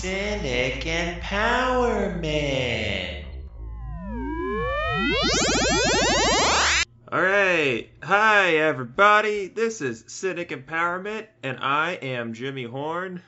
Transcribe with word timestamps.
Cynic 0.00 0.84
Empowerment. 0.84 1.24
Alright, 7.12 7.90
hi 8.04 8.50
everybody, 8.58 9.48
this 9.48 9.80
is 9.80 10.04
Cynic 10.06 10.50
Empowerment, 10.50 11.26
and 11.42 11.58
I 11.60 11.94
am 11.94 12.32
Jimmy 12.32 12.62
Horn. 12.62 13.20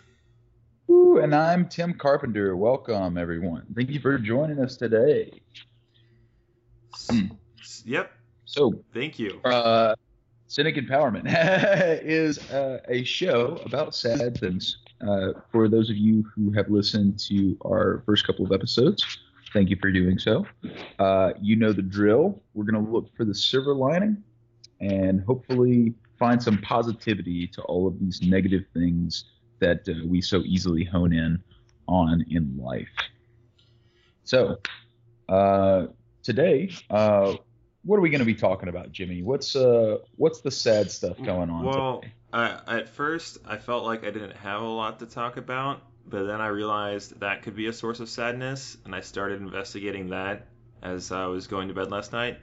Ooh, 0.89 1.19
and 1.19 1.35
I'm 1.35 1.69
Tim 1.69 1.93
Carpenter. 1.93 2.57
Welcome, 2.57 3.19
everyone. 3.19 3.67
Thank 3.75 3.91
you 3.91 3.99
for 3.99 4.17
joining 4.17 4.61
us 4.61 4.77
today. 4.77 5.43
Yep, 7.85 8.13
So, 8.45 8.85
thank 8.95 9.19
you. 9.19 9.41
uh, 9.45 9.97
Cynic 10.47 10.77
Empowerment 10.77 11.25
is 12.05 12.39
uh, 12.53 12.79
a 12.87 13.03
show 13.03 13.61
about 13.65 13.93
sad 13.97 14.39
things. 14.39 14.79
Uh, 15.07 15.33
for 15.51 15.69
those 15.69 15.91
of 15.91 15.97
you 15.97 16.25
who 16.35 16.51
have 16.53 16.69
listened 16.69 17.19
to 17.19 17.57
our 17.65 18.03
first 18.07 18.27
couple 18.27 18.45
of 18.45 18.53
episodes, 18.53 19.19
thank 19.53 19.71
you 19.71 19.77
for 19.81 19.91
doing 19.91 20.19
so. 20.19 20.47
Uh, 20.99 21.33
you 21.41 21.57
know 21.57 21.73
the 21.73 21.83
drill. 21.83 22.43
We're 22.55 22.65
going 22.65 22.85
to 22.85 22.91
look 22.91 23.15
for 23.17 23.25
the 23.25 23.35
silver 23.35 23.75
lining 23.75 24.23
and 24.81 25.23
hopefully 25.25 25.95
find 26.19 26.43
some 26.43 26.59
positivity 26.59 27.47
to 27.49 27.63
all 27.63 27.87
of 27.87 27.99
these 27.99 28.23
negative 28.23 28.65
things 28.75 29.25
that 29.61 29.89
uh, 29.89 30.07
we 30.07 30.21
so 30.21 30.43
easily 30.45 30.85
hone 30.85 31.13
in 31.13 31.43
on 31.89 32.25
in 32.31 32.57
life. 32.59 32.89
So, 34.25 34.59
uh, 35.29 35.87
today, 36.23 36.71
uh, 36.91 37.35
what 37.85 37.97
are 37.97 38.01
we 38.01 38.11
going 38.11 38.21
to 38.21 38.27
be 38.27 38.35
talking 38.35 38.69
about, 38.69 38.93
Jimmy? 38.93 39.23
What's 39.23 39.57
uh, 39.57 39.99
what's 40.17 40.41
the 40.41 40.51
sad 40.51 40.91
stuff 40.91 41.17
going 41.23 41.51
on? 41.51 41.65
Well, 41.65 42.01
today? 42.01 42.13
At 42.33 42.89
first 42.89 43.39
I 43.45 43.57
felt 43.57 43.85
like 43.85 44.05
I 44.05 44.11
didn't 44.11 44.37
have 44.37 44.63
a 44.63 44.65
lot 44.65 45.01
to 45.01 45.07
talk 45.07 45.37
about, 45.37 45.83
but 46.07 46.25
then 46.25 46.41
I 46.41 46.47
realized 46.47 47.19
that 47.21 47.43
could 47.43 47.57
be 47.57 47.67
a 47.67 47.73
source 47.73 47.99
of 47.99 48.09
sadness, 48.09 48.77
and 48.85 48.95
I 48.95 49.01
started 49.01 49.41
investigating 49.41 50.11
that 50.11 50.47
as 50.81 51.11
I 51.11 51.27
was 51.27 51.49
going 51.49 51.69
to 51.69 51.75
bed 51.75 51.91
last 51.91 52.13
night. 52.13 52.39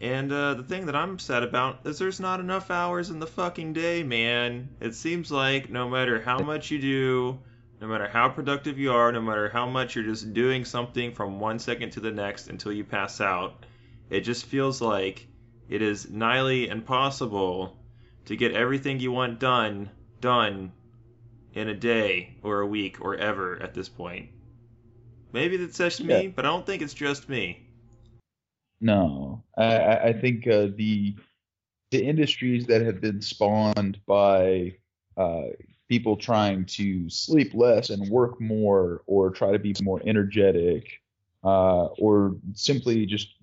And 0.00 0.32
uh, 0.32 0.54
the 0.54 0.62
thing 0.62 0.86
that 0.86 0.96
I'm 0.96 1.18
sad 1.18 1.42
about 1.42 1.80
is 1.84 1.98
there's 1.98 2.20
not 2.20 2.40
enough 2.40 2.70
hours 2.70 3.10
in 3.10 3.20
the 3.20 3.26
fucking 3.26 3.72
day, 3.72 4.02
man. 4.02 4.70
It 4.80 4.94
seems 4.94 5.30
like 5.30 5.70
no 5.70 5.88
matter 5.88 6.20
how 6.20 6.38
much 6.40 6.70
you 6.70 6.80
do, 6.80 7.38
no 7.80 7.86
matter 7.86 8.08
how 8.08 8.28
productive 8.28 8.78
you 8.78 8.92
are, 8.92 9.12
no 9.12 9.22
matter 9.22 9.48
how 9.48 9.68
much 9.68 9.94
you're 9.94 10.04
just 10.04 10.34
doing 10.34 10.64
something 10.64 11.12
from 11.12 11.38
one 11.38 11.60
second 11.60 11.90
to 11.90 12.00
the 12.00 12.10
next 12.10 12.48
until 12.48 12.72
you 12.72 12.84
pass 12.84 13.20
out, 13.20 13.64
it 14.10 14.20
just 14.20 14.46
feels 14.46 14.80
like 14.80 15.28
it 15.68 15.80
is 15.80 16.10
nigh 16.10 16.50
impossible 16.50 17.77
to 18.28 18.36
get 18.36 18.52
everything 18.52 19.00
you 19.00 19.10
want 19.10 19.40
done 19.40 19.88
done 20.20 20.70
in 21.54 21.68
a 21.68 21.74
day 21.74 22.36
or 22.42 22.60
a 22.60 22.66
week 22.66 23.00
or 23.00 23.16
ever 23.16 23.60
at 23.62 23.72
this 23.72 23.88
point. 23.88 24.28
Maybe 25.32 25.56
that's 25.56 25.78
just 25.78 26.04
me, 26.04 26.24
Yeah. 26.24 26.32
but 26.36 26.44
I 26.44 26.48
don't 26.48 26.66
think 26.66 26.82
it's 26.82 26.92
just 26.92 27.30
me. 27.30 27.66
No, 28.82 29.42
I, 29.56 29.76
I 29.76 30.04
I 30.08 30.12
think 30.12 30.46
uh, 30.46 30.68
the 30.76 31.16
the 31.90 32.04
industries 32.04 32.66
that 32.66 32.82
have 32.82 33.00
been 33.00 33.22
spawned 33.22 33.98
by 34.06 34.74
uh, 35.16 35.46
people 35.88 36.14
trying 36.14 36.66
to 36.66 37.08
sleep 37.08 37.54
less 37.54 37.88
and 37.88 38.10
work 38.10 38.38
more, 38.42 39.02
or 39.06 39.30
try 39.30 39.52
to 39.52 39.58
be 39.58 39.74
more 39.82 40.02
energetic, 40.04 41.00
uh, 41.44 41.86
or 41.98 42.36
simply 42.52 43.06
just 43.06 43.36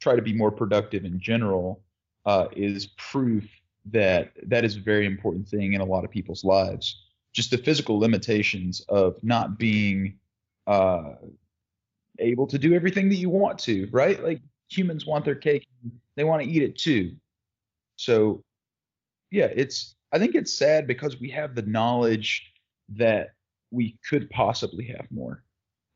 try 0.00 0.16
to 0.16 0.22
be 0.22 0.34
more 0.34 0.50
productive 0.50 1.04
in 1.04 1.20
general, 1.20 1.80
uh, 2.26 2.48
is 2.56 2.88
proof 2.98 3.48
that 3.86 4.32
that 4.46 4.64
is 4.64 4.76
a 4.76 4.80
very 4.80 5.06
important 5.06 5.48
thing 5.48 5.72
in 5.72 5.80
a 5.80 5.84
lot 5.84 6.04
of 6.04 6.10
people's 6.10 6.44
lives. 6.44 7.02
Just 7.32 7.50
the 7.50 7.58
physical 7.58 7.98
limitations 7.98 8.80
of 8.88 9.16
not 9.22 9.58
being 9.58 10.18
uh, 10.66 11.14
able 12.18 12.46
to 12.46 12.58
do 12.58 12.74
everything 12.74 13.08
that 13.08 13.16
you 13.16 13.30
want 13.30 13.58
to, 13.60 13.88
right? 13.90 14.22
Like 14.22 14.40
humans 14.68 15.06
want 15.06 15.24
their 15.24 15.34
cake, 15.34 15.66
they 16.16 16.24
want 16.24 16.42
to 16.42 16.48
eat 16.48 16.62
it 16.62 16.78
too. 16.78 17.16
So, 17.96 18.42
yeah, 19.30 19.48
it's 19.54 19.94
I 20.12 20.18
think 20.18 20.34
it's 20.34 20.52
sad 20.52 20.86
because 20.86 21.18
we 21.20 21.30
have 21.30 21.54
the 21.54 21.62
knowledge 21.62 22.52
that 22.90 23.30
we 23.70 23.98
could 24.08 24.28
possibly 24.30 24.86
have 24.86 25.06
more. 25.10 25.42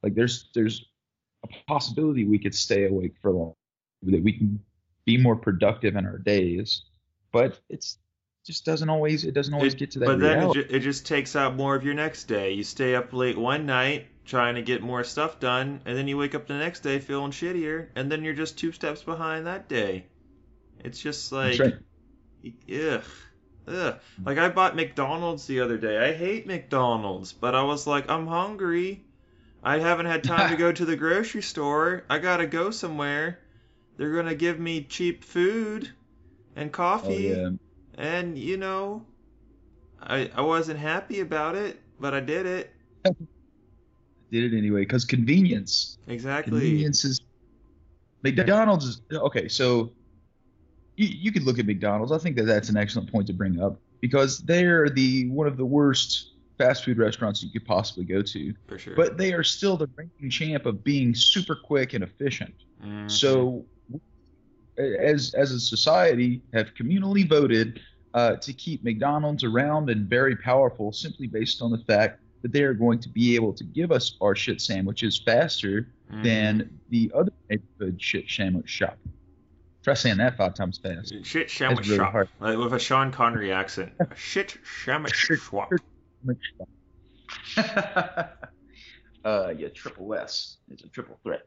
Like 0.03 0.15
there's 0.15 0.49
there's 0.55 0.87
a 1.45 1.49
possibility 1.69 2.25
we 2.25 2.39
could 2.39 2.55
stay 2.55 2.87
awake 2.87 3.15
for 3.21 3.31
long, 3.31 3.55
that 4.03 4.23
we 4.23 4.33
can 4.33 4.59
be 5.05 5.17
more 5.17 5.37
productive 5.37 5.97
in 5.97 6.07
our 6.07 6.19
days, 6.19 6.83
but 7.37 7.61
it's 7.69 7.99
just 8.47 8.65
doesn't 8.65 8.89
always 8.89 9.25
it 9.25 9.35
doesn't 9.35 9.55
always 9.55 9.75
It- 9.75 9.79
get 9.79 9.91
to 9.93 9.99
that 10.01 10.07
but 10.07 10.21
then 10.21 10.43
it, 10.51 10.53
ju- 10.55 10.67
it 10.71 10.81
just 10.81 11.05
takes 11.07 11.35
out 11.35 11.57
more 11.57 11.75
of 11.75 11.85
your 11.85 11.95
next 11.95 12.25
day. 12.25 12.53
You 12.53 12.63
stay 12.65 12.95
up 12.95 13.13
late 13.13 13.37
one 13.37 13.67
night 13.67 14.07
trying 14.25 14.55
to 14.57 14.63
get 14.63 14.83
more 14.83 15.05
stuff 15.05 15.39
done, 15.41 15.81
and 15.85 15.97
then 15.97 16.09
you 16.09 16.17
wake 16.17 16.35
up 16.35 16.47
the 16.49 16.55
next 16.55 16.81
day 16.81 16.99
feeling 16.99 17.31
shittier, 17.31 17.89
and 17.95 18.11
then 18.11 18.25
you're 18.25 18.35
just 18.35 18.59
two 18.59 18.73
steps 18.73 19.03
behind 19.03 19.47
that 19.47 19.69
day. 19.69 20.07
It's 20.85 21.01
just 21.01 21.31
like, 21.33 21.59
right. 21.61 21.75
ugh, 22.73 23.05
ugh. 23.69 23.99
Like 24.25 24.39
I 24.39 24.49
bought 24.49 24.77
McDonald's 24.77 25.47
the 25.47 25.61
other 25.61 25.79
day. 25.79 25.99
I 25.99 26.13
hate 26.13 26.47
McDonald's, 26.47 27.33
but 27.33 27.55
I 27.55 27.63
was 27.63 27.87
like, 27.87 28.11
I'm 28.11 28.27
hungry. 28.27 29.05
I 29.63 29.79
haven't 29.79 30.07
had 30.07 30.23
time 30.25 30.51
to 30.51 30.57
go 30.65 30.71
to 30.73 30.85
the 30.85 30.97
grocery 30.97 31.43
store. 31.43 32.05
I 32.11 32.19
gotta 32.19 32.47
go 32.47 32.71
somewhere. 32.71 33.41
They're 33.97 34.15
gonna 34.15 34.35
give 34.35 34.59
me 34.61 34.83
cheap 34.83 35.25
food 35.25 35.91
and 36.57 36.69
Oh 36.69 36.73
coffee 36.73 37.29
yeah. 37.29 37.51
and 37.99 38.39
you 38.39 38.57
know 38.57 39.07
i 40.01 40.31
i 40.35 40.41
wasn't 40.41 40.79
happy 40.79 41.21
about 41.21 41.55
it 41.55 41.81
but 42.01 42.15
i 42.15 42.21
did 42.21 42.47
it 42.47 42.73
I 43.05 43.11
Did 44.33 44.53
it 44.53 44.59
anyway 44.59 44.81
because 44.81 45.05
convenience. 45.05 45.99
exactly 46.09 46.51
Convenience 46.51 47.05
is 47.05 47.21
McDonald's 48.23 48.87
is 48.87 49.01
okay. 49.13 49.49
So 49.49 49.93
you, 50.97 51.07
you 51.07 51.33
could 51.33 51.45
look 51.45 51.59
at 51.59 51.67
McDonald's. 51.67 52.13
I 52.13 52.19
think 52.19 52.37
that 52.37 52.45
that's 52.45 52.69
an 52.69 52.77
excellent 52.77 53.11
point 53.13 53.27
to 53.29 53.33
bring 53.33 53.61
up 53.61 53.79
because 54.01 54.39
they're 54.39 54.89
the 54.89 55.29
one 55.29 55.47
of 55.47 55.57
the 55.57 55.65
worst 55.65 56.33
fast 56.59 56.85
food 56.85 56.99
restaurants 56.99 57.43
you 57.43 57.51
could 57.51 57.65
possibly 57.67 58.05
go 58.05 58.23
to, 58.23 58.55
for 58.67 58.79
sure 58.79 58.95
but 58.97 59.19
they 59.19 59.33
are 59.33 59.45
still 59.45 59.77
the 59.77 59.89
reigning 59.97 60.31
champ 60.31 60.67
of 60.67 60.83
being 60.83 61.15
super 61.15 61.55
quick 61.55 61.95
and 61.95 62.03
efficient. 62.03 62.55
Mhm. 62.83 63.11
So 63.11 63.67
as 64.79 65.35
as 65.35 65.53
a 65.53 65.61
society 65.61 66.43
have 66.53 66.75
communally 66.75 67.29
voted 67.29 67.81
uh, 68.15 68.37
to 68.37 68.53
keep 68.53 68.83
McDonald's 68.85 69.45
around 69.45 69.91
and 69.91 70.09
very 70.09 70.37
powerful 70.37 70.93
simply 70.93 71.27
based 71.27 71.61
on 71.63 71.71
the 71.71 71.79
fact 71.87 72.21
that 72.43 72.53
they 72.53 72.63
are 72.63 72.75
going 72.75 72.99
to 73.01 73.09
be 73.09 73.35
able 73.35 73.53
to 73.53 73.65
give 73.65 73.91
us 73.93 74.17
our 74.21 74.35
shit 74.35 74.61
sandwiches 74.61 75.21
faster 75.25 75.89
Mhm. 76.13 76.23
than 76.23 76.81
the 76.91 77.11
other 77.15 77.33
neighborhood 77.51 78.01
shit 78.01 78.31
sandwich 78.31 78.69
shop. 78.69 78.97
Try 79.83 79.95
saying 79.95 80.19
that 80.19 80.37
five 80.37 80.55
times 80.55 80.79
fast. 80.79 81.13
shit 81.25 81.51
sandwich 81.51 81.87
really 81.89 81.99
shop 81.99 82.13
hard. 82.13 82.29
like 82.39 82.57
with 82.59 82.73
a 82.75 82.79
sean 82.79 83.11
connery 83.11 83.51
accent 83.53 83.93
shit 84.17 84.57
sandwich 84.85 85.15
shop 85.15 85.71
uh, 89.25 89.53
yeah, 89.57 89.69
triple 89.75 90.15
S. 90.15 90.59
It's 90.71 90.85
a 90.85 90.89
triple 90.89 91.19
threat. 91.23 91.43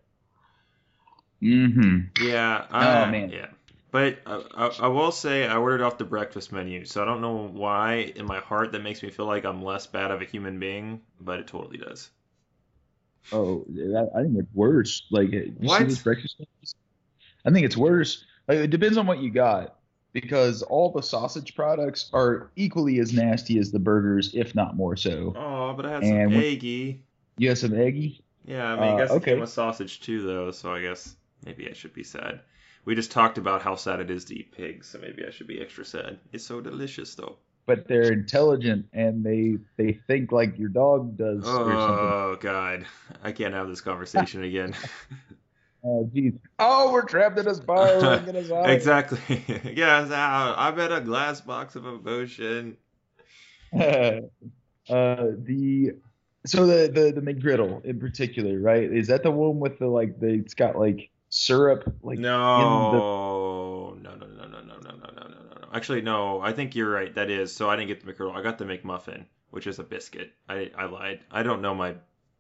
Mm-hmm. 1.42 2.24
yeah 2.26 2.66
Oh, 2.72 2.78
I, 2.78 3.12
man. 3.12 3.30
yeah 3.30 3.48
but 3.92 4.20
I, 4.26 4.44
I, 4.56 4.68
I 4.82 4.88
will 4.88 5.12
say 5.12 5.48
I 5.48 5.56
ordered 5.58 5.82
off 5.82 5.98
the 5.98 6.04
breakfast 6.06 6.52
menu, 6.52 6.86
so 6.86 7.02
I 7.02 7.06
don't 7.06 7.22
know 7.22 7.48
why 7.52 8.12
in 8.16 8.26
my 8.28 8.40
heart 8.40 8.72
that 8.74 8.84
makes 8.84 9.02
me 9.02 9.10
feel 9.10 9.26
like 9.26 9.46
I'm 9.46 9.64
less 9.64 9.88
bad 9.88 10.12
of 10.12 10.22
a 10.22 10.26
human 10.26 10.60
being, 10.60 11.02
but 11.20 11.40
it 11.40 11.48
totally 11.48 11.78
does. 11.78 12.12
Oh, 13.32 13.66
I 14.16 14.22
think 14.22 14.38
it's 14.38 14.54
worse. 14.54 15.04
Like, 15.10 15.32
you 15.32 15.42
see 15.60 15.66
What? 15.68 15.88
this 15.88 16.00
breakfast 16.04 16.38
sandwiches? 16.38 16.76
I 17.46 17.50
think 17.52 17.66
it's 17.66 17.78
worse. 17.78 18.26
Like, 18.48 18.60
it 18.60 18.70
depends 18.70 18.98
on 18.98 19.08
what 19.08 19.20
you 19.24 19.32
got 19.32 19.76
because 20.14 20.62
all 20.62 20.92
the 20.92 21.02
sausage 21.02 21.56
products 21.56 22.10
are 22.14 22.52
equally 22.56 23.00
as 23.00 23.12
nasty 23.14 23.58
as 23.60 23.72
the 23.72 23.80
burgers, 23.80 24.36
if 24.36 24.54
not 24.54 24.76
more 24.76 24.96
so. 24.98 25.34
Oh, 25.36 25.74
but 25.74 25.86
I 25.88 25.92
had 25.94 26.04
some 26.04 26.14
And 26.16 26.32
when- 26.36 26.44
eggy. 26.44 27.04
You 27.38 27.50
had 27.50 27.58
some 27.58 27.74
eggy? 27.74 28.24
Yeah, 28.46 28.66
I 28.72 28.76
mean, 28.76 28.84
I 28.84 28.94
Uh, 28.94 28.98
guess 28.98 29.10
it 29.10 29.14
okay. 29.16 29.32
came 29.32 29.40
with 29.40 29.50
sausage 29.50 30.02
too, 30.02 30.22
though. 30.24 30.52
So 30.52 30.74
I 30.74 30.82
guess 30.82 31.16
maybe 31.46 31.70
I 31.70 31.74
should 31.74 31.94
be 31.94 32.04
sad. 32.04 32.42
We 32.86 32.96
just 32.96 33.12
talked 33.12 33.38
about 33.38 33.62
how 33.62 33.76
sad 33.76 34.00
it 34.00 34.10
is 34.10 34.26
to 34.26 34.36
eat 34.36 34.52
pigs, 34.52 34.88
so 34.88 35.00
maybe 35.00 35.26
I 35.26 35.32
should 35.32 35.48
be 35.48 35.62
extra 35.62 35.86
sad. 35.86 36.20
It's 36.32 36.46
so 36.46 36.62
delicious, 36.62 37.14
though. 37.16 37.38
But 37.66 37.88
they're 37.88 38.12
intelligent 38.12 38.88
and 38.94 39.24
they 39.24 39.58
they 39.78 39.94
think 39.94 40.32
like 40.32 40.58
your 40.58 40.70
dog 40.70 41.18
does 41.18 41.46
or. 41.46 41.72
Oh 41.72 42.38
God, 42.40 42.86
I 43.24 43.32
can't 43.32 43.54
have 43.54 43.68
this 43.68 43.82
conversation 43.82 44.44
again. 44.44 44.74
Oh, 45.84 46.10
geez. 46.14 46.34
Oh, 46.58 46.92
we're 46.92 47.06
trapped 47.06 47.40
in 47.40 47.48
a 47.48 47.56
spiral. 47.56 48.20
Get 48.20 48.36
us 48.36 48.52
out. 48.52 48.70
exactly. 48.70 49.20
yes, 49.74 50.12
I'm 50.12 50.78
in 50.78 50.92
a 50.92 51.00
glass 51.00 51.40
box 51.40 51.76
of 51.76 51.86
emotion. 51.86 52.76
uh, 53.74 54.20
the 54.90 55.92
so 56.46 56.66
the 56.66 56.92
the 56.92 57.14
the 57.16 57.22
McGriddle 57.22 57.86
in 57.86 58.00
particular, 58.00 58.60
right? 58.60 58.92
Is 58.92 59.08
that 59.08 59.24
the 59.24 59.32
one 59.32 59.60
with 59.60 59.80
the 59.80 59.88
like 59.88 60.20
the 60.20 60.28
it's 60.28 60.54
got 60.54 60.78
like 60.78 61.10
syrup 61.30 61.96
like 62.02 62.20
No, 62.20 63.96
no, 64.02 64.16
no, 64.16 64.26
no, 64.26 64.48
no, 64.48 64.62
no, 64.62 64.62
no, 64.62 64.80
no, 64.80 64.92
no, 64.92 65.28
no, 65.28 65.28
no. 65.62 65.68
Actually, 65.74 66.02
no. 66.02 66.42
I 66.42 66.52
think 66.54 66.76
you're 66.76 66.90
right. 66.90 67.14
That 67.14 67.30
is. 67.30 67.56
So 67.56 67.70
I 67.70 67.76
didn't 67.76 67.90
get 67.90 68.06
the 68.06 68.12
McGriddle. 68.12 68.36
I 68.36 68.42
got 68.42 68.58
the 68.58 68.66
McMuffin, 68.66 69.26
which 69.52 69.68
is 69.68 69.80
a 69.80 69.84
biscuit. 69.84 70.32
I 70.48 70.72
I 70.78 70.86
lied. 70.86 71.22
I 71.32 71.44
don't 71.44 71.62
know 71.62 71.76
my 71.76 71.96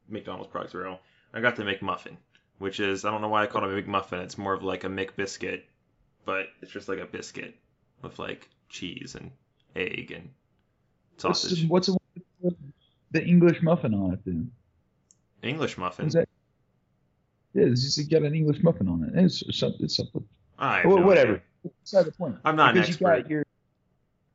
McDonald's 0.07 0.49
products 0.51 0.73
well. 0.73 0.99
I 1.33 1.41
got 1.41 1.55
the 1.55 1.63
McMuffin, 1.63 2.17
which 2.57 2.79
is 2.79 3.05
I 3.05 3.11
don't 3.11 3.21
know 3.21 3.29
why 3.29 3.43
I 3.43 3.47
call 3.47 3.63
it 3.63 3.77
a 3.77 3.81
McMuffin. 3.81 4.23
It's 4.23 4.37
more 4.37 4.53
of 4.53 4.63
like 4.63 4.83
a 4.83 4.87
McBiscuit, 4.87 5.63
but 6.25 6.47
it's 6.61 6.71
just 6.71 6.89
like 6.89 6.99
a 6.99 7.05
biscuit 7.05 7.55
with 8.01 8.17
like 8.19 8.49
cheese 8.69 9.15
and 9.15 9.31
egg 9.75 10.11
and 10.11 10.29
sausage. 11.17 11.67
What's, 11.67 11.89
what's 12.39 12.57
the 13.11 13.23
English 13.23 13.61
muffin 13.61 13.93
on 13.93 14.13
it 14.13 14.19
then? 14.25 14.51
English 15.43 15.77
muffin. 15.77 16.07
Is 16.07 16.13
that? 16.13 16.28
Yeah, 17.53 17.65
it's 17.65 17.97
got 18.03 18.21
an 18.23 18.35
English 18.35 18.61
muffin 18.63 18.87
on 18.87 19.03
it. 19.03 19.23
It's 19.23 19.43
something. 19.57 19.85
It's 19.85 19.97
something. 19.97 20.23
I 20.57 20.85
Well, 20.85 20.97
no 20.99 21.05
whatever. 21.07 21.41
Beside 21.81 22.05
the 22.05 22.11
point. 22.11 22.37
I'm 22.45 22.55
not 22.55 22.69
an 22.75 22.81
because 22.81 22.89
you 22.99 23.05
got 23.05 23.29
your 23.29 23.43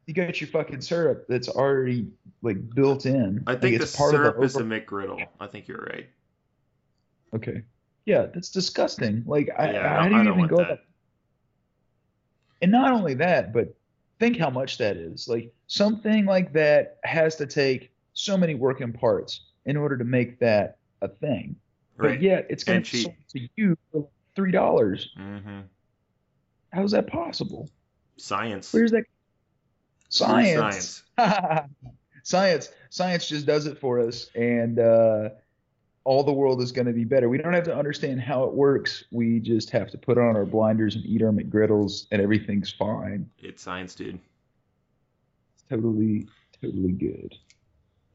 you 0.07 0.13
got 0.15 0.41
your 0.41 0.49
fucking 0.49 0.81
syrup 0.83 1.25
that's 1.29 1.49
already 1.49 2.09
like 2.43 2.69
built 2.75 3.07
in. 3.07 3.43
I 3.47 3.53
Like, 3.53 3.61
think 3.63 3.79
the 3.79 3.85
it's 3.85 3.97
part 3.97 4.11
syrup 4.11 4.35
of 4.35 4.41
the 4.41 4.47
is 4.47 4.57
a 4.57 4.63
McGriddle. 4.63 5.27
I 5.41 5.47
think 5.47 5.67
you're 5.69 5.79
right. 5.91 6.09
Okay. 7.35 7.63
Yeah, 8.05 8.27
that's 8.27 8.51
disgusting. 8.51 9.23
Like, 9.27 9.49
I, 9.59 9.73
Yeah, 9.73 9.79
I 9.87 9.89
how 10.03 10.03
don't- 10.09 10.15
I 10.15 10.25
don't 10.25 10.39
even 10.39 10.49
go 10.49 10.57
that. 10.59 10.67
about? 10.67 10.79
And 12.61 12.71
not 12.71 12.93
only 12.93 13.15
that, 13.15 13.53
but 13.53 13.75
think 14.19 14.37
how 14.39 14.51
much 14.51 14.77
that 14.79 14.97
is. 14.97 15.27
Like 15.29 15.53
something 15.67 16.27
like 16.27 16.53
that 16.53 16.99
has 17.05 17.37
to 17.37 17.47
take 17.47 17.93
so 18.13 18.37
many 18.37 18.55
working 18.55 18.93
parts 18.93 19.41
in 19.67 19.77
order 19.77 19.97
to 19.97 20.05
make 20.05 20.39
that 20.41 20.77
a 21.01 21.09
thing. 21.09 21.57
Right. 21.97 22.11
But 22.15 22.23
yet 22.23 22.47
it's 22.51 22.65
going 22.65 22.79
And 22.79 22.85
to 22.87 22.93
be 22.93 23.05
cheap. 23.05 23.29
to 23.29 23.49
you 23.57 23.79
for 23.93 24.09
three 24.35 24.51
dollars. 24.51 25.11
hmm 25.17 25.61
How 26.73 26.83
is 26.83 26.91
that 26.93 27.07
possible? 27.07 27.71
Science. 28.17 28.73
Where's 28.73 28.91
that 28.93 29.05
Where's 30.19 30.55
science? 30.55 31.03
science 32.23 32.71
science 32.91 33.29
just 33.29 33.45
does 33.47 33.67
it 33.67 33.79
for 33.79 34.01
us 34.01 34.31
and 34.35 34.79
uh, 34.79 35.29
all 36.05 36.23
the 36.25 36.33
world 36.33 36.63
is 36.63 36.73
going 36.73 36.87
to 36.87 36.93
be 36.93 37.05
better 37.05 37.29
we 37.29 37.37
don't 37.37 37.53
have 37.53 37.65
to 37.65 37.77
understand 37.77 38.19
how 38.21 38.45
it 38.45 38.53
works 38.55 39.05
we 39.11 39.39
just 39.41 39.69
have 39.71 39.91
to 39.91 39.99
put 39.99 40.17
on 40.17 40.35
our 40.37 40.47
blinders 40.47 40.95
and 40.97 41.05
eat 41.05 41.21
our 41.23 41.31
mcgriddles 41.33 42.07
and 42.13 42.23
everything's 42.23 42.73
fine 42.73 43.29
It's 43.43 43.63
science, 43.63 43.95
dude. 43.95 44.19
it's 45.55 45.65
totally 45.69 46.27
totally 46.63 46.93
good 46.93 47.35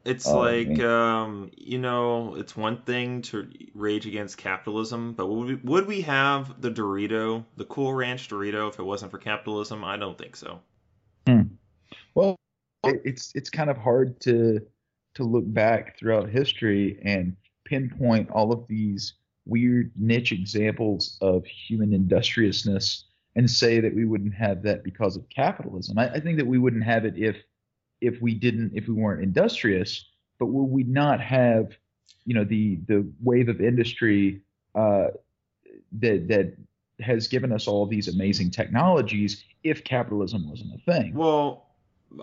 It's 0.05 0.27
Oh, 0.27 0.39
like, 0.39 0.79
um, 0.79 1.51
you 1.57 1.77
know, 1.77 2.35
it's 2.35 2.55
one 2.55 2.81
thing 2.83 3.21
to 3.23 3.49
rage 3.73 4.05
against 4.05 4.37
capitalism, 4.37 5.13
but 5.13 5.27
would 5.27 5.47
we, 5.47 5.55
would 5.55 5.87
we 5.87 6.01
have 6.01 6.61
the 6.61 6.71
Dorito, 6.71 7.45
the 7.57 7.65
Cool 7.65 7.93
Ranch 7.93 8.29
Dorito, 8.29 8.69
if 8.69 8.79
it 8.79 8.83
wasn't 8.83 9.11
for 9.11 9.17
capitalism? 9.17 9.83
I 9.83 9.97
don't 9.97 10.17
think 10.17 10.35
so. 10.35 10.61
well 12.15 12.35
it's 12.83 13.31
it's 13.35 13.49
kind 13.49 13.69
of 13.69 13.77
hard 13.77 14.19
to 14.21 14.61
to 15.15 15.23
look 15.23 15.43
back 15.47 15.97
throughout 15.99 16.29
history 16.29 16.99
and 17.03 17.35
pinpoint 17.65 18.29
all 18.31 18.51
of 18.51 18.65
these 18.67 19.13
weird 19.45 19.91
niche 19.95 20.31
examples 20.31 21.17
of 21.21 21.45
human 21.45 21.93
industriousness 21.93 23.05
and 23.35 23.49
say 23.49 23.79
that 23.79 23.93
we 23.93 24.05
wouldn't 24.05 24.33
have 24.33 24.63
that 24.63 24.83
because 24.83 25.15
of 25.15 25.27
capitalism. 25.29 25.97
I, 25.97 26.09
I 26.09 26.19
think 26.19 26.37
that 26.37 26.47
we 26.47 26.57
wouldn't 26.57 26.83
have 26.83 27.05
it 27.05 27.17
if 27.17 27.35
if 28.01 28.21
we 28.21 28.33
didn't 28.33 28.71
if 28.75 28.87
we 28.87 28.93
weren't 28.93 29.23
industrious, 29.23 30.05
but 30.39 30.47
would 30.47 30.65
we 30.65 30.83
not 30.83 31.21
have 31.21 31.77
you 32.25 32.33
know 32.33 32.43
the 32.43 32.79
the 32.87 33.07
wave 33.21 33.49
of 33.49 33.61
industry 33.61 34.41
uh, 34.75 35.07
that 35.99 36.27
that 36.27 36.57
has 36.99 37.27
given 37.27 37.51
us 37.51 37.67
all 37.67 37.85
these 37.85 38.07
amazing 38.07 38.51
technologies 38.51 39.43
if 39.63 39.83
capitalism 39.83 40.49
wasn't 40.49 40.69
a 40.75 40.91
thing? 40.91 41.13
Well, 41.13 41.65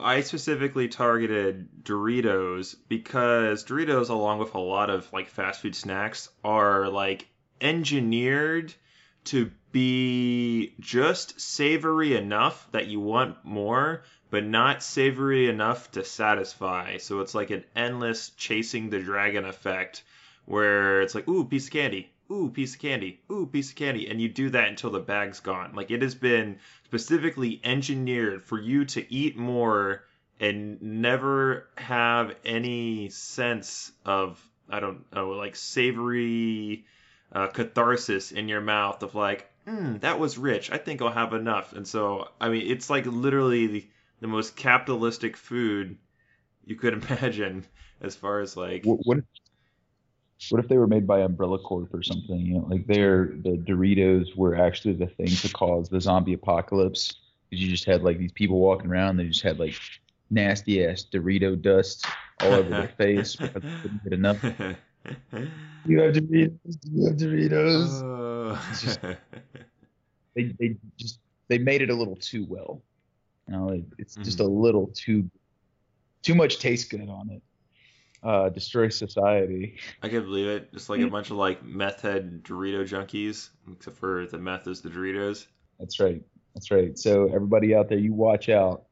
I 0.00 0.20
specifically 0.20 0.88
targeted 0.88 1.68
Doritos 1.82 2.76
because 2.88 3.64
Doritos, 3.64 4.10
along 4.10 4.38
with 4.38 4.54
a 4.54 4.60
lot 4.60 4.90
of 4.90 5.10
like 5.12 5.28
fast 5.28 5.62
food 5.62 5.74
snacks, 5.74 6.28
are 6.44 6.88
like 6.88 7.26
engineered 7.60 8.74
to 9.26 9.50
be 9.72 10.74
just 10.80 11.40
savory 11.40 12.16
enough 12.16 12.66
that 12.72 12.86
you 12.86 13.00
want 13.00 13.36
more, 13.44 14.02
but 14.30 14.44
not 14.44 14.82
savory 14.82 15.48
enough 15.48 15.90
to 15.92 16.04
satisfy. 16.04 16.96
So 16.98 17.20
it's 17.20 17.34
like 17.34 17.50
an 17.50 17.64
endless 17.74 18.30
chasing 18.30 18.90
the 18.90 19.00
dragon 19.00 19.44
effect 19.44 20.02
where 20.46 21.02
it's 21.02 21.14
like, 21.14 21.28
ooh, 21.28 21.44
piece 21.44 21.66
of 21.66 21.72
candy, 21.72 22.10
ooh, 22.30 22.50
piece 22.50 22.74
of 22.74 22.80
candy, 22.80 23.20
ooh, 23.30 23.46
piece 23.46 23.70
of 23.70 23.76
candy, 23.76 24.08
and 24.08 24.20
you 24.20 24.28
do 24.28 24.50
that 24.50 24.68
until 24.68 24.90
the 24.90 25.00
bag's 25.00 25.40
gone. 25.40 25.74
Like 25.74 25.90
it 25.90 26.02
has 26.02 26.14
been 26.14 26.58
specifically 26.84 27.60
engineered 27.64 28.44
for 28.44 28.60
you 28.60 28.84
to 28.86 29.12
eat 29.12 29.36
more 29.36 30.04
and 30.40 30.80
never 30.82 31.68
have 31.76 32.34
any 32.44 33.08
sense 33.08 33.92
of 34.04 34.40
I 34.68 34.80
don't 34.80 35.04
know 35.12 35.30
like 35.30 35.56
savory 35.56 36.84
uh, 37.32 37.48
catharsis 37.48 38.32
in 38.32 38.48
your 38.48 38.60
mouth 38.60 39.02
of 39.02 39.14
like 39.14 39.50
mm, 39.66 40.00
that 40.00 40.18
was 40.18 40.38
rich 40.38 40.70
I 40.70 40.78
think 40.78 41.02
I'll 41.02 41.10
have 41.10 41.32
enough 41.32 41.72
and 41.72 41.86
so 41.86 42.28
I 42.40 42.48
mean 42.48 42.70
it's 42.70 42.88
like 42.88 43.06
literally 43.06 43.66
the, 43.66 43.88
the 44.20 44.28
most 44.28 44.56
capitalistic 44.56 45.36
food 45.36 45.96
you 46.64 46.76
could 46.76 46.94
imagine 47.10 47.64
as 48.00 48.14
far 48.16 48.40
as 48.40 48.56
like 48.56 48.84
what, 48.84 48.98
what 49.04 49.18
if 49.18 49.24
what 50.50 50.62
if 50.62 50.68
they 50.68 50.76
were 50.76 50.86
made 50.86 51.06
by 51.06 51.20
Umbrella 51.20 51.58
Corp 51.58 51.92
or 51.94 52.02
something? 52.02 52.38
You 52.38 52.54
know, 52.54 52.66
like 52.68 52.86
they're 52.86 53.36
the 53.42 53.56
Doritos 53.56 54.36
were 54.36 54.56
actually 54.56 54.94
the 54.94 55.06
thing 55.06 55.28
to 55.28 55.48
cause 55.52 55.88
the 55.88 56.00
zombie 56.00 56.34
apocalypse. 56.34 57.14
Because 57.48 57.64
you 57.64 57.70
just 57.70 57.84
had 57.84 58.02
like 58.02 58.18
these 58.18 58.32
people 58.32 58.58
walking 58.58 58.90
around, 58.90 59.16
they 59.16 59.24
just 59.24 59.42
had 59.42 59.58
like 59.58 59.74
nasty 60.30 60.84
ass 60.84 61.06
Dorito 61.10 61.60
dust 61.60 62.06
all 62.40 62.54
over 62.54 62.68
their 62.68 62.88
face 62.98 63.36
because 63.36 63.62
they 63.62 63.74
couldn't 63.82 64.04
get 64.04 64.12
enough. 64.12 64.44
You 65.84 66.00
have 66.00 66.14
Doritos. 66.14 66.78
You 66.90 67.06
have 67.06 67.16
Doritos. 67.16 68.68
It's 68.70 68.82
just- 68.82 69.00
They 70.34 70.52
they 70.60 70.76
just 70.98 71.20
they 71.48 71.56
made 71.56 71.80
it 71.80 71.88
a 71.88 71.94
little 71.94 72.16
too 72.16 72.44
well. 72.46 72.82
You 73.48 73.54
know, 73.54 73.68
it, 73.70 73.84
it's 73.96 74.16
just 74.16 74.40
a 74.40 74.44
little 74.44 74.88
too 74.88 75.30
too 76.22 76.34
much 76.34 76.58
taste 76.58 76.90
good 76.90 77.08
on 77.08 77.30
it. 77.30 77.42
Uh, 78.22 78.48
destroy 78.50 78.88
society. 78.90 79.78
I 80.02 80.08
can't 80.10 80.24
believe 80.26 80.46
it. 80.48 80.72
Just 80.74 80.90
like 80.90 81.00
a 81.00 81.08
bunch 81.08 81.30
of 81.30 81.36
like 81.38 81.64
meth 81.64 82.02
head 82.02 82.42
Dorito 82.44 82.82
junkies, 82.82 83.48
except 83.72 83.96
for 83.96 84.26
the 84.26 84.36
meth 84.38 84.66
is 84.66 84.82
the 84.82 84.90
Doritos. 84.90 85.46
That's 85.78 86.00
right. 86.00 86.20
That's 86.54 86.70
right. 86.70 86.98
So 86.98 87.26
everybody 87.34 87.74
out 87.74 87.88
there, 87.88 87.98
you 87.98 88.12
watch 88.12 88.48
out. 88.50 88.84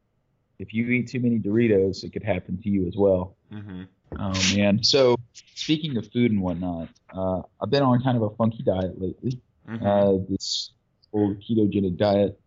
If 0.59 0.73
you 0.73 0.87
eat 0.89 1.09
too 1.09 1.21
many 1.21 1.39
Doritos, 1.39 2.05
it 2.05 2.13
could 2.15 2.23
happen 2.23 2.57
to 2.63 2.69
you 2.71 2.87
as 2.87 2.97
well. 2.97 3.37
hmm 3.51 3.83
Oh 4.19 4.57
man. 4.57 4.83
So 4.83 5.17
speaking 5.55 5.97
of 5.97 6.11
food 6.13 6.31
and 6.31 6.43
whatnot, 6.43 6.89
uh, 7.15 7.43
I've 7.61 7.71
been 7.71 7.83
on 7.83 8.03
kind 8.03 8.17
of 8.17 8.23
a 8.23 8.31
funky 8.37 8.63
diet 8.63 9.01
lately. 9.01 9.41
hmm 9.67 9.85
Uh, 9.87 10.15
this 10.29 10.73
old 11.13 11.39
ketogenic 11.41 11.97
diet, 11.97 12.39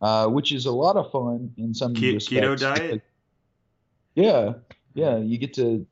uh, 0.00 0.26
which 0.28 0.52
is 0.52 0.66
a 0.66 0.72
lot 0.72 0.96
of 0.96 1.10
fun 1.10 1.52
in 1.56 1.74
some 1.74 1.94
Ke- 1.94 2.14
respects. 2.14 2.28
keto 2.30 2.58
diet? 2.58 3.02
Yeah, 4.14 4.54
yeah. 4.94 5.18
You 5.18 5.38
get 5.38 5.54
to 5.54 5.86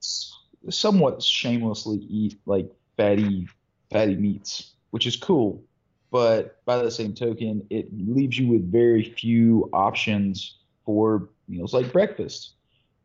somewhat 0.70 1.22
shamelessly 1.22 1.98
eat 1.98 2.38
like 2.46 2.70
fatty, 2.96 3.48
fatty 3.90 4.16
meats, 4.16 4.74
which 4.90 5.06
is 5.06 5.16
cool. 5.16 5.64
But 6.10 6.62
by 6.66 6.82
the 6.82 6.90
same 6.90 7.14
token, 7.14 7.66
it 7.70 7.88
leaves 7.92 8.38
you 8.38 8.48
with 8.48 8.70
very 8.70 9.02
few 9.02 9.70
options 9.72 10.58
for 10.84 11.30
meals 11.48 11.72
like 11.72 11.92
breakfast. 11.92 12.54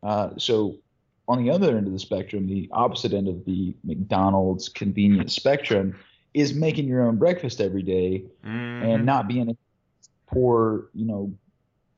Uh, 0.02 0.30
so 0.36 0.76
on 1.28 1.44
the 1.44 1.50
other 1.50 1.76
end 1.76 1.86
of 1.86 1.92
the 1.92 1.98
spectrum, 1.98 2.46
the 2.46 2.68
opposite 2.72 3.12
end 3.12 3.28
of 3.28 3.44
the 3.44 3.74
McDonald's 3.84 4.68
convenience 4.68 5.34
spectrum 5.34 5.94
is 6.34 6.54
making 6.54 6.88
your 6.88 7.02
own 7.02 7.16
breakfast 7.16 7.60
every 7.60 7.82
day 7.82 8.24
Mm-hmm. 8.44 8.84
and 8.84 9.04
not 9.06 9.28
being 9.28 9.42
able 9.42 9.54
to 9.54 10.08
pour, 10.26 10.88
you 10.94 11.04
know, 11.06 11.32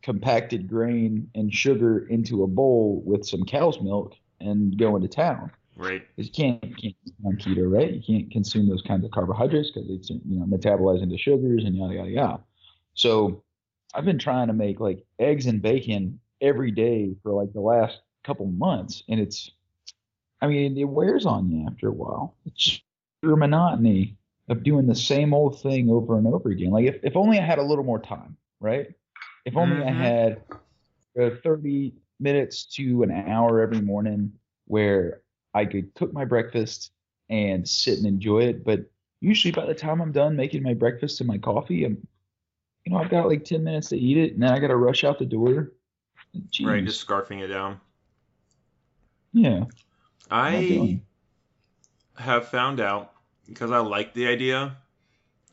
compacted 0.03 0.67
grain 0.69 1.31
and 1.35 1.53
sugar 1.55 2.07
into 2.09 2.43
a 2.43 2.47
bowl 2.47 3.03
with 3.05 3.27
some 3.27 3.45
cow's 3.45 3.81
milk 3.81 4.15
and 4.41 4.77
go 4.79 4.97
into 4.97 5.09
town. 5.09 5.51
right. 5.77 6.03
you 6.17 6.31
can't, 6.31 6.65
you 6.65 6.75
can't 6.75 6.97
on 7.25 7.37
keto, 7.37 7.71
right? 7.71 7.93
You 7.93 8.03
can't 8.03 8.31
consume 8.33 8.69
those 8.69 8.83
kinds 8.83 9.05
of 9.05 9.11
carbohydrates 9.11 9.71
because 9.71 9.91
it's 9.91 10.11
you 10.11 10.21
know 10.25 10.47
metabolize 10.47 11.03
into 11.03 11.19
sugars 11.19 11.65
and 11.65 11.77
yada 11.77 11.95
yada 11.95 12.11
yada. 12.11 12.41
So 12.95 13.43
I've 13.95 14.05
been 14.07 14.19
trying 14.19 14.47
to 14.49 14.55
make 14.55 14.81
like 14.81 15.05
eggs 15.19 15.47
and 15.47 15.61
bacon 15.61 16.19
every 16.41 16.71
day 16.71 17.15
for 17.23 17.33
like 17.33 17.53
the 17.53 17.61
last 17.61 17.99
couple 18.25 18.47
months, 18.47 19.03
and 19.09 19.21
it's, 19.21 19.51
I 20.41 20.47
mean, 20.47 20.77
it 20.77 20.85
wears 20.85 21.27
on 21.27 21.51
you 21.51 21.67
after 21.67 21.89
a 21.89 21.93
while. 21.93 22.37
It's 22.47 22.81
your 23.23 23.37
monotony 23.37 24.17
of 24.49 24.63
doing 24.63 24.87
the 24.87 24.95
same 24.95 25.33
old 25.33 25.61
thing 25.63 25.91
over 25.91 26.19
and 26.19 26.27
over 26.27 26.51
again. 26.51 26.71
Like 26.71 26.87
if, 26.87 26.97
if 27.03 27.17
only 27.17 27.39
I 27.39 27.45
had 27.45 27.59
a 27.59 27.63
little 27.63 27.85
more 27.85 28.01
time, 28.01 28.37
right? 28.59 28.89
If 29.45 29.57
only 29.57 29.85
I 29.85 29.91
Mhm. 29.91 29.97
had 29.97 30.43
uh, 31.21 31.31
30 31.43 31.95
minutes 32.19 32.65
to 32.77 33.03
an 33.03 33.11
hour 33.11 33.61
every 33.61 33.81
morning 33.81 34.33
where 34.67 35.23
I 35.55 35.65
could 35.65 35.95
cook 35.95 36.13
my 36.13 36.25
breakfast 36.25 36.93
and 37.29 37.67
sit 37.69 37.99
and 37.99 38.07
enjoy 38.07 38.45
it. 38.45 38.65
But 38.65 38.81
usually 39.21 39.53
by 39.53 39.67
the 39.67 39.75
time 39.75 40.01
I'm 40.01 40.13
done 40.13 40.37
making 40.37 40.63
my 40.63 40.75
breakfast 40.75 41.21
and 41.21 41.29
my 41.29 41.39
coffee, 41.39 41.85
I'm, 41.85 42.07
you 42.85 42.93
know, 42.93 42.99
I've 42.99 43.11
got 43.11 43.29
like 43.29 43.45
10 43.45 43.63
minutes 43.63 43.89
to 43.91 43.99
eat 43.99 44.17
it 44.17 44.35
and 44.35 44.43
then 44.43 44.51
I 44.53 44.59
got 44.59 44.69
to 44.69 44.77
rush 44.77 45.05
out 45.05 45.19
the 45.19 45.27
door. 45.27 45.73
Jeez. 46.51 46.67
Right. 46.67 46.85
Just 46.85 47.07
scarfing 47.07 47.41
it 47.41 47.49
down. 47.49 47.81
Yeah. 49.33 49.65
I 50.31 51.01
have 52.17 52.49
found 52.49 52.81
out 52.81 53.13
because 53.47 53.71
I 53.71 53.79
like 53.79 54.15
the 54.15 54.29
idea 54.29 54.77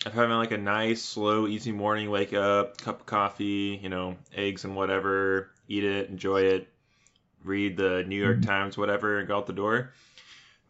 of 0.05 0.13
having 0.13 0.35
like 0.37 0.51
a 0.51 0.57
nice, 0.57 1.01
slow, 1.03 1.47
easy 1.47 1.71
morning. 1.71 2.09
Wake 2.11 2.33
up, 2.33 2.81
cup 2.81 3.01
of 3.01 3.05
coffee, 3.05 3.79
you 3.81 3.89
know, 3.89 4.17
eggs 4.35 4.65
and 4.65 4.75
whatever. 4.75 5.51
Eat 5.67 5.83
it, 5.83 6.09
enjoy 6.09 6.41
it, 6.43 6.69
read 7.43 7.77
the 7.77 8.03
New 8.05 8.21
York 8.21 8.39
Mhm. 8.39 8.45
Times, 8.45 8.77
whatever, 8.77 9.19
and 9.19 9.27
go 9.27 9.37
out 9.37 9.47
the 9.47 9.53
door. 9.53 9.93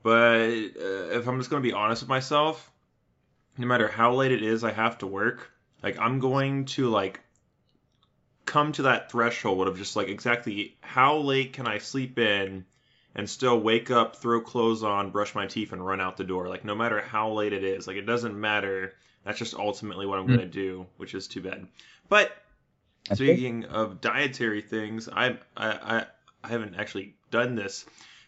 But 0.04 0.42
uh, 0.42 1.18
if 1.20 1.28
I'm 1.28 1.40
just 1.40 1.50
going 1.50 1.62
to 1.64 1.68
be 1.70 1.74
honest 1.74 2.04
with 2.04 2.10
myself, 2.10 2.72
no 3.58 3.68
matter 3.68 3.88
how 3.88 4.14
late 4.16 4.32
it 4.32 4.44
is, 4.44 4.64
I 4.64 4.72
have 4.72 5.00
to 5.00 5.08
work. 5.08 5.52
Like 5.84 6.00
I'm 6.00 6.20
going 6.20 6.66
to 6.78 6.90
like 6.90 7.22
come 8.46 8.72
to 8.74 8.84
that 8.84 9.12
threshold 9.12 9.68
of 9.68 9.78
just 9.78 9.96
like 9.96 10.08
exactly 10.08 10.78
how 10.82 11.18
late 11.18 11.54
can 11.54 11.68
I 11.68 11.78
sleep 11.80 12.18
in 12.18 12.66
and 13.16 13.30
still 13.30 13.60
wake 13.60 13.90
up, 13.92 14.16
throw 14.16 14.42
clothes 14.42 14.84
on, 14.84 15.12
brush 15.12 15.34
my 15.34 15.48
teeth, 15.48 15.72
and 15.74 15.86
run 15.86 16.00
out 16.02 16.18
the 16.18 16.24
door. 16.24 16.48
Like 16.48 16.66
no 16.66 16.76
matter 16.76 17.02
how 17.02 17.32
late 17.32 17.54
it 17.54 17.64
is, 17.64 17.88
like 17.88 17.98
it 17.98 18.06
doesn't 18.06 18.40
matter. 18.40 18.94
That's 19.24 19.40
just 19.40 19.56
ultimately 19.56 20.06
what 20.06 20.20
I'm 20.20 20.26
Mm. 20.26 20.36
going 20.36 20.40
to 20.40 20.46
do, 20.46 20.86
which 20.98 21.14
is 21.14 21.28
too 21.28 21.42
bad. 21.42 21.68
But 22.10 22.32
speaking 23.14 23.66
of 23.66 24.02
dietary 24.02 24.62
things, 24.62 25.10
I 25.10 25.38
I 25.56 25.72
I, 25.72 26.06
I 26.44 26.48
haven't 26.48 26.76
actually 26.76 27.16
done 27.32 27.56
this, 27.56 27.86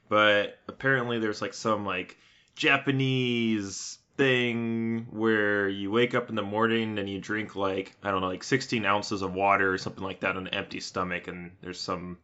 but 0.10 0.58
apparently 0.68 1.20
there's 1.20 1.42
like 1.42 1.54
some 1.54 1.86
like 1.86 2.18
Japanese 2.56 3.98
thing 4.18 5.08
where 5.12 5.70
you 5.70 5.90
wake 5.92 6.14
up 6.14 6.28
in 6.30 6.36
the 6.36 6.42
morning 6.42 7.00
and 7.00 7.10
you 7.10 7.20
drink 7.20 7.56
like 7.56 7.96
I 8.04 8.12
don't 8.12 8.20
know 8.22 8.28
like 8.28 8.44
16 8.44 8.86
ounces 8.86 9.22
of 9.22 9.34
water 9.34 9.72
or 9.74 9.78
something 9.78 10.04
like 10.04 10.20
that 10.22 10.36
on 10.36 10.48
an 10.48 10.54
empty 10.54 10.80
stomach, 10.82 11.28
and 11.28 11.52
there's 11.62 11.80
some 11.80 12.18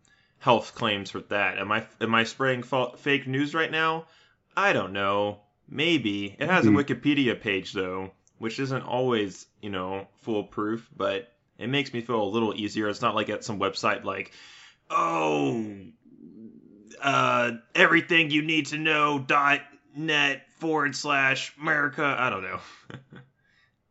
health 0.46 0.76
claims 0.76 1.10
for 1.10 1.22
that. 1.22 1.58
Am 1.58 1.72
I 1.72 1.88
am 2.00 2.14
I 2.14 2.24
spraying 2.24 2.62
fa- 2.62 2.96
fake 2.98 3.26
news 3.26 3.56
right 3.56 3.72
now? 3.72 4.06
I 4.56 4.74
don't 4.74 4.94
know. 4.94 5.40
Maybe 5.68 6.36
it 6.38 6.48
has 6.48 6.68
a 6.68 6.70
Wikipedia 6.70 7.42
page 7.42 7.74
though, 7.74 8.12
which 8.38 8.60
isn't 8.60 8.84
always 8.84 9.48
you 9.60 9.72
know 9.72 10.08
foolproof, 10.22 10.88
but 10.96 11.34
it 11.58 11.68
makes 11.68 11.92
me 11.92 12.02
feel 12.02 12.22
a 12.22 12.30
little 12.30 12.54
easier. 12.56 12.88
It's 12.90 13.02
not 13.02 13.16
like 13.16 13.30
at 13.30 13.44
some 13.44 13.60
website 13.60 14.04
like, 14.04 14.34
oh, 14.92 15.66
uh, 17.02 17.54
everything 17.74 18.30
you 18.30 18.44
need 18.44 18.68
to 18.68 18.78
know 18.78 19.18
dot 19.18 19.62
net 19.98 20.44
forward 20.60 20.96
slash 20.96 21.54
America. 21.60 22.16
I 22.20 22.30
don't 22.30 22.44
know. 22.44 22.60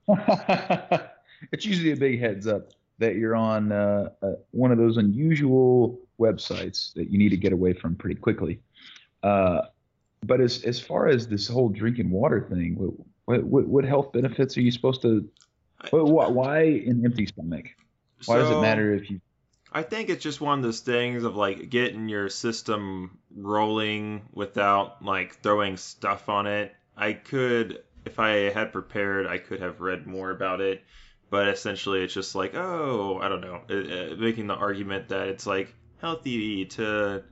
it's 1.50 1.66
usually 1.66 1.90
a 1.90 1.96
big 1.96 2.20
heads 2.20 2.46
up 2.46 2.68
that 3.00 3.16
you're 3.16 3.34
on 3.34 3.72
uh, 3.72 4.10
uh, 4.22 4.34
one 4.52 4.70
of 4.70 4.78
those 4.78 4.98
unusual 4.98 5.98
websites 6.20 6.92
that 6.94 7.10
you 7.10 7.18
need 7.18 7.30
to 7.30 7.36
get 7.36 7.52
away 7.52 7.72
from 7.72 7.96
pretty 7.96 8.16
quickly. 8.16 8.60
Uh, 9.22 9.62
but 10.24 10.40
as 10.40 10.62
as 10.64 10.80
far 10.80 11.08
as 11.08 11.28
this 11.28 11.48
whole 11.48 11.68
drinking 11.68 12.10
water 12.10 12.46
thing, 12.50 12.76
what 13.24 13.44
what, 13.44 13.66
what 13.66 13.84
health 13.84 14.12
benefits 14.12 14.56
are 14.56 14.60
you 14.60 14.70
supposed 14.70 15.02
to? 15.02 15.28
Why, 15.90 16.28
why 16.28 16.62
an 16.62 17.02
empty 17.04 17.26
stomach? 17.26 17.66
Why 18.26 18.38
does 18.38 18.50
it 18.50 18.60
matter 18.60 18.94
if 18.94 19.10
you? 19.10 19.20
I 19.72 19.82
think 19.82 20.08
it's 20.08 20.22
just 20.22 20.40
one 20.40 20.60
of 20.60 20.64
those 20.64 20.80
things 20.80 21.24
of 21.24 21.36
like 21.36 21.68
getting 21.68 22.08
your 22.08 22.28
system 22.28 23.18
rolling 23.34 24.22
without 24.32 25.04
like 25.04 25.42
throwing 25.42 25.76
stuff 25.76 26.28
on 26.28 26.46
it. 26.46 26.74
I 26.96 27.14
could, 27.14 27.82
if 28.04 28.20
I 28.20 28.50
had 28.50 28.72
prepared, 28.72 29.26
I 29.26 29.38
could 29.38 29.60
have 29.60 29.80
read 29.80 30.06
more 30.06 30.30
about 30.30 30.60
it. 30.60 30.84
But 31.28 31.48
essentially, 31.48 32.04
it's 32.04 32.14
just 32.14 32.36
like, 32.36 32.54
oh, 32.54 33.18
I 33.20 33.28
don't 33.28 33.40
know, 33.40 33.62
uh, 33.68 34.12
uh, 34.12 34.16
making 34.16 34.46
the 34.46 34.54
argument 34.54 35.08
that 35.08 35.28
it's 35.28 35.46
like 35.46 35.74
healthy 36.00 36.64
to 36.66 37.22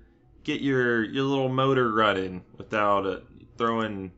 get 0.45 0.61
your 0.61 1.05
your 1.05 1.25
little 1.25 1.49
motor 1.49 1.93
running 1.93 2.43
without 2.57 3.07
uh, 3.07 3.19
throwing 3.57 4.13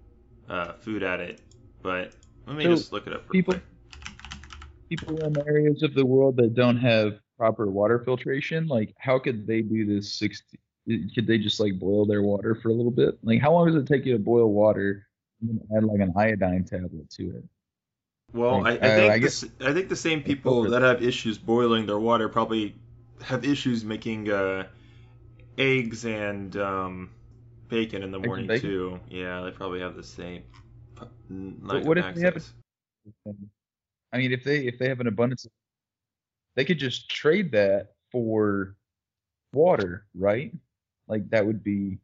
uh, 0.48 0.72
food 0.74 1.02
at 1.02 1.20
it. 1.20 1.40
But 1.82 2.12
let 2.46 2.56
me 2.56 2.64
So, 2.64 2.70
just 2.76 2.92
look 2.92 3.06
it 3.06 3.12
up. 3.12 3.28
People- 3.30 3.54
quick. 3.54 3.62
people 4.88 5.20
in 5.24 5.36
areas 5.46 5.82
of 5.82 5.94
the 5.94 6.04
world 6.04 6.36
that 6.36 6.54
don't 6.54 6.76
have 6.76 7.18
proper 7.36 7.66
water 7.66 7.98
filtration, 7.98 8.66
like 8.68 8.94
how 8.98 9.18
could 9.18 9.46
they 9.46 9.60
do 9.62 9.84
this 9.86 10.12
60 10.14 10.58
could 11.14 11.26
they 11.26 11.38
just 11.38 11.60
like 11.60 11.78
boil 11.78 12.04
their 12.04 12.22
water 12.22 12.54
for 12.54 12.68
a 12.68 12.72
little 12.72 12.90
bit? 12.90 13.18
Like 13.22 13.40
how 13.40 13.52
long 13.52 13.66
does 13.66 13.76
it 13.76 13.86
take 13.86 14.04
you 14.04 14.12
to 14.12 14.18
boil 14.18 14.52
water 14.52 15.06
and 15.40 15.58
add 15.76 15.84
like 15.84 16.00
an 16.00 16.12
iodine 16.16 16.64
tablet 16.64 17.08
to 17.12 17.36
it? 17.38 17.44
Well, 18.34 18.66
I, 18.66 18.72
I 18.72 18.76
think 18.78 18.82
uh, 18.82 19.12
I 19.12 19.14
the, 19.14 19.20
guess- 19.20 19.44
s- 19.44 19.50
I 19.60 19.72
think 19.72 19.88
the 19.88 19.96
same 19.96 20.22
people 20.22 20.62
that 20.64 20.82
have 20.82 21.02
issues 21.02 21.38
boiling 21.38 21.86
their 21.86 21.98
water 21.98 22.28
probably 22.28 22.74
have 23.22 23.44
issues 23.44 23.84
making 23.84 24.30
uh, 24.30 24.66
eggs 25.58 26.04
and 26.04 26.56
um, 26.56 27.10
bacon 27.68 28.02
in 28.02 28.10
the 28.10 28.18
and 28.18 28.26
morning 28.26 28.48
too. 28.48 29.00
Yeah, 29.08 29.42
they 29.42 29.50
probably 29.50 29.80
have 29.80 29.96
the 29.96 30.02
same. 30.02 30.42
But 31.70 31.84
what 31.84 31.98
if 31.98 32.14
they 32.14 32.22
have 32.22 32.36
a- 32.36 32.38
access. 32.38 32.54
I 34.12 34.18
mean, 34.18 34.32
if 34.32 34.44
they 34.44 34.66
if 34.66 34.78
they 34.78 34.88
have 34.88 35.00
an 35.00 35.06
abundance, 35.06 35.44
of, 35.44 35.50
they 36.54 36.64
could 36.64 36.78
just 36.78 37.08
trade 37.08 37.52
that 37.52 37.94
for 38.10 38.76
water, 39.52 40.06
right? 40.14 40.52
Like 41.08 41.28
that 41.30 41.46
would 41.46 41.62
be 41.64 41.98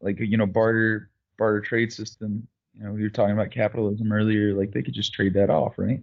like 0.00 0.18
you 0.20 0.36
know 0.36 0.46
barter 0.46 1.10
barter 1.38 1.60
trade 1.60 1.92
system. 1.92 2.46
You 2.74 2.84
know, 2.84 2.92
we 2.92 3.02
were 3.02 3.10
talking 3.10 3.32
about 3.34 3.50
capitalism 3.50 4.12
earlier. 4.12 4.54
Like 4.54 4.72
they 4.72 4.82
could 4.82 4.94
just 4.94 5.12
trade 5.12 5.34
that 5.34 5.50
off, 5.50 5.78
right? 5.78 6.00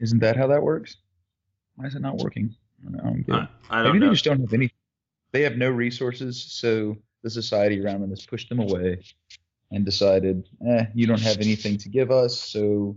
Isn't 0.00 0.20
that 0.20 0.36
how 0.36 0.46
that 0.48 0.62
works? 0.62 0.96
Why 1.76 1.86
is 1.86 1.94
it 1.94 2.02
not 2.02 2.16
working? 2.16 2.54
I 2.86 3.02
don't, 3.02 3.26
get 3.26 3.34
it. 3.34 3.48
I, 3.70 3.80
I 3.80 3.82
don't 3.82 3.92
Maybe 3.92 3.98
know. 4.00 4.06
they 4.06 4.12
just 4.14 4.24
don't 4.24 4.40
have 4.40 4.52
any. 4.52 4.70
They 5.32 5.42
have 5.42 5.56
no 5.56 5.70
resources, 5.70 6.42
so 6.42 6.96
the 7.22 7.30
society 7.30 7.84
around 7.84 8.00
them 8.00 8.10
has 8.10 8.24
pushed 8.24 8.48
them 8.48 8.60
away 8.60 9.02
and 9.70 9.84
decided, 9.84 10.48
eh, 10.66 10.86
you 10.94 11.06
don't 11.06 11.20
have 11.20 11.36
anything 11.38 11.76
to 11.78 11.88
give 11.88 12.10
us, 12.10 12.38
so 12.38 12.96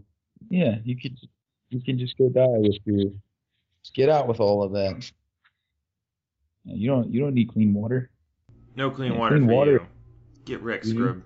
yeah, 0.50 0.78
you 0.84 0.96
could 1.00 1.18
you 1.70 1.82
can 1.82 1.98
just 2.00 2.18
go 2.18 2.30
die 2.30 2.46
with 2.48 2.78
your 2.86 3.12
just 3.84 3.94
get 3.96 4.10
out 4.10 4.28
with 4.28 4.40
all 4.40 4.64
of 4.64 4.72
that. 4.74 5.12
You 6.66 6.90
don't 6.90 7.12
you 7.12 7.20
don't 7.20 7.34
need 7.34 7.50
clean 7.50 7.74
water. 7.74 8.10
No 8.76 8.92
clean 8.92 9.14
Yeah, 9.14 9.20
water 9.20 9.38
clean 9.38 9.48
water. 9.48 9.72
you. 9.72 9.88
Get 10.46 10.62
Rick 10.62 10.84
Mhm. 10.84 10.92
scrub. 10.94 11.24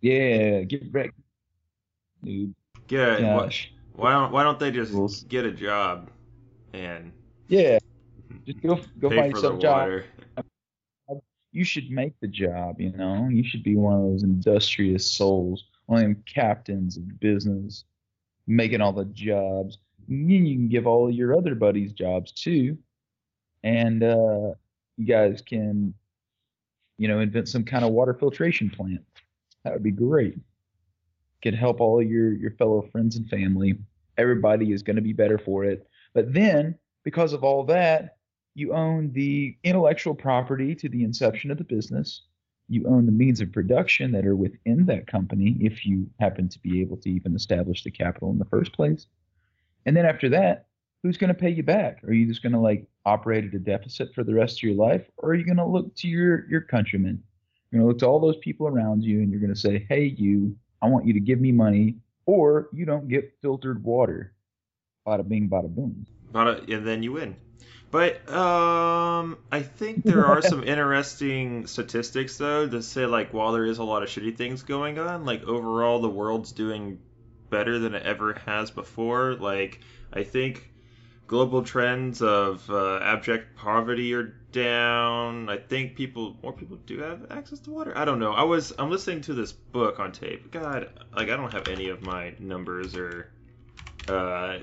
Yeah, 0.00 0.62
get 0.62 0.84
wrecked, 0.92 1.18
dude. 2.22 2.54
Get 2.86 3.22
why, 3.22 3.50
why 3.94 4.12
don't 4.12 4.32
why 4.32 4.42
don't 4.44 4.58
they 4.60 4.70
just 4.70 4.92
Rules. 4.92 5.24
get 5.24 5.44
a 5.44 5.50
job 5.50 6.10
and 6.76 7.12
Yeah, 7.48 7.78
just 8.46 8.60
go 8.62 8.80
go 9.00 9.10
find 9.10 9.34
the 9.34 9.40
some 9.40 9.60
job. 9.60 10.02
you 11.52 11.64
should 11.64 11.90
make 11.90 12.18
the 12.20 12.28
job, 12.28 12.80
you 12.80 12.92
know. 12.92 13.28
You 13.30 13.42
should 13.42 13.62
be 13.62 13.76
one 13.76 13.94
of 13.94 14.02
those 14.02 14.22
industrious 14.22 15.10
souls, 15.10 15.64
one 15.86 15.98
of 15.98 16.02
them 16.04 16.22
captains 16.32 16.96
of 16.96 17.20
business, 17.20 17.84
making 18.46 18.80
all 18.80 18.92
the 18.92 19.06
jobs. 19.06 19.78
And 20.08 20.30
then 20.30 20.46
you 20.46 20.56
can 20.56 20.68
give 20.68 20.86
all 20.86 21.10
your 21.10 21.36
other 21.36 21.54
buddies 21.54 21.92
jobs 21.92 22.32
too. 22.32 22.78
And 23.64 24.02
uh, 24.02 24.52
you 24.96 25.06
guys 25.06 25.40
can, 25.40 25.94
you 26.98 27.08
know, 27.08 27.20
invent 27.20 27.48
some 27.48 27.64
kind 27.64 27.84
of 27.84 27.92
water 27.92 28.14
filtration 28.14 28.70
plant. 28.70 29.04
That 29.64 29.72
would 29.72 29.82
be 29.82 29.90
great. 29.90 30.38
Could 31.42 31.54
help 31.54 31.80
all 31.80 32.02
your, 32.02 32.32
your 32.32 32.52
fellow 32.52 32.82
friends 32.92 33.16
and 33.16 33.28
family. 33.28 33.74
Everybody 34.16 34.72
is 34.72 34.82
going 34.82 34.96
to 34.96 35.02
be 35.02 35.12
better 35.12 35.38
for 35.38 35.64
it. 35.64 35.86
But 36.16 36.32
then, 36.32 36.78
because 37.04 37.34
of 37.34 37.44
all 37.44 37.62
that, 37.64 38.16
you 38.54 38.72
own 38.72 39.12
the 39.12 39.54
intellectual 39.64 40.14
property 40.14 40.74
to 40.74 40.88
the 40.88 41.04
inception 41.04 41.50
of 41.50 41.58
the 41.58 41.64
business. 41.64 42.22
You 42.70 42.86
own 42.86 43.04
the 43.04 43.12
means 43.12 43.42
of 43.42 43.52
production 43.52 44.12
that 44.12 44.24
are 44.24 44.34
within 44.34 44.86
that 44.86 45.06
company 45.06 45.58
if 45.60 45.84
you 45.84 46.08
happen 46.18 46.48
to 46.48 46.58
be 46.60 46.80
able 46.80 46.96
to 46.96 47.10
even 47.10 47.36
establish 47.36 47.84
the 47.84 47.90
capital 47.90 48.30
in 48.30 48.38
the 48.38 48.46
first 48.46 48.72
place. 48.72 49.08
And 49.84 49.94
then 49.94 50.06
after 50.06 50.30
that, 50.30 50.68
who's 51.02 51.18
going 51.18 51.28
to 51.28 51.34
pay 51.34 51.50
you 51.50 51.62
back? 51.62 52.02
Are 52.04 52.14
you 52.14 52.26
just 52.26 52.42
going 52.42 52.54
to 52.54 52.60
like 52.60 52.88
operate 53.04 53.44
at 53.44 53.52
a 53.52 53.58
deficit 53.58 54.14
for 54.14 54.24
the 54.24 54.32
rest 54.32 54.60
of 54.60 54.62
your 54.62 54.74
life? 54.74 55.04
Or 55.18 55.32
are 55.32 55.34
you 55.34 55.44
going 55.44 55.58
to 55.58 55.66
look 55.66 55.94
to 55.96 56.08
your, 56.08 56.48
your 56.48 56.62
countrymen? 56.62 57.22
You're 57.70 57.82
going 57.82 57.88
to 57.88 57.92
look 57.92 57.98
to 57.98 58.06
all 58.06 58.20
those 58.20 58.38
people 58.38 58.66
around 58.66 59.04
you 59.04 59.20
and 59.20 59.30
you're 59.30 59.40
going 59.40 59.52
to 59.52 59.60
say, 59.60 59.84
hey, 59.90 60.14
you, 60.16 60.56
I 60.80 60.86
want 60.86 61.06
you 61.06 61.12
to 61.12 61.20
give 61.20 61.42
me 61.42 61.52
money 61.52 61.96
or 62.24 62.70
you 62.72 62.86
don't 62.86 63.06
get 63.06 63.36
filtered 63.42 63.84
water. 63.84 64.32
Bada 65.06 65.26
bing, 65.26 65.48
bada 65.48 65.68
boom. 65.68 66.06
But 66.32 66.68
and 66.68 66.86
then 66.86 67.02
you 67.02 67.12
win. 67.12 67.36
But 67.90 68.28
um, 68.30 69.38
I 69.52 69.62
think 69.62 70.04
there 70.04 70.26
are 70.26 70.42
some 70.42 70.64
interesting 70.74 71.66
statistics 71.66 72.36
though 72.36 72.68
to 72.68 72.82
say 72.82 73.06
like 73.06 73.32
while 73.32 73.52
there 73.52 73.64
is 73.64 73.78
a 73.78 73.84
lot 73.84 74.02
of 74.02 74.08
shitty 74.08 74.36
things 74.36 74.62
going 74.62 74.98
on, 74.98 75.24
like 75.24 75.44
overall 75.44 76.00
the 76.00 76.08
world's 76.08 76.52
doing 76.52 76.98
better 77.48 77.78
than 77.78 77.94
it 77.94 78.02
ever 78.02 78.34
has 78.44 78.70
before. 78.70 79.34
Like 79.34 79.80
I 80.12 80.24
think 80.24 80.70
global 81.26 81.62
trends 81.62 82.22
of 82.22 82.68
uh, 82.70 82.98
abject 83.02 83.56
poverty 83.56 84.12
are 84.14 84.34
down. 84.52 85.48
I 85.48 85.58
think 85.58 85.94
people 85.94 86.36
more 86.42 86.52
people 86.52 86.78
do 86.86 86.98
have 86.98 87.26
access 87.30 87.60
to 87.60 87.70
water. 87.70 87.96
I 87.96 88.04
don't 88.04 88.18
know. 88.18 88.32
I 88.32 88.42
was 88.42 88.72
I'm 88.78 88.90
listening 88.90 89.20
to 89.22 89.34
this 89.34 89.52
book 89.52 90.00
on 90.00 90.12
tape. 90.12 90.50
God, 90.50 90.88
like 91.14 91.30
I 91.30 91.36
don't 91.36 91.52
have 91.52 91.68
any 91.68 91.88
of 91.88 92.02
my 92.02 92.34
numbers 92.38 92.96
or 92.96 93.30
uh 94.08 94.58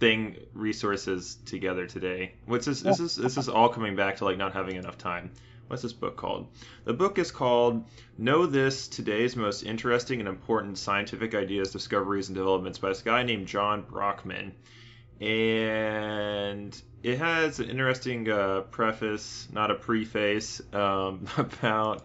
thing 0.00 0.36
resources 0.54 1.36
together 1.44 1.86
today. 1.86 2.32
What's 2.46 2.66
this? 2.66 2.80
This 2.80 2.98
is 2.98 3.14
this 3.14 3.36
is 3.36 3.48
all 3.48 3.68
coming 3.68 3.94
back 3.94 4.16
to 4.16 4.24
like 4.24 4.38
not 4.38 4.54
having 4.54 4.76
enough 4.76 4.98
time. 4.98 5.30
what's 5.68 5.82
this 5.82 5.92
book 5.92 6.16
called? 6.16 6.48
The 6.84 6.94
book 6.94 7.18
is 7.18 7.30
called 7.30 7.84
Know 8.18 8.46
This 8.46 8.88
Today's 8.88 9.36
Most 9.36 9.62
Interesting 9.62 10.18
and 10.18 10.28
Important 10.28 10.78
Scientific 10.78 11.34
Ideas, 11.34 11.70
Discoveries, 11.70 12.28
and 12.28 12.34
Developments 12.34 12.78
by 12.78 12.88
this 12.88 13.02
guy 13.02 13.22
named 13.22 13.46
John 13.46 13.82
Brockman. 13.82 14.52
And 15.20 16.82
it 17.02 17.18
has 17.18 17.60
an 17.60 17.68
interesting 17.68 18.28
uh, 18.28 18.62
preface, 18.62 19.46
not 19.52 19.70
a 19.70 19.74
preface, 19.74 20.60
um, 20.72 21.26
about 21.36 22.04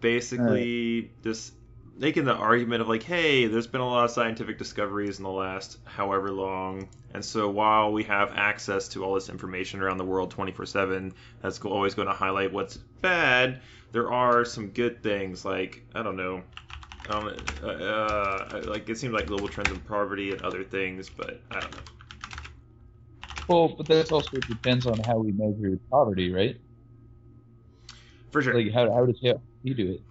basically 0.00 1.00
right. 1.02 1.22
just 1.22 1.52
making 1.98 2.24
the 2.24 2.34
argument 2.34 2.82
of 2.82 2.88
like, 2.88 3.02
hey, 3.02 3.46
there's 3.46 3.66
been 3.66 3.80
a 3.80 3.86
lot 3.86 4.04
of 4.04 4.10
scientific 4.10 4.58
discoveries 4.58 5.18
in 5.18 5.24
the 5.24 5.30
last 5.30 5.76
however 5.84 6.30
long, 6.32 6.88
and 7.10 7.24
so 7.24 7.48
while 7.50 7.92
we 7.92 8.04
have 8.04 8.32
access 8.32 8.88
to 8.90 9.04
all 9.04 9.14
this 9.14 9.28
information 9.28 9.80
around 9.82 9.98
the 9.98 10.04
world 10.04 10.30
24/7, 10.30 11.14
that's 11.40 11.60
always 11.60 11.94
going 11.94 12.08
to 12.08 12.14
highlight 12.14 12.52
what's 12.52 12.78
bad. 13.02 13.62
There 13.92 14.12
are 14.12 14.44
some 14.44 14.70
good 14.70 15.02
things, 15.02 15.44
like 15.44 15.86
I 15.94 16.02
don't 16.02 16.16
know, 16.16 16.44
um, 17.06 17.28
uh, 17.62 17.66
uh, 17.66 18.62
like 18.66 18.88
it 18.88 18.98
seems 18.98 19.14
like 19.14 19.26
global 19.28 19.48
trends 19.48 19.72
in 19.72 19.80
poverty 19.80 20.32
and 20.32 20.42
other 20.42 20.64
things, 20.64 21.10
but 21.10 21.42
I 21.50 21.60
don't 21.60 21.74
know. 21.74 21.84
Well, 23.46 23.74
but 23.76 23.88
that 23.88 24.10
also 24.10 24.40
depends 24.40 24.86
on 24.86 25.00
how 25.00 25.18
we 25.18 25.32
measure 25.32 25.78
poverty, 25.90 26.32
right? 26.32 26.56
For 28.30 28.42
sure. 28.42 28.54
Like 28.54 28.72
how 28.72 28.92
how 28.92 29.06
does 29.06 29.18
he 29.62 29.74
do 29.74 29.92
it? 29.92 30.04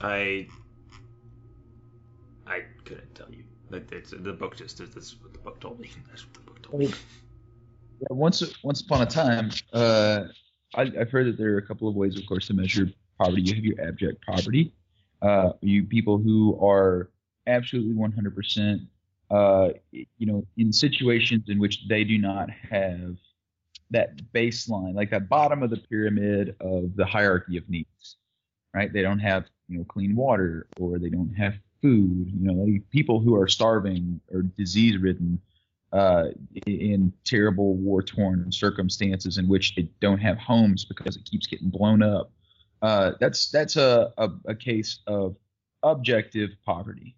I 0.00 0.08
I 0.10 0.50
It's, 3.72 4.10
the 4.10 4.32
book 4.32 4.56
just 4.56 4.78
that's 4.94 5.16
what 5.20 5.32
the 5.32 5.38
book 5.40 5.60
told 5.60 5.80
me. 5.80 5.90
That's 6.08 6.24
what 6.24 6.34
the 6.34 6.40
book 6.40 6.62
told 6.62 6.80
me. 6.80 6.86
Yeah, 8.00 8.06
once 8.10 8.42
once 8.62 8.82
upon 8.82 9.02
a 9.02 9.06
time, 9.06 9.50
uh, 9.72 10.24
I, 10.74 10.86
have 10.98 11.10
heard 11.10 11.26
that 11.26 11.38
there 11.38 11.54
are 11.54 11.58
a 11.58 11.66
couple 11.66 11.88
of 11.88 11.94
ways, 11.94 12.18
of 12.18 12.26
course, 12.26 12.46
to 12.48 12.54
measure 12.54 12.90
poverty. 13.18 13.42
You 13.42 13.54
have 13.54 13.64
your 13.64 13.88
abject 13.88 14.24
poverty. 14.26 14.72
Uh, 15.22 15.52
you 15.62 15.84
people 15.84 16.18
who 16.18 16.58
are 16.64 17.10
absolutely 17.46 17.94
100%, 17.94 18.86
uh, 19.30 19.68
you 19.92 20.26
know, 20.26 20.46
in 20.56 20.72
situations 20.72 21.44
in 21.48 21.58
which 21.58 21.88
they 21.88 22.04
do 22.04 22.18
not 22.18 22.50
have 22.50 23.16
that 23.90 24.16
baseline, 24.32 24.94
like 24.94 25.10
that 25.10 25.28
bottom 25.28 25.62
of 25.62 25.70
the 25.70 25.76
pyramid 25.76 26.56
of 26.60 26.94
the 26.96 27.06
hierarchy 27.06 27.56
of 27.56 27.68
needs, 27.68 28.16
right? 28.74 28.92
They 28.92 29.02
don't 29.02 29.20
have, 29.20 29.44
you 29.68 29.78
know, 29.78 29.84
clean 29.84 30.16
water, 30.16 30.66
or 30.78 30.98
they 30.98 31.08
don't 31.08 31.32
have 31.34 31.54
food. 31.86 32.32
You 32.34 32.52
know, 32.52 32.64
like 32.64 32.90
people 32.90 33.20
who 33.20 33.36
are 33.36 33.46
starving 33.46 34.20
or 34.32 34.42
disease 34.42 34.98
ridden 34.98 35.40
uh, 35.92 36.24
in 36.66 37.12
terrible 37.24 37.74
war 37.74 38.02
torn 38.02 38.50
circumstances 38.50 39.38
in 39.38 39.48
which 39.48 39.74
they 39.76 39.88
don't 40.00 40.18
have 40.18 40.36
homes 40.38 40.84
because 40.84 41.16
it 41.16 41.24
keeps 41.24 41.46
getting 41.46 41.70
blown 41.70 42.02
up. 42.02 42.32
Uh, 42.82 43.12
that's 43.20 43.50
that's 43.50 43.76
a, 43.76 44.12
a, 44.18 44.30
a, 44.46 44.54
case 44.54 44.98
of 45.06 45.36
objective 45.82 46.50
poverty. 46.64 47.16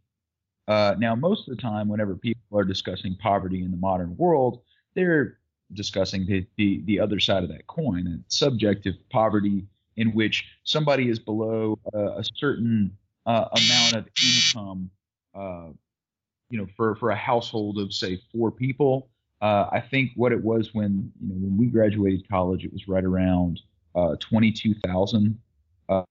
Uh, 0.69 0.95
now, 0.99 1.15
most 1.15 1.49
of 1.49 1.57
the 1.57 1.61
time, 1.61 1.89
whenever 1.89 2.15
people 2.15 2.59
are 2.59 2.65
discussing 2.65 3.17
poverty 3.17 3.65
in 3.65 3.71
the 3.71 3.77
modern 3.77 4.17
world, 4.17 4.61
they're 4.95 5.39
discussing 5.73 6.27
the, 6.27 6.47
the, 6.57 6.83
the 6.85 7.01
other 7.01 7.19
side 7.19 7.43
of 7.43 7.49
that 7.49 7.67
coin, 7.67 8.07
and 8.07 8.23
subjective 8.29 8.95
poverty 9.11 9.67
in 9.97 10.13
which 10.13 10.47
somebody 10.65 11.09
is 11.09 11.19
below 11.19 11.79
a 11.93 12.23
certain 12.37 12.97
uh, 13.29 13.47
amount 13.53 13.93
of 13.95 14.09
income, 14.25 14.91
uh, 15.35 15.69
you 16.49 16.59
know, 16.59 16.67
for 16.77 16.97
for 16.97 17.11
a 17.11 17.17
household 17.17 17.79
of 17.79 17.93
say 17.93 18.19
four 18.33 18.51
people. 18.51 19.11
Uh, 19.41 19.69
I 19.71 19.81
think 19.81 20.11
what 20.17 20.33
it 20.33 20.43
was 20.43 20.75
when 20.75 21.13
you 21.21 21.29
know 21.29 21.35
when 21.35 21.59
we 21.59 21.67
graduated 21.67 22.29
college, 22.29 22.65
it 22.65 22.73
was 22.73 22.89
right 22.89 23.05
around 23.05 23.61
uh, 23.95 24.17
twenty 24.19 24.51
two 24.51 24.75
thousand 24.85 25.39
uh, 25.91 26.03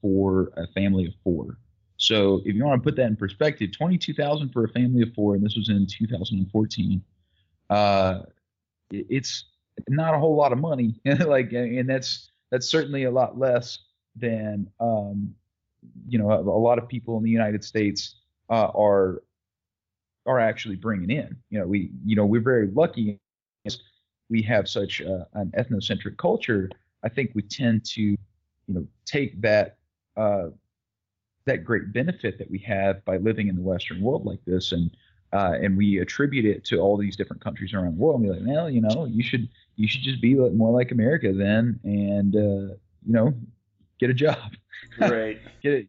for 0.00 0.52
a 0.56 0.68
family 0.68 1.04
of 1.06 1.12
four. 1.24 1.58
So 1.96 2.40
if 2.44 2.54
you 2.54 2.64
want 2.64 2.80
to 2.80 2.84
put 2.88 2.96
that 2.96 3.06
in 3.06 3.16
perspective, 3.16 3.70
twenty 3.76 3.98
two 3.98 4.14
thousand 4.14 4.50
for 4.50 4.64
a 4.64 4.68
family 4.68 5.02
of 5.02 5.12
four, 5.14 5.34
and 5.34 5.44
this 5.44 5.56
was 5.56 5.68
in 5.68 5.86
two 5.86 6.06
thousand 6.06 6.38
and 6.38 6.50
fourteen. 6.52 7.02
Uh, 7.70 8.20
it's 8.92 9.46
not 9.88 10.14
a 10.14 10.18
whole 10.18 10.36
lot 10.36 10.52
of 10.52 10.58
money, 10.58 11.00
like, 11.26 11.52
and 11.52 11.90
that's 11.90 12.30
that's 12.52 12.68
certainly 12.68 13.02
a 13.02 13.10
lot 13.10 13.36
less 13.36 13.80
than 14.14 14.70
um, 14.78 15.34
you 16.06 16.18
know, 16.18 16.30
a, 16.30 16.62
lot 16.68 16.78
of 16.78 16.88
people 16.88 17.16
in 17.16 17.24
the 17.24 17.30
United 17.30 17.64
States 17.64 18.16
uh, 18.50 18.70
are 18.74 19.22
are 20.26 20.38
actually 20.38 20.76
bringing 20.76 21.10
in. 21.10 21.36
You 21.50 21.60
know, 21.60 21.66
we 21.66 21.90
you 22.04 22.16
know 22.16 22.26
we're 22.26 22.40
very 22.40 22.68
lucky. 22.68 23.18
We 24.30 24.42
have 24.42 24.66
such 24.68 25.02
uh, 25.02 25.24
an 25.34 25.52
ethnocentric 25.58 26.16
culture. 26.16 26.70
I 27.04 27.10
think 27.10 27.32
we 27.34 27.42
tend 27.42 27.84
to, 27.86 28.02
you 28.02 28.18
know, 28.68 28.86
take 29.04 29.40
that 29.42 29.76
uh, 30.16 30.48
that 31.44 31.64
great 31.64 31.92
benefit 31.92 32.38
that 32.38 32.50
we 32.50 32.58
have 32.60 33.04
by 33.04 33.16
living 33.18 33.48
in 33.48 33.56
the 33.56 33.62
Western 33.62 34.00
world 34.00 34.24
like 34.24 34.42
this, 34.46 34.72
and 34.72 34.90
uh, 35.32 35.54
and 35.60 35.76
we 35.76 35.98
attribute 35.98 36.44
it 36.44 36.64
to 36.66 36.78
all 36.78 36.96
these 36.96 37.16
different 37.16 37.42
countries 37.42 37.74
around 37.74 37.96
the 37.96 38.02
world. 38.02 38.20
And 38.20 38.28
we're 38.28 38.36
like, 38.36 38.46
well, 38.46 38.70
you 38.70 38.80
know, 38.80 39.06
you 39.06 39.22
should 39.22 39.48
you 39.76 39.88
should 39.88 40.02
just 40.02 40.20
be 40.20 40.34
more 40.34 40.70
like 40.70 40.92
America 40.92 41.32
then, 41.32 41.80
and 41.84 42.36
uh, 42.36 42.74
you 43.04 43.12
know, 43.12 43.34
get 44.02 44.10
a 44.10 44.14
job. 44.14 44.56
Right. 44.98 45.38
get 45.62 45.72
it. 45.72 45.88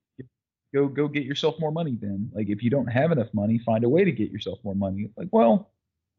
Go 0.73 0.87
go 0.87 1.07
get 1.07 1.23
yourself 1.23 1.59
more 1.59 1.71
money 1.71 1.97
then. 1.99 2.31
Like 2.33 2.49
if 2.49 2.63
you 2.63 2.69
don't 2.69 2.87
have 2.87 3.11
enough 3.11 3.33
money, 3.33 3.59
find 3.59 3.83
a 3.83 3.89
way 3.89 4.03
to 4.03 4.11
get 4.11 4.31
yourself 4.31 4.59
more 4.63 4.75
money. 4.75 5.09
Like, 5.17 5.29
well, 5.31 5.71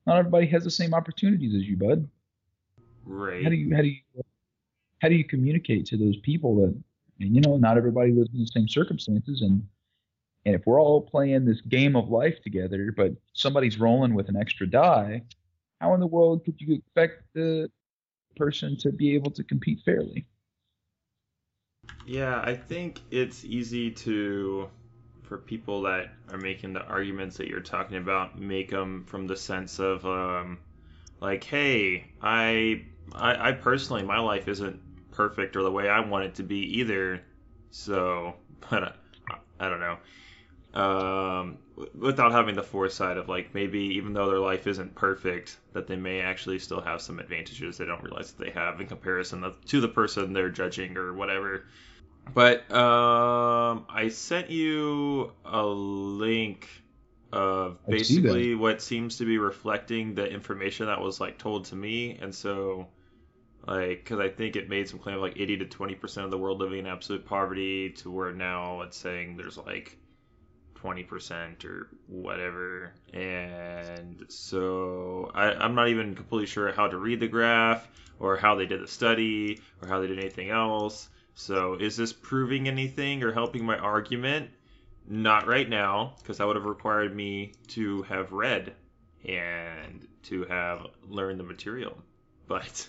not 0.06 0.18
everybody 0.18 0.46
has 0.48 0.64
the 0.64 0.70
same 0.70 0.94
opportunities 0.94 1.54
as 1.54 1.62
you, 1.62 1.76
bud. 1.76 2.08
Right. 3.04 3.42
How 3.42 3.50
do 3.50 3.56
you 3.56 3.74
how 3.74 3.82
do 3.82 3.88
you 3.88 4.00
how 5.00 5.08
do 5.08 5.14
you 5.14 5.24
communicate 5.24 5.86
to 5.86 5.96
those 5.96 6.16
people 6.18 6.56
that 6.56 6.74
and 7.20 7.34
you 7.34 7.40
know, 7.40 7.56
not 7.56 7.76
everybody 7.76 8.12
lives 8.12 8.30
in 8.32 8.40
the 8.40 8.46
same 8.46 8.68
circumstances 8.68 9.42
and 9.42 9.66
and 10.46 10.54
if 10.54 10.66
we're 10.66 10.80
all 10.80 11.00
playing 11.00 11.46
this 11.46 11.62
game 11.62 11.96
of 11.96 12.10
life 12.10 12.42
together, 12.42 12.92
but 12.94 13.12
somebody's 13.32 13.80
rolling 13.80 14.12
with 14.12 14.28
an 14.28 14.36
extra 14.36 14.66
die, 14.66 15.22
how 15.80 15.94
in 15.94 16.00
the 16.00 16.06
world 16.06 16.44
could 16.44 16.60
you 16.60 16.74
expect 16.74 17.22
the 17.34 17.70
person 18.36 18.76
to 18.78 18.92
be 18.92 19.14
able 19.14 19.30
to 19.30 19.42
compete 19.42 19.80
fairly? 19.84 20.26
Yeah, 22.06 22.40
I 22.44 22.54
think 22.54 23.00
it's 23.10 23.44
easy 23.44 23.90
to, 23.90 24.68
for 25.22 25.38
people 25.38 25.82
that 25.82 26.12
are 26.30 26.38
making 26.38 26.74
the 26.74 26.82
arguments 26.82 27.36
that 27.38 27.48
you're 27.48 27.60
talking 27.60 27.96
about, 27.96 28.38
make 28.38 28.70
them 28.70 29.04
from 29.06 29.26
the 29.26 29.36
sense 29.36 29.78
of, 29.78 30.04
um, 30.04 30.58
like, 31.20 31.44
hey, 31.44 32.04
I, 32.20 32.84
I, 33.14 33.48
I 33.48 33.52
personally, 33.52 34.02
my 34.02 34.18
life 34.18 34.48
isn't 34.48 34.80
perfect 35.10 35.56
or 35.56 35.62
the 35.62 35.70
way 35.70 35.88
I 35.88 36.00
want 36.00 36.24
it 36.24 36.34
to 36.36 36.42
be 36.42 36.78
either. 36.80 37.22
So, 37.70 38.34
but 38.70 38.82
I, 39.30 39.36
I 39.58 39.68
don't 39.68 39.80
know. 39.80 39.98
Um, 40.74 41.58
without 41.98 42.32
having 42.32 42.54
the 42.54 42.62
foresight 42.62 43.16
of 43.16 43.28
like 43.28 43.52
maybe 43.54 43.80
even 43.80 44.12
though 44.12 44.28
their 44.28 44.38
life 44.38 44.66
isn't 44.66 44.94
perfect, 44.94 45.58
that 45.72 45.86
they 45.86 45.96
may 45.96 46.20
actually 46.20 46.58
still 46.58 46.80
have 46.80 47.00
some 47.00 47.18
advantages 47.18 47.78
they 47.78 47.84
don't 47.84 48.02
realize 48.02 48.32
that 48.32 48.44
they 48.44 48.50
have 48.50 48.80
in 48.80 48.86
comparison 48.86 49.44
to 49.66 49.80
the 49.80 49.88
person 49.88 50.32
they're 50.32 50.50
judging 50.50 50.96
or 50.96 51.12
whatever. 51.14 51.64
But 52.32 52.70
um, 52.72 53.86
I 53.88 54.08
sent 54.08 54.50
you 54.50 55.32
a 55.44 55.62
link 55.62 56.68
of 57.32 57.84
basically 57.86 58.54
what 58.54 58.80
seems 58.80 59.18
to 59.18 59.24
be 59.24 59.38
reflecting 59.38 60.14
the 60.14 60.26
information 60.26 60.86
that 60.86 61.00
was 61.00 61.20
like 61.20 61.38
told 61.38 61.66
to 61.66 61.76
me, 61.76 62.16
and 62.22 62.32
so 62.32 62.86
like 63.66 64.04
because 64.04 64.20
I 64.20 64.28
think 64.28 64.54
it 64.54 64.68
made 64.68 64.88
some 64.88 65.00
claim 65.00 65.16
of 65.16 65.22
like 65.22 65.38
80 65.38 65.58
to 65.58 65.64
20 65.66 65.94
percent 65.96 66.24
of 66.24 66.30
the 66.30 66.38
world 66.38 66.60
living 66.60 66.78
in 66.78 66.86
absolute 66.86 67.26
poverty, 67.26 67.90
to 67.90 68.10
where 68.10 68.32
now 68.32 68.82
it's 68.82 68.96
saying 68.96 69.36
there's 69.36 69.58
like 69.58 69.98
20% 70.84 71.64
or 71.64 71.88
whatever. 72.08 72.92
And 73.12 74.24
so 74.28 75.30
I, 75.34 75.52
I'm 75.52 75.74
not 75.74 75.88
even 75.88 76.14
completely 76.14 76.46
sure 76.46 76.72
how 76.72 76.88
to 76.88 76.98
read 76.98 77.20
the 77.20 77.28
graph 77.28 77.88
or 78.20 78.36
how 78.36 78.54
they 78.54 78.66
did 78.66 78.82
the 78.82 78.88
study 78.88 79.60
or 79.80 79.88
how 79.88 80.00
they 80.00 80.06
did 80.06 80.18
anything 80.18 80.50
else. 80.50 81.08
So 81.34 81.74
is 81.74 81.96
this 81.96 82.12
proving 82.12 82.68
anything 82.68 83.22
or 83.22 83.32
helping 83.32 83.64
my 83.64 83.78
argument? 83.78 84.50
Not 85.06 85.46
right 85.46 85.68
now, 85.68 86.14
because 86.18 86.38
that 86.38 86.46
would 86.46 86.56
have 86.56 86.64
required 86.64 87.14
me 87.14 87.52
to 87.68 88.02
have 88.02 88.32
read 88.32 88.72
and 89.26 90.06
to 90.24 90.44
have 90.44 90.86
learned 91.08 91.40
the 91.40 91.44
material. 91.44 91.96
But 92.46 92.88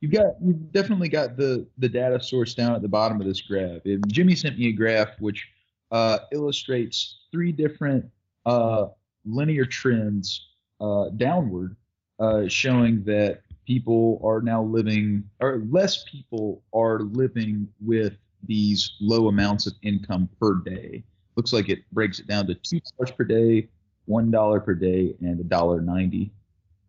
you've 0.00 0.12
got 0.12 0.34
you've 0.42 0.72
definitely 0.72 1.08
got 1.08 1.36
the 1.36 1.66
the 1.78 1.88
data 1.88 2.20
source 2.22 2.54
down 2.54 2.74
at 2.74 2.82
the 2.82 2.88
bottom 2.88 3.20
of 3.20 3.26
this 3.26 3.40
graph. 3.40 3.80
Jimmy 4.08 4.34
sent 4.34 4.58
me 4.58 4.68
a 4.68 4.72
graph 4.72 5.18
which 5.20 5.48
uh, 5.90 6.18
illustrates 6.32 7.20
three 7.32 7.52
different 7.52 8.04
uh, 8.46 8.86
linear 9.24 9.64
trends 9.64 10.48
uh, 10.80 11.10
downward, 11.16 11.76
uh, 12.18 12.48
showing 12.48 13.02
that 13.04 13.40
people 13.66 14.20
are 14.24 14.40
now 14.40 14.62
living, 14.62 15.24
or 15.40 15.62
less 15.70 16.04
people 16.04 16.62
are 16.72 17.00
living 17.00 17.68
with 17.80 18.14
these 18.46 18.92
low 19.00 19.28
amounts 19.28 19.66
of 19.66 19.74
income 19.82 20.28
per 20.40 20.54
day. 20.56 21.04
Looks 21.36 21.52
like 21.52 21.68
it 21.68 21.80
breaks 21.92 22.18
it 22.18 22.26
down 22.26 22.46
to 22.46 22.54
two 22.54 22.80
dollars 22.98 23.12
per 23.16 23.24
day, 23.24 23.68
one 24.06 24.30
dollar 24.30 24.60
per 24.60 24.74
day, 24.74 25.14
and 25.20 25.40
a 25.40 25.44
dollar 25.44 25.80
ninety 25.80 26.32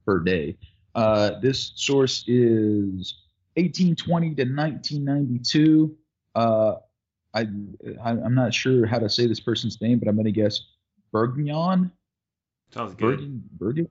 per 0.05 0.19
day. 0.19 0.57
Uh, 0.95 1.39
this 1.39 1.71
source 1.75 2.23
is 2.27 3.15
1820 3.55 4.35
to 4.35 4.43
1992. 4.43 5.95
I, 7.33 7.47
I 8.03 8.11
am 8.11 8.35
not 8.35 8.53
sure 8.53 8.85
how 8.85 8.99
to 8.99 9.09
say 9.09 9.27
this 9.27 9.39
person's 9.39 9.79
name, 9.81 9.99
but 9.99 10.07
I'm 10.07 10.15
going 10.15 10.25
to 10.25 10.31
guess 10.31 10.61
Bergnon. 11.13 11.91
Sounds 12.73 12.95
good. 12.95 13.41
Berg, 13.57 13.87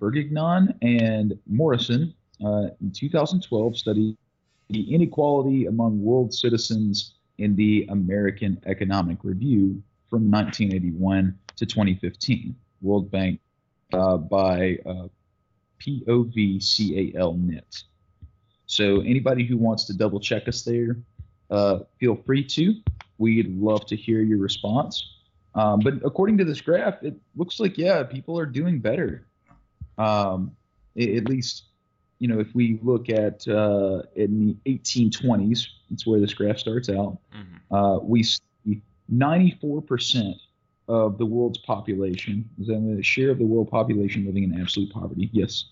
Bergignon 0.00 0.74
and 0.82 1.38
Morrison 1.46 2.14
uh, 2.44 2.68
in 2.80 2.92
2012 2.92 3.76
studied 3.76 4.16
the 4.68 4.94
inequality 4.94 5.66
among 5.66 6.02
world 6.02 6.32
citizens 6.32 7.14
in 7.38 7.56
the 7.56 7.86
American 7.90 8.60
Economic 8.66 9.18
Review 9.22 9.82
from 10.08 10.30
1981 10.30 11.36
to 11.56 11.66
2015. 11.66 12.54
World 12.80 13.10
Bank 13.10 13.40
uh, 13.92 14.16
by 14.16 14.78
uh, 14.86 15.08
PovcalNet. 15.80 17.84
So 18.66 19.00
anybody 19.00 19.44
who 19.44 19.56
wants 19.56 19.84
to 19.86 19.96
double 19.96 20.20
check 20.20 20.46
us 20.46 20.62
there, 20.62 20.96
uh, 21.50 21.80
feel 21.98 22.16
free 22.16 22.44
to. 22.44 22.74
We'd 23.18 23.58
love 23.58 23.86
to 23.86 23.96
hear 23.96 24.20
your 24.20 24.38
response. 24.38 25.14
Um, 25.54 25.80
but 25.80 25.94
according 26.04 26.38
to 26.38 26.44
this 26.44 26.60
graph, 26.60 27.02
it 27.02 27.16
looks 27.36 27.58
like 27.58 27.78
yeah, 27.78 28.02
people 28.02 28.38
are 28.38 28.46
doing 28.46 28.78
better. 28.78 29.26
Um, 29.96 30.52
at 30.96 31.28
least, 31.28 31.64
you 32.18 32.28
know, 32.28 32.38
if 32.38 32.54
we 32.54 32.78
look 32.82 33.08
at 33.08 33.46
uh, 33.48 34.02
in 34.14 34.58
the 34.64 34.78
1820s, 34.78 35.66
that's 35.90 36.06
where 36.06 36.20
this 36.20 36.34
graph 36.34 36.58
starts 36.58 36.88
out. 36.88 37.18
Mm-hmm. 37.34 37.74
Uh, 37.74 37.98
we 37.98 38.22
see 38.22 38.82
94% 39.12 40.34
of 40.88 41.18
the 41.18 41.26
world's 41.26 41.58
population, 41.58 42.48
is 42.60 42.68
that 42.68 42.80
the 42.96 43.02
share 43.02 43.30
of 43.30 43.38
the 43.38 43.44
world 43.44 43.70
population 43.70 44.24
living 44.24 44.44
in 44.44 44.60
absolute 44.60 44.90
poverty? 44.92 45.28
Yes, 45.32 45.64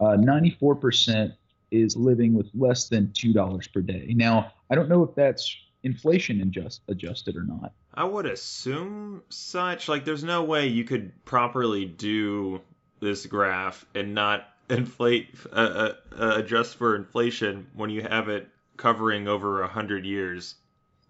uh, 0.00 0.16
94% 0.16 1.34
is 1.70 1.96
living 1.96 2.34
with 2.34 2.50
less 2.54 2.88
than 2.88 3.12
two 3.12 3.32
dollars 3.32 3.68
per 3.68 3.80
day. 3.80 4.12
Now, 4.16 4.52
I 4.70 4.74
don't 4.74 4.88
know 4.88 5.02
if 5.02 5.14
that's 5.14 5.56
inflation 5.82 6.40
adjust, 6.42 6.82
adjusted 6.88 7.36
or 7.36 7.44
not. 7.44 7.72
I 7.94 8.04
would 8.04 8.26
assume 8.26 9.22
such. 9.28 9.88
Like, 9.88 10.04
there's 10.04 10.24
no 10.24 10.44
way 10.44 10.66
you 10.66 10.84
could 10.84 11.24
properly 11.24 11.84
do 11.84 12.60
this 13.00 13.26
graph 13.26 13.84
and 13.94 14.14
not 14.14 14.46
inflate 14.68 15.28
uh, 15.52 15.56
uh, 15.56 15.94
uh, 16.18 16.32
adjust 16.36 16.76
for 16.76 16.96
inflation 16.96 17.66
when 17.74 17.90
you 17.90 18.02
have 18.02 18.28
it 18.28 18.48
covering 18.76 19.28
over 19.28 19.62
a 19.62 19.68
hundred 19.68 20.04
years. 20.06 20.54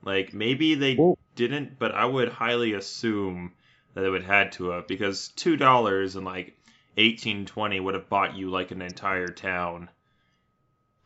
Like 0.03 0.33
maybe 0.33 0.75
they 0.75 0.97
well, 0.97 1.19
didn't, 1.37 1.79
but 1.79 1.95
I 1.95 2.05
would 2.05 2.29
highly 2.29 2.73
assume 2.73 3.53
that 3.95 4.05
it 4.05 4.11
would 4.11 4.25
had 4.25 4.53
to 4.53 4.71
have 4.71 4.89
because 4.89 5.29
two 5.29 5.57
dollars 5.57 6.17
and 6.17 6.25
like 6.25 6.57
eighteen 6.97 7.45
twenty 7.45 7.79
would 7.79 7.95
have 7.95 8.09
bought 8.09 8.37
you 8.37 8.51
like 8.51 8.71
an 8.71 8.83
entire 8.83 9.29
town. 9.29 9.91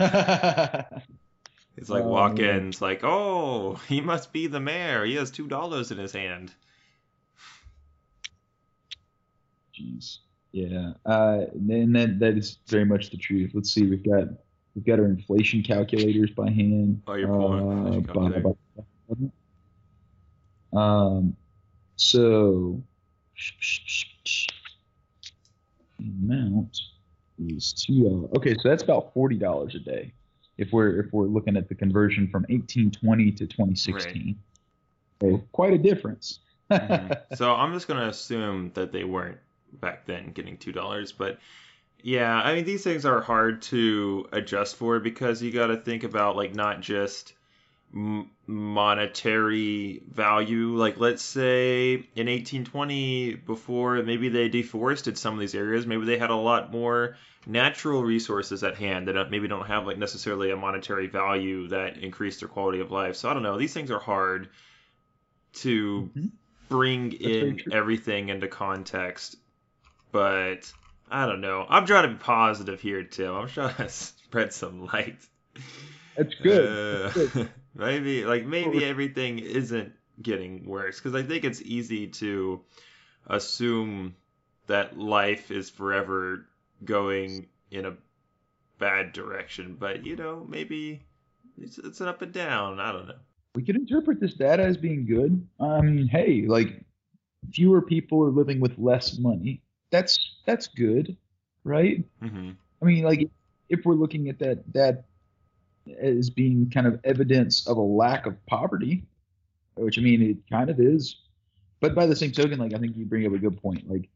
It's 0.01 1.89
like 1.89 2.05
walk 2.05 2.39
in, 2.39 2.69
it's 2.69 2.83
like, 2.83 3.05
oh, 3.05 3.75
he 3.89 4.01
must 4.01 4.33
be 4.33 4.47
the 4.47 4.61
mayor. 4.61 5.05
He 5.05 5.15
has 5.17 5.31
two 5.31 5.49
dollars 5.49 5.91
in 5.91 5.99
his 5.99 6.13
hand. 6.13 6.53
Jeez. 9.79 10.19
Yeah, 10.53 10.93
uh, 11.05 11.47
and 11.53 11.97
that 11.97 12.21
that 12.21 12.37
is 12.39 12.59
very 12.69 12.85
much 12.85 13.11
the 13.11 13.17
truth. 13.17 13.51
Let's 13.55 13.73
see, 13.73 13.87
we've 13.87 14.05
got 14.05 14.29
we've 14.75 14.85
got 14.85 15.01
our 15.01 15.07
inflation 15.07 15.63
calculators 15.63 16.31
by 16.31 16.49
hand. 16.49 17.03
Oh, 17.09 17.15
you're 17.15 17.27
pulling 17.27 18.07
uh, 18.09 18.13
by, 18.13 18.41
by, 18.41 18.53
um, 20.79 21.37
so 21.97 22.83
amount 25.99 26.77
is 26.77 26.81
two 26.81 26.83
dollars. 26.83 26.94
Okay, 28.37 28.55
so 28.55 28.69
that's 28.69 28.83
about 28.83 29.13
forty 29.15 29.37
dollars 29.37 29.75
a 29.75 29.79
day 29.81 30.13
if 30.59 30.73
we're 30.73 31.01
if 31.01 31.13
we're 31.13 31.27
looking 31.27 31.57
at 31.57 31.69
the 31.69 31.75
conversion 31.75 32.29
from 32.29 32.43
1820 32.43 33.31
to 33.33 33.47
2016. 33.47 34.27
Right. 34.27 34.37
So 35.21 35.43
quite 35.53 35.73
a 35.73 35.79
difference. 35.79 36.41
mm-hmm. 36.71 37.13
So 37.35 37.53
I'm 37.53 37.73
just 37.73 37.89
gonna 37.89 38.09
assume 38.09 38.71
that 38.75 38.93
they 38.93 39.05
weren't 39.05 39.39
back 39.81 40.07
then 40.07 40.33
getting 40.33 40.57
two 40.57 40.73
dollars. 40.73 41.13
But 41.13 41.39
yeah, 42.03 42.41
I 42.41 42.55
mean 42.55 42.65
these 42.65 42.85
things 42.85 43.05
are 43.05 43.21
hard 43.21 43.63
to 43.63 44.29
adjust 44.33 44.77
for 44.77 45.01
because 45.01 45.43
you 45.43 45.51
got 45.51 45.69
to 45.69 45.77
think 45.77 46.05
about 46.05 46.37
like 46.37 46.55
not 46.55 46.81
just 46.81 47.35
m- 47.95 48.31
monetary 48.47 50.03
value. 50.11 50.77
Like 50.77 50.99
let's 50.99 51.23
say 51.23 51.95
in 51.95 52.27
1820, 52.27 53.35
before 53.35 54.03
maybe 54.03 54.29
they 54.29 54.49
deforested 54.49 55.19
some 55.19 55.35
of 55.35 55.41
these 55.41 55.55
areas, 55.55 55.87
maybe 55.87 56.05
they 56.05 56.19
had 56.19 56.31
a 56.31 56.37
lot 56.37 56.73
more 56.73 57.17
natural 57.47 58.03
resources 58.03 58.65
at 58.65 58.77
hand 58.77 59.09
that 59.09 59.31
maybe 59.31 59.47
don't 59.49 59.67
have 59.67 59.87
like 59.87 59.99
necessarily 59.99 60.51
a 60.51 60.57
monetary 60.57 61.07
value 61.07 61.69
that 61.69 61.99
increase 61.99 62.41
their 62.41 62.49
quality 62.49 62.81
of 62.81 62.91
life. 62.91 63.17
So 63.17 63.29
I 63.29 63.35
don't 63.35 63.43
know. 63.43 63.59
These 63.59 63.75
things 63.75 63.91
are 63.91 63.99
hard 63.99 64.49
to 65.55 66.11
mm-hmm. 66.17 66.27
bring 66.69 67.11
That's 67.11 67.25
in 67.25 67.61
everything 67.73 68.31
into 68.31 68.49
context 68.49 69.37
but 70.15 70.73
I 71.11 71.27
don't 71.27 71.41
know. 71.41 71.67
I'm 71.69 71.87
trying 71.87 72.05
to 72.05 72.15
be 72.15 72.23
positive 72.23 72.81
here, 72.81 73.03
Tim. 73.03 73.35
I'm 73.35 73.49
trying 73.49 73.75
to 73.79 73.89
spread 73.89 74.53
some 74.53 74.87
light. 74.87 75.19
That's 76.17 76.35
good. 76.37 76.67
Uh, 76.67 77.11
That's 77.11 77.33
good. 77.33 77.51
maybe 77.75 78.25
like 78.25 78.45
maybe 78.47 78.85
everything 78.85 79.39
isn't 79.39 79.93
getting 80.21 80.67
worse 80.67 80.99
because 81.01 81.15
I 81.15 81.27
think 81.27 81.45
it's 81.45 81.63
easy 81.63 82.09
to 82.09 82.61
assume 83.27 84.15
that 84.67 84.99
life 84.99 85.51
is 85.51 85.71
forever 85.71 86.47
going 86.85 87.47
in 87.71 87.87
a 87.87 87.97
bad 88.79 89.13
direction, 89.13 89.77
but 89.79 90.05
you 90.07 90.17
know 90.17 90.47
maybe 90.49 91.05
it's, 91.59 91.79
it's 91.79 92.01
an 92.01 92.09
up 92.09 92.23
and 92.23 92.33
down. 92.33 92.81
I 92.81 92.93
don't 92.93 93.09
know. 93.09 93.15
We 93.55 93.63
could 93.63 93.77
interpret 93.77 94.21
this 94.21 94.35
data 94.35 94.65
as 94.65 94.77
being 94.77 95.07
good. 95.07 95.47
I 95.61 95.81
mean, 95.81 96.09
hey, 96.09 96.45
like 96.47 96.85
fewer 97.53 97.83
people 97.83 98.23
are 98.25 98.31
living 98.31 98.61
with 98.61 98.77
less 98.79 99.19
money 99.19 99.63
that's 99.95 100.19
that's 100.45 100.67
good, 100.67 101.17
right? 101.63 102.05
Mm-hmm. 102.21 102.51
I 102.83 102.85
mean, 102.85 103.05
like 103.05 103.31
if 103.69 103.85
we're 103.85 103.95
looking 103.95 104.29
at 104.29 104.41
that 104.41 104.65
that 104.73 105.05
as 106.01 106.31
being 106.31 106.71
kind 106.71 106.87
of 106.87 107.01
evidence 107.05 107.67
of 107.67 107.77
a 107.77 107.83
lack 107.83 108.27
of 108.27 108.45
poverty, 108.47 109.05
which 109.77 109.99
I 109.99 110.03
mean 110.03 110.23
it 110.23 110.37
kind 110.51 110.71
of 110.71 110.81
is, 110.81 111.17
but 111.81 111.95
by 111.95 112.07
the 112.07 112.17
same 112.17 112.33
token, 112.33 112.59
like 112.59 112.75
I 112.75 112.79
think 112.79 112.97
you 112.97 113.05
bring 113.05 113.27
up 113.27 113.33
a 113.33 113.39
good 113.39 113.61
point, 113.61 113.89
like 113.91 114.09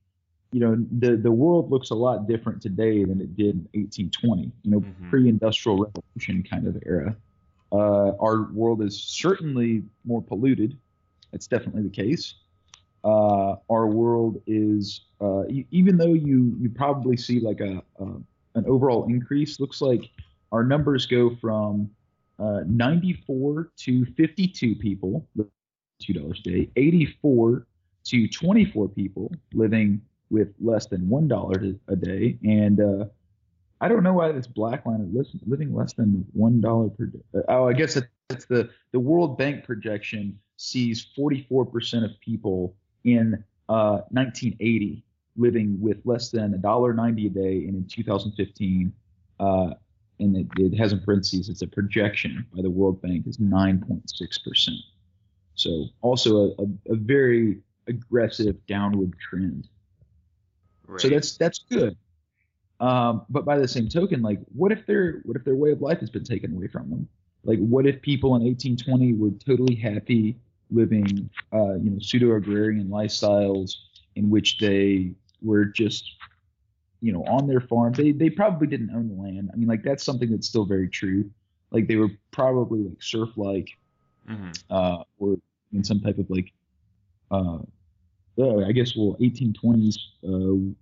you 0.53 0.61
know 0.61 0.77
the 0.99 1.17
the 1.17 1.31
world 1.31 1.71
looks 1.71 1.91
a 1.91 1.95
lot 1.95 2.27
different 2.27 2.63
today 2.63 3.05
than 3.05 3.21
it 3.21 3.37
did 3.37 3.55
in 3.75 3.83
1820 3.83 4.51
you 4.63 4.71
know 4.71 4.81
mm-hmm. 4.81 5.11
pre-industrial 5.11 5.79
revolution 5.79 6.43
kind 6.49 6.67
of 6.67 6.83
era. 6.87 7.15
Uh, 7.71 8.13
our 8.19 8.51
world 8.53 8.83
is 8.83 8.99
certainly 8.99 9.83
more 10.07 10.23
polluted. 10.23 10.79
That's 11.33 11.47
definitely 11.47 11.83
the 11.83 11.91
case. 11.91 12.37
Uh, 13.05 13.57
our 13.71 13.87
world 13.87 14.41
is 14.47 15.03
uh, 15.21 15.43
even 15.71 15.99
though 15.99 16.15
you 16.15 16.57
you 16.59 16.71
probably 16.71 17.17
see 17.17 17.41
like 17.41 17.61
a, 17.61 17.83
a, 18.01 18.05
an 18.55 18.65
overall 18.67 19.07
increase, 19.09 19.61
looks 19.61 19.81
like 19.83 20.11
our 20.53 20.65
numbers 20.65 21.07
go 21.07 21.35
from 21.37 21.91
uh, 22.39 22.61
94 22.67 23.71
to 23.77 24.05
52 24.17 24.75
people, 24.77 25.27
living 25.35 25.51
two 26.01 26.13
dollars 26.13 26.41
a 26.47 26.51
day, 26.51 26.71
84 26.77 27.67
to 28.05 28.29
24 28.29 28.89
people 28.89 29.33
living 29.53 30.01
with 30.31 30.49
less 30.61 30.87
than 30.87 31.09
one 31.09 31.27
dollar 31.27 31.75
a 31.89 31.97
day, 31.97 32.39
and 32.45 32.81
uh, 32.81 33.07
I 33.81 33.89
don't 33.89 34.03
know 34.03 34.13
why 34.13 34.33
this 34.33 34.47
black 34.47 34.87
line 34.87 35.13
is 35.19 35.35
living 35.47 35.75
less 35.75 35.93
than 35.95 36.25
one 36.33 36.61
dollar 36.61 36.89
per 36.91 37.07
day. 37.07 37.21
Uh, 37.35 37.41
oh, 37.49 37.69
I 37.69 37.73
guess 37.73 37.99
it's 38.31 38.47
the 38.47 38.71
the 38.93 39.01
World 39.01 39.39
Bank 39.39 39.65
projection 39.65 40.39
sees 40.57 41.07
44% 41.17 42.05
of 42.05 42.19
people 42.21 42.75
in 43.05 43.45
uh, 43.69 44.01
1980 44.11 45.05
living 45.37 45.81
with 45.81 45.99
less 46.05 46.31
than 46.31 46.53
$1.90 46.61 47.27
a 47.27 47.29
day, 47.29 47.67
and 47.69 47.77
in 47.77 47.87
2015, 47.87 48.93
uh, 49.39 49.71
and 50.21 50.37
it, 50.37 50.47
it, 50.59 50.77
has 50.77 50.93
in 50.93 51.01
parentheses, 51.01 51.49
it's 51.49 51.63
a 51.63 51.67
projection 51.67 52.47
by 52.55 52.63
the 52.63 52.71
World 52.71 53.01
Bank 53.01 53.27
is 53.27 53.39
9.6%. 53.39 54.71
So 55.55 55.87
also 56.03 56.37
a, 56.37 56.63
a, 56.63 56.93
a 56.93 56.97
very 56.97 57.59
aggressive 57.87 58.57
downward 58.67 59.15
trend. 59.19 59.69
Right. 60.87 61.01
So 61.01 61.09
that's 61.09 61.37
that's 61.37 61.65
good. 61.71 61.97
Um, 62.81 63.27
but 63.29 63.45
by 63.45 63.59
the 63.59 63.69
same 63.69 63.89
token, 63.89 64.23
like 64.23 64.39
what 64.55 64.73
if 64.73 64.87
their 64.87 65.21
what 65.25 65.37
if 65.37 65.45
their 65.45 65.57
way 65.57 65.73
of 65.73 65.81
life 65.83 66.01
has 66.01 66.11
been 66.11 66.25
taken 66.25 66.55
away 66.55 66.69
from 66.69 66.89
them? 66.91 67.09
Like 67.45 67.59
what 67.59 67.87
if 67.87 68.01
people 68.03 68.37
in 68.37 68.45
1820 68.45 69.15
were 69.15 69.31
totally 69.45 69.75
happy 69.75 70.37
living, 70.71 71.29
uh, 71.53 71.75
you 71.75 71.91
know, 71.91 71.99
pseudo 71.99 72.35
agrarian 72.35 72.89
lifestyles 72.89 73.73
in 74.17 74.31
which 74.31 74.59
they 74.59 75.13
were 75.43 75.65
just, 75.65 76.13
you 77.01 77.13
know, 77.13 77.25
on 77.25 77.47
their 77.47 77.61
farm. 77.61 77.93
They 77.93 78.13
they 78.13 78.31
probably 78.31 78.67
didn't 78.67 78.91
own 78.95 79.09
the 79.09 79.15
land. 79.15 79.51
I 79.53 79.57
mean, 79.57 79.69
like 79.69 79.83
that's 79.83 80.05
something 80.05 80.31
that's 80.31 80.49
still 80.49 80.65
very 80.65 80.89
true. 80.89 81.31
Like 81.71 81.87
they 81.87 81.97
were 81.97 82.11
probably 82.31 82.81
like 82.81 83.03
serf 83.03 83.31
like, 83.37 83.71
mm-hmm. 84.29 84.51
uh, 84.71 85.03
or 85.19 85.37
in 85.73 85.85
some 85.85 86.01
type 86.01 86.19
of 86.19 86.31
like, 86.31 86.53
uh, 87.31 87.59
I 88.39 88.73
guess 88.73 88.97
well, 88.97 89.17
1820s. 89.21 89.97
Uh, 90.25 90.75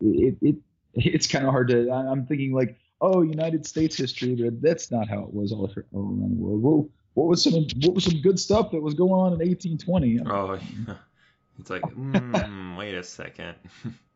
it 0.00 0.36
it 0.40 0.56
it's 0.94 1.26
kind 1.26 1.44
of 1.46 1.52
hard 1.52 1.68
to. 1.68 1.90
I'm 1.90 2.26
thinking 2.26 2.52
like 2.52 2.78
oh, 3.00 3.22
United 3.22 3.66
States 3.66 3.96
history, 3.96 4.34
but 4.34 4.60
that's 4.60 4.90
not 4.90 5.08
how 5.08 5.22
it 5.22 5.32
was 5.32 5.52
all, 5.52 5.70
all 5.92 6.00
around 6.00 6.36
the 6.36 6.42
world. 6.42 6.62
What, 6.62 6.86
what 7.14 7.28
was 7.28 7.42
some 7.42 7.66
what 7.82 7.94
was 7.94 8.04
some 8.04 8.20
good 8.20 8.38
stuff 8.38 8.70
that 8.72 8.82
was 8.82 8.94
going 8.94 9.12
on 9.12 9.32
in 9.40 9.48
1820? 9.48 10.20
Oh, 10.26 10.54
yeah. 10.54 10.94
it's 11.58 11.70
like, 11.70 11.82
mm, 11.82 12.76
wait 12.76 12.94
a 12.94 13.02
second. 13.02 13.56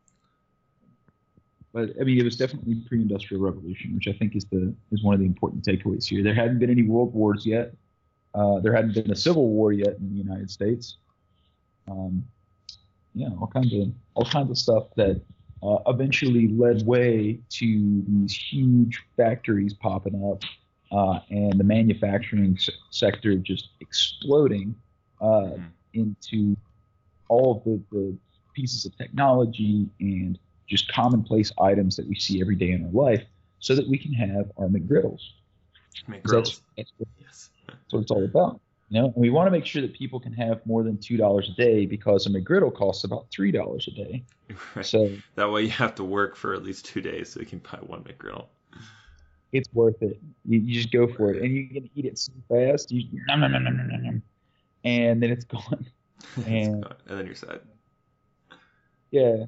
but 1.73 1.89
I 1.99 2.03
mean, 2.03 2.19
it 2.19 2.23
was 2.23 2.37
definitely 2.37 2.75
pre-industrial 2.87 3.41
revolution, 3.41 3.95
which 3.95 4.07
I 4.07 4.13
think 4.13 4.35
is 4.35 4.45
the 4.45 4.73
is 4.91 5.03
one 5.03 5.15
of 5.15 5.19
the 5.19 5.25
important 5.25 5.65
takeaways 5.65 6.05
here. 6.05 6.23
There 6.23 6.33
hadn't 6.33 6.59
been 6.59 6.69
any 6.69 6.83
world 6.83 7.13
wars 7.13 7.45
yet. 7.45 7.73
Uh, 8.35 8.59
there 8.59 8.75
hadn't 8.75 8.93
been 8.93 9.11
a 9.11 9.15
civil 9.15 9.49
war 9.49 9.73
yet 9.73 9.97
in 9.97 10.09
the 10.09 10.15
United 10.15 10.51
States. 10.51 10.97
Um, 11.89 12.23
yeah, 13.15 13.29
all 13.39 13.47
kinds 13.47 13.73
of 13.73 13.91
all 14.13 14.25
kinds 14.25 14.51
of 14.51 14.57
stuff 14.57 14.83
that 14.97 15.19
uh, 15.63 15.77
eventually 15.87 16.47
led 16.47 16.85
way 16.85 17.39
to 17.49 18.03
these 18.07 18.35
huge 18.35 19.01
factories 19.17 19.73
popping 19.73 20.31
up 20.31 20.43
uh, 20.91 21.19
and 21.29 21.59
the 21.59 21.63
manufacturing 21.63 22.57
se- 22.57 22.73
sector 22.91 23.35
just 23.35 23.69
exploding 23.79 24.75
uh, 25.21 25.25
mm-hmm. 25.25 25.63
into 25.93 26.55
all 27.29 27.57
of 27.57 27.63
the, 27.63 27.81
the 27.91 28.17
pieces 28.53 28.85
of 28.85 28.95
technology 28.97 29.87
and 29.99 30.37
just 30.73 30.91
commonplace 30.91 31.51
items 31.59 31.95
that 31.95 32.07
we 32.07 32.15
see 32.15 32.41
every 32.41 32.55
day 32.55 32.71
in 32.71 32.85
our 32.85 32.91
life 32.91 33.23
so 33.59 33.75
that 33.75 33.87
we 33.87 33.97
can 33.97 34.11
have 34.11 34.51
our 34.57 34.67
McGriddles. 34.67 35.21
McGriddles. 36.09 36.31
That's, 36.31 36.61
that's, 36.75 36.91
what, 36.97 37.09
yes. 37.19 37.49
that's 37.67 37.93
what 37.93 38.01
it's 38.01 38.11
all 38.11 38.25
about. 38.25 38.59
You 38.89 39.01
know, 39.01 39.05
and 39.05 39.15
we 39.15 39.29
want 39.29 39.47
to 39.47 39.51
make 39.51 39.65
sure 39.65 39.81
that 39.81 39.93
people 39.93 40.19
can 40.19 40.33
have 40.33 40.65
more 40.65 40.83
than 40.83 40.97
two 40.97 41.15
dollars 41.15 41.49
a 41.49 41.53
day 41.53 41.85
because 41.85 42.25
a 42.25 42.29
McGriddle 42.29 42.73
costs 42.73 43.03
about 43.03 43.27
three 43.31 43.51
dollars 43.51 43.87
a 43.87 43.91
day. 43.91 44.23
Right. 44.75 44.85
So 44.85 45.09
that 45.33 45.51
way 45.51 45.63
you 45.63 45.71
have 45.71 45.95
to 45.95 46.03
work 46.03 46.35
for 46.35 46.53
at 46.53 46.61
least 46.61 46.85
two 46.85 47.01
days 47.01 47.29
so 47.29 47.39
you 47.39 47.45
can 47.47 47.59
buy 47.59 47.79
one 47.81 48.03
McGriddle. 48.03 48.47
It's 49.51 49.67
worth 49.73 49.99
it. 50.01 50.19
You, 50.45 50.59
you 50.59 50.75
just 50.75 50.91
go 50.91 51.07
for 51.07 51.33
it, 51.33 51.41
and 51.41 51.55
you 51.55 51.67
can 51.69 51.89
eat 51.95 52.05
it 52.05 52.19
so 52.19 52.33
fast. 52.49 52.91
You 52.91 53.07
nom, 53.27 53.39
nom, 53.39 53.51
nom, 53.51 53.63
nom, 53.63 53.77
nom, 53.77 54.03
nom, 54.03 54.21
and 54.83 55.23
then 55.23 55.31
it's 55.31 55.45
gone. 55.45 55.87
And, 56.47 56.85
and 57.07 57.19
then 57.19 57.25
you're 57.25 57.35
sad. 57.35 57.59
Yeah. 59.11 59.45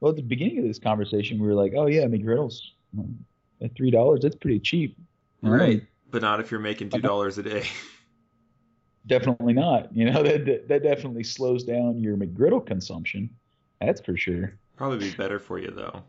Well, 0.00 0.10
at 0.10 0.16
the 0.16 0.22
beginning 0.22 0.58
of 0.58 0.64
this 0.64 0.78
conversation, 0.78 1.40
we 1.40 1.48
were 1.48 1.54
like, 1.54 1.72
"Oh 1.76 1.86
yeah, 1.86 2.04
McGriddles 2.04 2.60
uh, 2.98 3.02
at 3.64 3.74
three 3.74 3.90
dollars. 3.90 4.20
That's 4.22 4.36
pretty 4.36 4.60
cheap." 4.60 4.96
Right. 5.42 5.84
But 6.10 6.22
not 6.22 6.40
if 6.40 6.50
you're 6.50 6.60
making 6.60 6.90
two 6.90 7.00
dollars 7.00 7.36
a 7.38 7.42
day 7.42 7.66
definitely 9.08 9.54
not. 9.54 9.94
You 9.96 10.10
know 10.10 10.22
that 10.22 10.68
that 10.68 10.82
definitely 10.84 11.24
slows 11.24 11.64
down 11.64 11.98
your 12.00 12.16
McGriddle 12.16 12.64
consumption. 12.64 13.30
That's 13.80 14.00
for 14.00 14.16
sure. 14.16 14.52
Probably 14.76 14.98
be 14.98 15.10
better 15.16 15.40
for 15.40 15.58
you 15.58 15.72
though. 15.72 16.04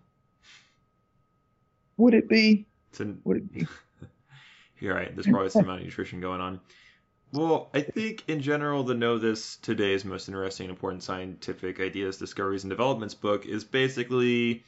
Would 1.98 2.14
it 2.14 2.30
be? 2.30 2.68
An... 3.00 3.20
Would 3.24 3.38
it 3.38 3.52
be? 3.52 3.68
You're 4.80 4.96
right. 4.96 5.14
There's 5.16 5.28
probably 5.28 5.50
some 5.50 5.64
amount 5.64 5.80
of 5.80 5.86
nutrition 5.86 6.22
going 6.22 6.40
on. 6.40 6.60
Well, 7.32 7.70
I 7.76 7.82
think 7.82 8.24
in 8.28 8.42
general, 8.42 8.84
the 8.84 8.96
Know 8.96 9.20
This 9.20 9.58
Today's 9.58 10.04
Most 10.04 10.28
Interesting 10.28 10.66
and 10.66 10.72
Important 10.72 11.04
Scientific 11.04 11.80
Ideas, 11.80 12.18
Discoveries, 12.18 12.64
and 12.64 12.72
Developments 12.72 13.14
book 13.14 13.46
is 13.46 13.64
basically 13.64 14.64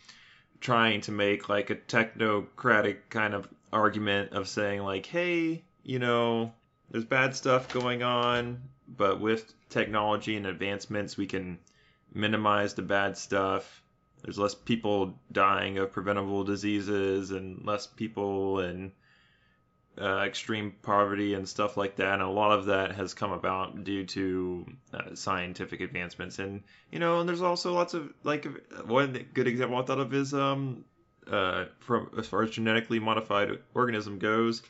trying 0.60 1.02
to 1.02 1.12
make 1.12 1.50
like 1.50 1.72
a 1.72 1.76
technocratic 1.76 2.98
kind 3.10 3.34
of 3.34 3.50
argument 3.74 4.34
of 4.34 4.48
saying, 4.48 4.84
like, 4.84 5.08
hey, 5.08 5.64
you 5.82 5.98
know, 5.98 6.54
there's 6.92 7.04
bad 7.04 7.36
stuff 7.36 7.74
going 7.74 8.04
on, 8.04 8.62
but 8.88 9.20
with 9.20 9.56
technology 9.70 10.38
and 10.38 10.46
advancements, 10.46 11.18
we 11.18 11.26
can 11.26 11.58
minimize 12.14 12.76
the 12.76 12.84
bad 12.84 13.18
stuff. 13.18 13.82
There's 14.22 14.38
less 14.38 14.54
people 14.54 15.18
dying 15.32 15.80
of 15.80 15.92
preventable 15.92 16.44
diseases 16.44 17.32
and 17.32 17.66
less 17.66 17.88
people 17.88 18.60
in 18.60 18.92
uh, 20.02 20.24
extreme 20.26 20.74
poverty 20.82 21.36
and 21.36 21.48
stuff 21.48 21.78
like 21.78 21.98
that. 21.98 22.14
And 22.14 22.22
a 22.24 22.30
lot 22.30 22.58
of 22.58 22.66
that 22.66 22.96
has 22.96 23.14
come 23.14 23.32
about 23.32 23.84
due 23.84 24.06
to 24.08 24.66
uh, 24.94 25.16
scientific 25.16 25.82
advancements. 25.82 26.40
And, 26.40 26.64
you 26.92 27.00
know, 27.00 27.20
and 27.20 27.30
there's 27.30 27.42
also 27.42 27.74
lots 27.74 27.94
of, 27.94 28.12
like, 28.24 28.48
one 28.86 29.26
good 29.34 29.48
example 29.48 29.78
I 29.78 29.84
thought 29.84 30.00
of 30.00 30.14
is, 30.14 30.34
um, 30.34 30.86
uh, 31.30 31.66
from 31.80 32.10
as 32.18 32.28
far 32.28 32.44
as 32.44 32.50
genetically 32.50 33.00
modified 33.00 33.60
organism 33.76 34.18
goes, 34.18 34.64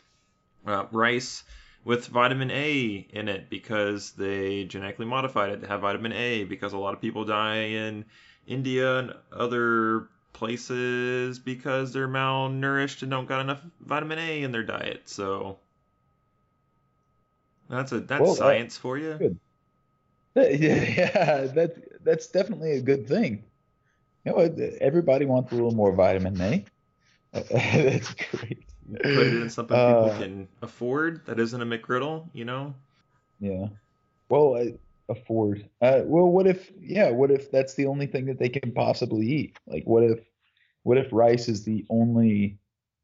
uh, 0.68 0.86
rice 0.92 1.44
with 1.84 2.08
vitamin 2.08 2.52
A 2.52 3.08
in 3.10 3.28
it 3.28 3.50
because 3.50 4.12
they 4.12 4.66
genetically 4.66 5.06
modified 5.06 5.50
it 5.52 5.62
to 5.62 5.68
have 5.68 5.82
vitamin 5.82 6.14
A 6.14 6.44
because 6.44 6.74
a 6.74 6.78
lot 6.78 6.94
of 6.94 7.02
people 7.02 7.26
die 7.26 7.64
in 7.64 8.06
India 8.46 9.00
and 9.00 9.14
other 9.32 10.10
places 10.34 11.40
because 11.40 11.94
they're 11.94 12.08
malnourished 12.08 13.02
and 13.02 13.12
don't 13.12 13.28
got 13.28 13.42
enough 13.42 13.62
vitamin 13.82 14.20
A 14.20 14.44
in 14.44 14.52
their 14.52 14.64
diet. 14.64 15.04
So 15.06 15.58
that's 17.70 17.92
a 17.92 18.00
that's 18.02 18.22
well, 18.22 18.36
science 18.36 18.78
for 18.78 18.98
you. 18.98 19.14
Good. 19.14 19.40
Yeah, 20.34 21.48
that 21.56 22.04
that's 22.06 22.28
definitely 22.28 22.78
a 22.78 22.82
good 22.82 23.06
thing. 23.06 23.44
You 24.24 24.32
know, 24.32 24.38
everybody 24.80 25.26
wants 25.26 25.52
a 25.52 25.56
little 25.56 25.74
more 25.74 25.92
vitamin 25.92 26.40
A. 26.40 26.66
that's 27.34 28.14
great 28.14 28.64
put 28.92 29.28
it 29.28 29.42
in 29.42 29.50
something 29.50 29.78
uh, 29.78 30.04
people 30.04 30.18
can 30.18 30.48
afford 30.62 31.26
that 31.26 31.40
isn't 31.40 31.62
a 31.62 31.66
McGriddle, 31.66 32.28
you 32.34 32.46
know? 32.46 32.74
Yeah. 33.40 33.68
Well, 34.30 34.58
I, 34.58 34.74
afford. 35.10 35.70
Uh, 35.82 36.02
well, 36.06 36.26
what 36.26 36.48
if? 36.48 36.72
Yeah, 36.80 37.10
what 37.10 37.32
if 37.32 37.52
that's 37.52 37.74
the 37.76 37.86
only 37.86 38.08
thing 38.08 38.26
that 38.26 38.40
they 38.40 38.50
can 38.50 38.72
possibly 38.72 39.28
eat? 39.28 39.58
Like, 39.68 39.84
what 39.86 40.04
if? 40.04 40.20
What 40.84 40.98
if 40.98 41.08
rice 41.12 41.48
is 41.48 41.64
the 41.64 41.86
only, 41.90 42.58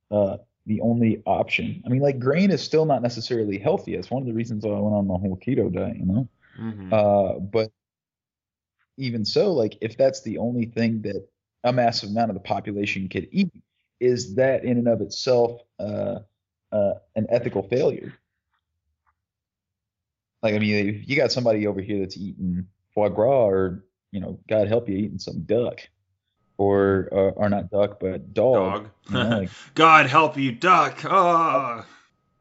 uh, 0.09 0.37
the 0.65 0.81
only 0.81 1.21
option? 1.25 1.83
I 1.85 1.89
mean, 1.89 2.01
like 2.01 2.19
grain 2.19 2.49
is 2.49 2.61
still 2.61 2.85
not 2.85 3.01
necessarily 3.01 3.59
healthy. 3.59 3.93
It's 3.93 4.09
one 4.09 4.23
of 4.23 4.27
the 4.27 4.33
reasons 4.33 4.65
why 4.65 4.71
I 4.71 4.79
went 4.79 4.95
on 4.95 5.07
the 5.07 5.17
whole 5.17 5.37
keto 5.37 5.71
diet. 5.71 5.97
You 5.97 6.05
know. 6.05 6.29
Mm-hmm. 6.59 6.93
Uh, 6.93 7.39
but 7.39 7.71
even 8.97 9.25
so, 9.25 9.53
like 9.53 9.77
if 9.81 9.97
that's 9.97 10.21
the 10.23 10.39
only 10.39 10.65
thing 10.65 11.01
that 11.03 11.27
a 11.63 11.71
massive 11.71 12.09
amount 12.09 12.31
of 12.31 12.35
the 12.35 12.41
population 12.41 13.07
could 13.09 13.27
eat, 13.31 13.51
is 13.99 14.35
that 14.35 14.63
in 14.63 14.77
and 14.77 14.87
of 14.87 15.01
itself 15.01 15.61
uh, 15.79 16.19
uh, 16.71 16.93
an 17.15 17.27
ethical 17.29 17.63
failure? 17.63 18.13
Like, 20.43 20.53
I 20.53 20.59
mean, 20.59 20.89
if 20.89 21.09
you 21.09 21.15
got 21.15 21.31
somebody 21.31 21.67
over 21.67 21.81
here 21.81 21.99
that's 21.99 22.17
eating 22.17 22.67
foie 22.93 23.09
gras, 23.09 23.47
or 23.47 23.83
you 24.11 24.19
know, 24.19 24.39
God 24.47 24.67
help 24.67 24.87
you, 24.89 24.97
eating 24.97 25.19
some 25.19 25.41
duck, 25.41 25.81
or 26.57 27.09
or, 27.11 27.31
or 27.31 27.49
not 27.49 27.69
duck, 27.69 27.99
but 27.99 28.33
dog. 28.33 28.83
Dog. 28.83 28.89
You 29.09 29.13
know, 29.13 29.39
like, 29.39 29.49
God 29.75 30.05
help 30.07 30.37
you, 30.37 30.51
duck. 30.51 30.99
Oh. 31.05 31.85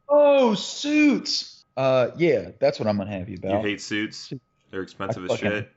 Oh, 0.08 0.54
suits. 0.54 1.64
Uh, 1.76 2.08
yeah, 2.16 2.50
that's 2.60 2.78
what 2.78 2.88
I'm 2.88 2.96
gonna 2.96 3.10
have 3.10 3.28
you 3.28 3.36
about. 3.36 3.62
You 3.62 3.70
hate 3.70 3.80
suits? 3.80 4.32
They're 4.70 4.82
expensive 4.82 5.22
I 5.22 5.26
as 5.26 5.30
fucking, 5.32 5.50
shit. 5.50 5.72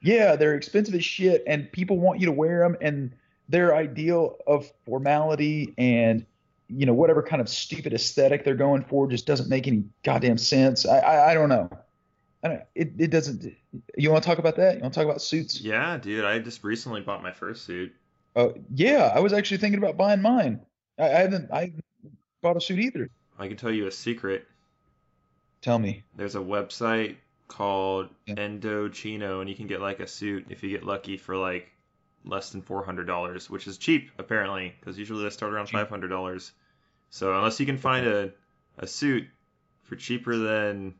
Yeah, 0.00 0.36
they're 0.36 0.54
expensive 0.54 0.94
as 0.94 1.04
shit, 1.04 1.44
and 1.46 1.70
people 1.70 1.98
want 1.98 2.20
you 2.20 2.26
to 2.26 2.32
wear 2.32 2.60
them, 2.60 2.76
and 2.80 3.14
their 3.48 3.74
ideal 3.74 4.36
of 4.46 4.72
formality 4.86 5.74
and 5.76 6.24
you 6.74 6.86
know 6.86 6.94
whatever 6.94 7.22
kind 7.22 7.40
of 7.40 7.48
stupid 7.48 7.92
aesthetic 7.92 8.44
they're 8.44 8.54
going 8.54 8.82
for 8.82 9.06
just 9.06 9.26
doesn't 9.26 9.48
make 9.48 9.66
any 9.66 9.84
goddamn 10.02 10.38
sense. 10.38 10.86
I 10.86 10.98
I, 10.98 11.30
I 11.30 11.34
don't 11.34 11.48
know. 11.48 11.70
I 12.42 12.48
don't, 12.48 12.62
it 12.74 12.92
it 12.98 13.10
doesn't. 13.10 13.54
You 13.96 14.10
want 14.10 14.22
to 14.22 14.28
talk 14.28 14.38
about 14.38 14.56
that? 14.56 14.76
You 14.76 14.82
want 14.82 14.94
to 14.94 15.00
talk 15.00 15.08
about 15.08 15.22
suits? 15.22 15.60
Yeah, 15.60 15.96
dude. 15.98 16.24
I 16.24 16.38
just 16.38 16.64
recently 16.64 17.00
bought 17.00 17.22
my 17.22 17.32
first 17.32 17.64
suit. 17.64 17.94
Oh 18.34 18.54
yeah, 18.74 19.12
I 19.14 19.20
was 19.20 19.32
actually 19.32 19.58
thinking 19.58 19.78
about 19.78 19.96
buying 19.96 20.22
mine. 20.22 20.60
I, 20.98 21.04
I 21.04 21.18
haven't 21.20 21.50
I 21.52 21.72
bought 22.40 22.56
a 22.56 22.60
suit 22.60 22.80
either. 22.80 23.10
I 23.38 23.48
can 23.48 23.56
tell 23.56 23.70
you 23.70 23.86
a 23.86 23.92
secret. 23.92 24.46
Tell 25.60 25.78
me. 25.78 26.02
There's 26.16 26.34
a 26.34 26.40
website 26.40 27.16
called 27.48 28.08
yeah. 28.26 28.34
Indochino, 28.34 29.40
and 29.40 29.48
you 29.48 29.54
can 29.54 29.66
get 29.66 29.80
like 29.80 30.00
a 30.00 30.06
suit 30.06 30.46
if 30.48 30.62
you 30.62 30.70
get 30.70 30.84
lucky 30.84 31.16
for 31.16 31.36
like 31.36 31.70
less 32.24 32.50
than 32.50 32.62
four 32.62 32.84
hundred 32.84 33.06
dollars, 33.06 33.48
which 33.50 33.66
is 33.66 33.78
cheap 33.78 34.10
apparently, 34.18 34.74
because 34.80 34.98
usually 34.98 35.22
they 35.22 35.30
start 35.30 35.52
around 35.52 35.68
five 35.68 35.88
hundred 35.88 36.08
dollars. 36.08 36.52
So 37.12 37.36
unless 37.36 37.60
you 37.60 37.66
can 37.66 37.76
find 37.76 38.06
a 38.06 38.32
a 38.78 38.86
suit 38.86 39.28
for 39.84 39.96
cheaper 39.96 40.34
than 40.34 40.94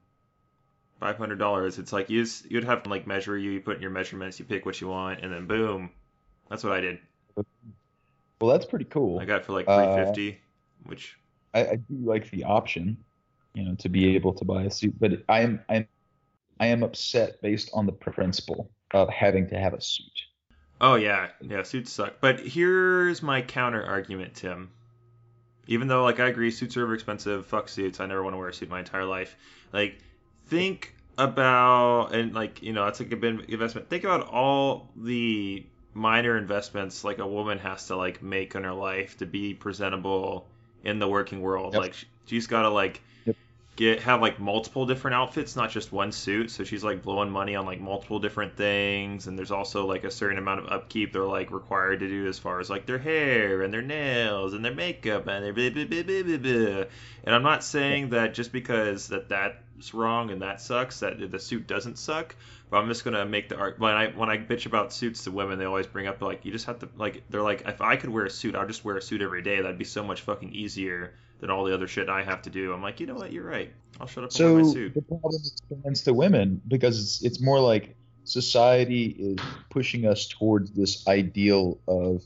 five 1.01 1.17
hundred 1.17 1.39
dollars, 1.39 1.79
it's 1.79 1.91
like 1.91 2.11
you 2.11 2.27
you'd 2.49 2.65
have 2.65 2.83
to 2.83 2.91
like 2.91 3.07
measure 3.07 3.37
you, 3.37 3.53
you 3.53 3.61
put 3.61 3.77
in 3.77 3.83
your 3.83 3.91
measurements, 3.91 4.39
you 4.39 4.45
pick 4.45 4.67
what 4.67 4.79
you 4.79 4.89
want, 4.89 5.21
and 5.21 5.33
then 5.33 5.47
boom, 5.47 5.91
that's 6.51 6.63
what 6.63 6.75
I 6.75 6.81
did. 6.83 6.99
Well, 8.41 8.53
that's 8.53 8.67
pretty 8.67 8.85
cool. 8.85 9.21
I 9.21 9.25
got 9.25 9.47
for 9.47 9.53
like 9.53 9.65
three 9.65 10.05
fifty, 10.05 10.33
uh, 10.33 10.89
which 10.91 11.17
I, 11.55 11.61
I 11.67 11.77
do 11.77 11.97
like 12.05 12.31
the 12.31 12.45
option, 12.45 12.99
you 13.55 13.65
know, 13.65 13.75
to 13.77 13.89
be 13.89 14.15
able 14.15 14.35
to 14.35 14.45
buy 14.45 14.65
a 14.65 14.71
suit, 14.71 14.95
but 15.01 15.13
I 15.31 15.41
am 15.41 15.61
I 15.71 15.77
am 15.77 15.89
I 16.61 16.67
am 16.67 16.83
upset 16.83 17.41
based 17.41 17.71
on 17.73 17.87
the 17.87 17.93
principle 17.93 18.71
of 18.91 19.09
having 19.09 19.49
to 19.49 19.59
have 19.59 19.73
a 19.73 19.81
suit. 19.81 20.13
Oh 20.79 20.97
yeah, 20.97 21.29
yeah, 21.41 21.63
suits 21.63 21.91
suck. 21.91 22.17
But 22.21 22.41
here's 22.41 23.23
my 23.23 23.41
counter 23.41 23.83
argument, 23.83 24.35
Tim. 24.35 24.73
Even 25.67 25.89
though 25.89 26.03
like 26.03 26.21
I 26.21 26.29
agree, 26.29 26.51
suits 26.51 26.77
are 26.77 26.93
expensive. 26.95 27.47
Fuck 27.47 27.69
suits. 27.69 28.01
I 28.01 28.07
never 28.07 28.23
want 28.23 28.35
to 28.35 28.39
wear 28.39 28.49
a 28.49 28.55
suit 28.55 28.69
my 28.69 28.81
entire 28.81 29.05
life. 29.05 29.37
Like, 29.73 29.99
think 30.47 30.95
about 31.19 32.15
and 32.15 32.35
like 32.35 32.63
you 32.63 32.73
know 32.73 32.85
that's 32.85 33.01
like 33.01 33.13
a 33.13 33.17
big 33.17 33.51
investment. 33.51 33.89
Think 33.89 34.05
about 34.05 34.29
all 34.29 34.89
the 34.97 35.65
minor 35.95 36.39
investments 36.39 37.05
like 37.05 37.19
a 37.19 37.27
woman 37.27 37.59
has 37.59 37.87
to 37.89 37.97
like 37.97 38.23
make 38.23 38.55
in 38.55 38.65
her 38.65 38.73
life 38.73 39.19
to 39.19 39.27
be 39.27 39.53
presentable 39.55 40.47
in 40.85 40.99
the 40.99 41.09
working 41.09 41.41
world. 41.41 41.75
Yep. 41.75 41.83
Like 41.83 41.95
she's 42.27 42.47
got 42.47 42.63
to 42.63 42.71
like. 42.71 43.01
Get 43.75 44.03
have 44.03 44.21
like 44.21 44.39
multiple 44.39 44.85
different 44.85 45.15
outfits, 45.15 45.57
not 45.57 45.71
just 45.71 45.93
one 45.93 46.13
suit. 46.13 46.51
So 46.51 46.65
she's 46.65 46.85
like 46.85 47.03
blowing 47.03 47.31
money 47.31 47.55
on 47.57 47.65
like 47.65 47.81
multiple 47.81 48.19
different 48.19 48.57
things, 48.57 49.27
and 49.27 49.39
there's 49.39 49.51
also 49.51 49.87
like 49.87 50.05
a 50.05 50.11
certain 50.11 50.39
amount 50.39 50.61
of 50.61 50.67
upkeep 50.67 51.13
they're 51.13 51.25
like 51.25 51.51
required 51.51 52.01
to 52.01 52.09
do 52.09 52.27
as 52.27 52.39
far 52.39 52.61
as 52.61 52.69
like 52.69 52.87
their 52.87 52.99
hair 52.99 53.63
and 53.63 53.73
their 53.73 53.83
nails 53.83 54.53
and 54.53 54.65
their 54.65 54.75
makeup 54.75 55.27
and 55.27 55.45
their 55.45 55.53
blah, 55.53 55.71
blah, 55.71 55.85
blah, 55.85 56.03
blah, 56.03 56.23
blah, 56.23 56.37
blah. 56.37 56.85
And 57.25 57.35
I'm 57.35 57.43
not 57.43 57.65
saying 57.65 58.11
that 58.11 58.35
just 58.35 58.53
because 58.53 59.09
that 59.09 59.29
that's 59.31 59.95
wrong 59.95 60.31
and 60.31 60.43
that 60.43 60.61
sucks 60.61 61.01
that 61.01 61.31
the 61.31 61.39
suit 61.39 61.67
doesn't 61.67 61.99
suck. 61.99 62.37
But 62.69 62.79
I'm 62.79 62.89
just 62.89 63.05
gonna 63.05 63.25
make 63.25 63.49
the 63.49 63.57
art 63.57 63.79
when 63.79 63.93
I 63.93 64.09
when 64.09 64.29
I 64.29 64.37
bitch 64.39 64.67
about 64.67 64.93
suits 64.93 65.25
to 65.25 65.31
women, 65.31 65.59
they 65.59 65.65
always 65.65 65.87
bring 65.87 66.07
up 66.07 66.21
like 66.21 66.45
you 66.45 66.53
just 66.53 66.67
have 66.67 66.79
to 66.81 66.89
like 66.97 67.23
they're 67.31 67.43
like 67.43 67.63
if 67.67 67.81
I 67.81 67.97
could 67.97 68.11
wear 68.11 68.27
a 68.27 68.31
suit, 68.31 68.55
I'd 68.55 68.69
just 68.69 68.85
wear 68.85 68.97
a 68.97 69.03
suit 69.03 69.23
every 69.23 69.43
day. 69.43 69.63
That'd 69.63 69.79
be 69.79 69.85
so 69.85 70.03
much 70.03 70.23
fucking 70.23 70.53
easier 70.53 71.15
than 71.43 71.51
all 71.51 71.65
the 71.65 71.75
other 71.75 71.89
shit 71.89 72.09
I 72.09 72.23
have 72.23 72.41
to 72.43 72.51
do. 72.51 72.73
I'm 72.73 72.81
like, 72.83 73.01
you 73.01 73.07
know 73.07 73.17
what, 73.17 73.33
you're 73.33 73.45
right. 73.45 73.73
I'll 74.01 74.07
shut 74.07 74.23
up 74.23 74.31
and 74.31 74.33
So 74.33 74.55
wear 74.55 74.63
my 74.65 74.71
suit. 74.71 74.95
the 74.95 75.03
problem 75.03 75.43
extends 75.45 76.03
to 76.03 76.15
women 76.15 76.63
because 76.69 77.01
it's, 77.03 77.25
it's 77.25 77.41
more 77.43 77.59
like 77.59 77.97
society 78.23 79.07
is 79.07 79.37
pushing 79.69 80.07
us 80.07 80.29
towards 80.29 80.71
this 80.71 81.07
ideal 81.09 81.81
of 81.89 82.23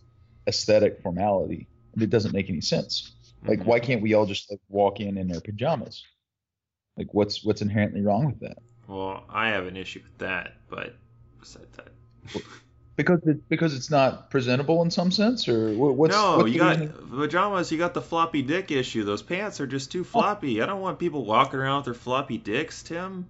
aesthetic 0.46 1.00
formality, 1.02 1.66
and 1.94 2.02
it 2.02 2.10
doesn't 2.10 2.32
make 2.32 2.50
any 2.50 2.60
sense. 2.60 3.14
Like, 3.46 3.60
Mhm. 3.60 3.64
why 3.64 3.80
can't 3.80 4.02
we 4.02 4.12
all 4.12 4.26
just 4.26 4.50
like 4.50 4.60
walk 4.68 5.00
in 5.00 5.16
in 5.16 5.32
our 5.34 5.40
pajamas? 5.40 6.04
Like, 6.98 7.08
what's 7.14 7.42
what's 7.42 7.62
inherently 7.62 8.02
wrong 8.02 8.26
with 8.26 8.40
that? 8.40 8.58
Well, 8.86 9.24
I 9.30 9.48
have 9.48 9.66
an 9.66 9.78
issue 9.78 10.00
with 10.02 10.18
that, 10.18 10.58
but 10.68 10.94
besides 11.40 11.74
that. 11.78 11.88
Because 12.96 13.20
it, 13.26 13.46
because 13.50 13.74
it's 13.74 13.90
not 13.90 14.30
presentable 14.30 14.82
in 14.82 14.90
some 14.90 15.10
sense, 15.10 15.48
or 15.48 15.72
what- 15.74 15.96
what's 15.96 16.14
no, 16.14 16.38
what's 16.38 16.48
you 16.48 16.52
the 16.54 16.58
got 16.58 16.78
reason? 16.80 17.10
pajamas. 17.18 17.70
You 17.70 17.76
got 17.78 17.92
the 17.94 18.00
floppy 18.00 18.40
dick 18.42 18.70
issue. 18.70 19.04
Those 19.04 19.20
pants 19.22 19.60
are 19.60 19.66
just 19.66 19.92
too 19.92 20.02
floppy. 20.02 20.62
I 20.62 20.66
don't 20.66 20.80
want 20.80 20.98
people 20.98 21.24
walking 21.24 21.60
around 21.60 21.76
with 21.78 21.84
their 21.86 21.94
floppy 21.94 22.38
dicks, 22.38 22.82
Tim. 22.82 23.26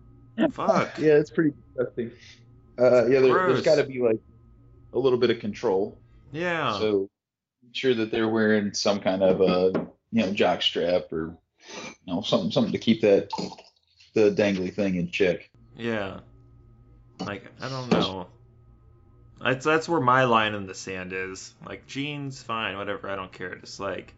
Fuck. 0.53 0.97
Yeah, 0.99 1.15
it's 1.15 1.31
pretty 1.31 1.53
disgusting. 1.75 2.13
Uh, 2.79 3.07
yeah, 3.07 3.21
there, 3.21 3.33
there's 3.49 3.63
got 3.63 3.77
to 3.77 3.85
be 3.85 4.01
like 4.01 4.21
a 4.93 4.99
little 4.99 5.19
bit 5.19 5.31
of 5.31 5.41
control. 5.41 5.99
Yeah. 6.31 6.79
So 6.79 7.09
make 7.65 7.75
sure 7.75 7.95
that 7.95 8.11
they're 8.13 8.29
wearing 8.29 8.73
some 8.73 9.01
kind 9.01 9.23
of 9.23 9.41
a 9.41 9.89
you 10.13 10.23
know 10.23 10.33
jock 10.33 10.63
strap 10.63 11.13
or 11.13 11.37
you 12.07 12.15
know 12.15 12.21
something 12.21 12.51
something 12.53 12.73
to 12.73 12.79
keep 12.79 13.01
that 13.01 13.31
the 14.15 14.31
dangly 14.31 14.73
thing 14.73 14.95
in 14.97 15.11
check. 15.11 15.51
Yeah. 15.77 16.21
Like 17.19 17.45
I 17.61 17.69
don't 17.69 17.91
know. 17.91 18.29
That's 19.41 19.65
that's 19.65 19.89
where 19.89 20.01
my 20.01 20.25
line 20.25 20.55
in 20.55 20.67
the 20.67 20.75
sand 20.75 21.13
is. 21.13 21.55
Like 21.67 21.87
jeans, 21.87 22.43
fine, 22.43 22.77
whatever. 22.77 23.11
I 23.11 23.17
don't 23.17 23.33
care. 23.33 23.55
Just 23.57 23.81
like 23.81 24.15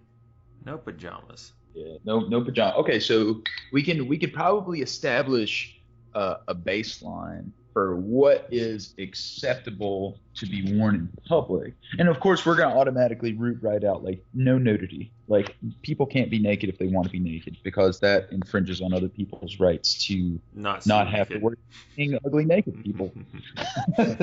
no 0.65 0.79
pajamas. 0.79 1.53
Yeah, 1.75 1.97
no 2.05 2.21
no 2.21 2.43
pajama. 2.43 2.77
Okay, 2.79 3.01
so 3.01 3.43
we 3.73 3.83
can 3.83 4.07
we 4.07 4.19
could 4.19 4.33
probably 4.33 4.81
establish 4.81 5.81
uh, 6.15 6.37
a 6.47 6.55
baseline 6.55 7.51
for 7.79 7.95
what 7.95 8.49
is 8.51 8.93
acceptable 8.99 10.19
to 10.35 10.47
be 10.47 10.75
worn 10.77 10.97
in 10.97 11.09
public, 11.29 11.75
and 12.01 12.09
of 12.09 12.19
course 12.19 12.45
we're 12.45 12.57
gonna 12.57 12.77
automatically 12.77 13.35
root 13.35 13.57
right 13.63 13.85
out 13.85 14.03
like 14.03 14.25
no 14.35 14.59
nudity. 14.59 15.13
Like 15.29 15.55
people 15.83 16.05
can't 16.05 16.29
be 16.29 16.41
naked 16.41 16.69
if 16.69 16.77
they 16.77 16.89
want 16.89 17.07
to 17.07 17.13
be 17.13 17.21
naked 17.21 17.57
because 17.63 18.01
that 18.01 18.33
infringes 18.33 18.81
on 18.81 18.93
other 18.93 19.09
people's 19.09 19.61
rights 19.61 20.05
to 20.07 20.41
Not 20.55 20.89
not 20.89 21.07
have 21.09 21.29
to 21.29 21.35
naked. 21.35 21.43
worry 21.45 21.57
being 21.95 22.19
ugly 22.27 22.45
naked 22.47 22.83
people. 22.83 23.13
I 23.99 24.17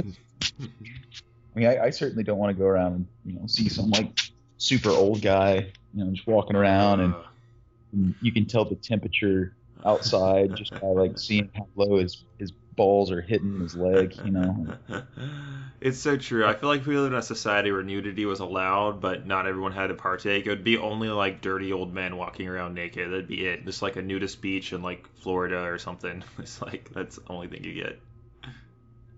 mean, 1.55 1.67
I, 1.67 1.85
I 1.85 1.89
certainly 1.91 2.25
don't 2.25 2.37
want 2.37 2.53
to 2.53 2.61
go 2.61 2.65
around 2.67 2.93
and 2.95 3.07
you 3.25 3.39
know 3.39 3.47
see 3.47 3.69
some 3.69 3.89
like 3.89 4.19
super 4.57 4.89
old 4.89 5.21
guy, 5.21 5.71
you 5.93 6.03
know, 6.03 6.11
just 6.11 6.27
walking 6.27 6.57
around 6.57 6.99
and, 6.99 7.13
Uh, 7.13 7.21
and 7.93 8.15
you 8.21 8.33
can 8.33 8.45
tell 8.45 8.65
the 8.65 8.75
temperature 8.75 9.55
outside 9.85 10.53
just 10.57 10.71
by 10.81 10.87
like 10.87 11.17
seeing 11.17 11.49
how 11.55 11.65
low 11.77 11.99
his 11.99 12.25
his 12.37 12.51
balls 12.75 13.11
are 13.11 13.21
hitting 13.21 13.59
his 13.59 13.75
leg, 13.75 14.15
you 14.23 14.31
know. 14.31 14.67
it's 15.81 15.99
so 15.99 16.17
true. 16.17 16.45
I 16.45 16.53
feel 16.55 16.69
like 16.69 16.81
if 16.81 16.87
we 16.87 16.97
live 16.97 17.11
in 17.11 17.17
a 17.17 17.21
society 17.21 17.71
where 17.71 17.83
nudity 17.83 18.25
was 18.25 18.39
allowed, 18.39 19.01
but 19.01 19.25
not 19.25 19.47
everyone 19.47 19.71
had 19.71 19.87
to 19.87 19.93
partake, 19.93 20.45
it 20.45 20.49
would 20.49 20.63
be 20.63 20.77
only 20.77 21.09
like 21.09 21.41
dirty 21.41 21.71
old 21.73 21.93
men 21.93 22.17
walking 22.17 22.47
around 22.47 22.73
naked. 22.73 23.11
That'd 23.11 23.27
be 23.27 23.45
it. 23.45 23.65
Just 23.65 23.81
like 23.81 23.95
a 23.95 24.01
nudist 24.01 24.41
beach 24.41 24.73
in 24.73 24.81
like 24.81 25.07
Florida 25.21 25.59
or 25.59 25.77
something. 25.77 26.23
It's 26.39 26.61
like 26.61 26.89
that's 26.93 27.15
the 27.15 27.31
only 27.31 27.47
thing 27.47 27.63
you 27.63 27.73
get. 27.73 27.99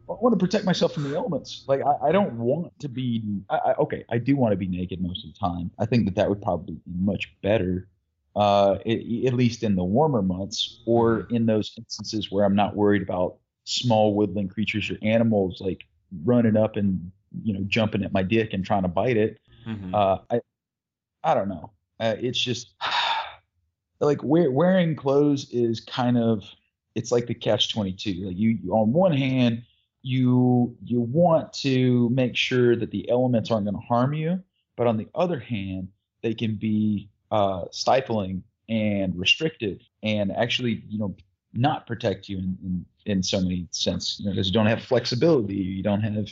I 0.09 0.13
want 0.13 0.39
to 0.39 0.45
protect 0.45 0.63
myself 0.63 0.93
from 0.93 1.03
the 1.03 1.15
elements. 1.15 1.65
Like 1.67 1.81
I, 1.81 2.09
I 2.09 2.11
don't 2.11 2.33
want 2.33 2.77
to 2.79 2.87
be. 2.87 3.41
I, 3.49 3.57
I, 3.57 3.73
okay, 3.73 4.05
I 4.09 4.17
do 4.17 4.37
want 4.37 4.53
to 4.53 4.57
be 4.57 4.67
naked 4.67 5.01
most 5.01 5.25
of 5.25 5.33
the 5.33 5.39
time. 5.39 5.71
I 5.79 5.85
think 5.85 6.05
that 6.05 6.15
that 6.15 6.29
would 6.29 6.41
probably 6.41 6.75
be 6.75 6.81
much 6.97 7.33
better, 7.41 7.89
uh, 8.35 8.75
at 8.75 9.33
least 9.33 9.63
in 9.63 9.75
the 9.75 9.83
warmer 9.83 10.21
months, 10.21 10.81
or 10.85 11.27
in 11.29 11.45
those 11.45 11.73
instances 11.77 12.31
where 12.31 12.45
I'm 12.45 12.55
not 12.55 12.75
worried 12.75 13.01
about 13.01 13.37
small 13.67 14.13
woodland 14.13 14.49
creatures 14.49 14.89
or 14.89 14.97
animals 15.01 15.59
like 15.59 15.85
running 16.23 16.55
up 16.55 16.77
and 16.77 17.11
you 17.43 17.53
know 17.53 17.59
jumping 17.67 18.01
at 18.01 18.13
my 18.13 18.23
dick 18.23 18.53
and 18.53 18.65
trying 18.65 18.83
to 18.83 18.87
bite 18.87 19.17
it. 19.17 19.39
Mhm. 19.65 19.93
Uh, 19.93 20.19
I 20.29 20.41
I 21.23 21.33
don't 21.33 21.49
know. 21.49 21.71
Uh, 21.99 22.15
it's 22.17 22.39
just 22.39 22.73
like 23.99 24.23
wear, 24.23 24.49
wearing 24.51 24.95
clothes 24.95 25.49
is 25.51 25.81
kind 25.81 26.17
of 26.17 26.43
it's 26.95 27.11
like 27.11 27.27
the 27.27 27.33
catch 27.33 27.73
22 27.73 28.27
like 28.27 28.37
you, 28.37 28.57
you 28.63 28.71
on 28.71 28.93
one 28.93 29.11
hand 29.11 29.63
you 30.01 30.75
you 30.83 31.01
want 31.01 31.51
to 31.51 32.09
make 32.09 32.35
sure 32.35 32.75
that 32.75 32.91
the 32.91 33.09
elements 33.09 33.51
aren't 33.51 33.65
going 33.65 33.75
to 33.75 33.81
harm 33.81 34.13
you 34.13 34.41
but 34.77 34.87
on 34.87 34.97
the 34.97 35.07
other 35.13 35.39
hand 35.39 35.89
they 36.21 36.33
can 36.33 36.55
be 36.55 37.09
uh, 37.31 37.65
stifling 37.71 38.41
and 38.69 39.17
restrictive 39.19 39.79
and 40.03 40.31
actually 40.31 40.83
you 40.87 40.97
know 40.97 41.15
not 41.57 41.87
protect 41.87 42.29
you 42.29 42.37
in, 42.37 42.57
in, 42.63 42.85
in 43.05 43.23
so 43.23 43.41
many 43.41 43.67
sense 43.71 44.19
you 44.19 44.25
know 44.25 44.31
because 44.31 44.47
you 44.47 44.53
don't 44.53 44.67
have 44.67 44.81
flexibility 44.81 45.55
you 45.55 45.83
don't 45.83 46.01
have 46.01 46.27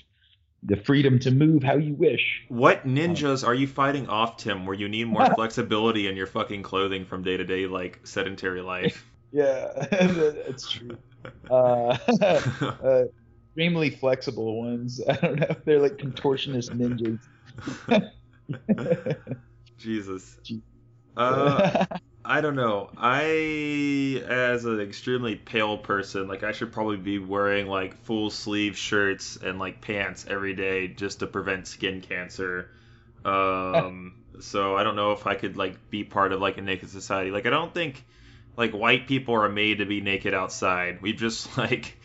the 0.66 0.78
freedom 0.78 1.20
to 1.20 1.32
move 1.32 1.64
how 1.64 1.76
you 1.76 1.94
wish 1.94 2.44
What 2.50 2.86
ninjas 2.86 3.46
are 3.46 3.54
you 3.54 3.68
fighting 3.68 4.08
off, 4.08 4.38
Tim, 4.38 4.66
where 4.66 4.76
you 4.76 4.90
need 4.90 5.08
more 5.08 5.26
flexibility 5.36 6.08
in 6.08 6.16
your 6.16 6.28
fucking 6.28 6.64
clothing 6.64 7.06
from 7.06 7.24
day 7.24 7.38
to 7.38 7.44
day, 7.44 7.68
like 7.68 8.06
sedentary 8.06 8.62
life? 8.62 9.06
Yeah, 9.32 9.68
that's 9.92 10.70
true. 10.70 10.98
Uh, 11.50 11.98
uh, 12.22 13.04
extremely 13.50 13.90
flexible 13.90 14.62
ones. 14.62 15.02
I 15.06 15.14
don't 15.14 15.40
know. 15.40 15.56
They're 15.66 15.82
like 15.82 15.98
contortionist 15.98 16.70
ninjas. 16.72 17.20
Jesus. 19.78 20.40
Uh, 21.18 21.86
I 22.26 22.42
don't 22.42 22.56
know. 22.56 22.90
I, 22.98 24.24
as 24.28 24.66
an 24.66 24.80
extremely 24.80 25.36
pale 25.36 25.78
person, 25.78 26.28
like 26.28 26.44
I 26.44 26.52
should 26.52 26.72
probably 26.72 26.98
be 26.98 27.20
wearing 27.20 27.68
like 27.68 27.96
full 28.04 28.30
sleeve 28.30 28.78
shirts 28.78 29.38
and 29.38 29.60
like 29.60 29.82
pants 29.82 30.26
every 30.28 30.56
day 30.56 30.88
just 30.88 31.20
to 31.20 31.28
prevent 31.28 31.68
skin 31.68 32.02
cancer. 32.02 32.72
Um, 33.24 34.16
so 34.40 34.76
I 34.76 34.84
don't 34.84 34.96
know 34.96 35.12
if 35.12 35.28
I 35.28 35.36
could 35.36 35.56
like 35.56 35.90
be 35.90 36.04
part 36.04 36.32
of 36.32 36.42
like 36.42 36.58
a 36.58 36.62
naked 36.62 36.90
society. 36.90 37.32
Like 37.32 37.46
I 37.46 37.52
don't 37.52 37.74
think 37.74 38.04
like 38.58 38.72
white 38.72 39.08
people 39.08 39.36
are 39.36 39.50
made 39.50 39.78
to 39.78 39.86
be 39.86 40.02
naked 40.02 40.34
outside. 40.34 41.02
We 41.02 41.14
just 41.14 41.56
like 41.58 41.98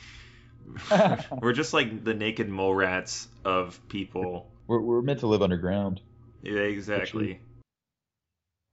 we're 1.41 1.55
just 1.55 1.73
like 1.73 2.05
the 2.05 2.15
naked 2.15 2.49
mole 2.49 2.75
rats 2.75 3.27
of 3.45 3.81
people. 3.89 4.51
we're, 4.67 4.81
we're 4.81 5.03
meant 5.03 5.21
to 5.21 5.27
live 5.27 5.43
underground. 5.43 6.01
Yeah, 6.43 6.61
exactly. 6.61 7.41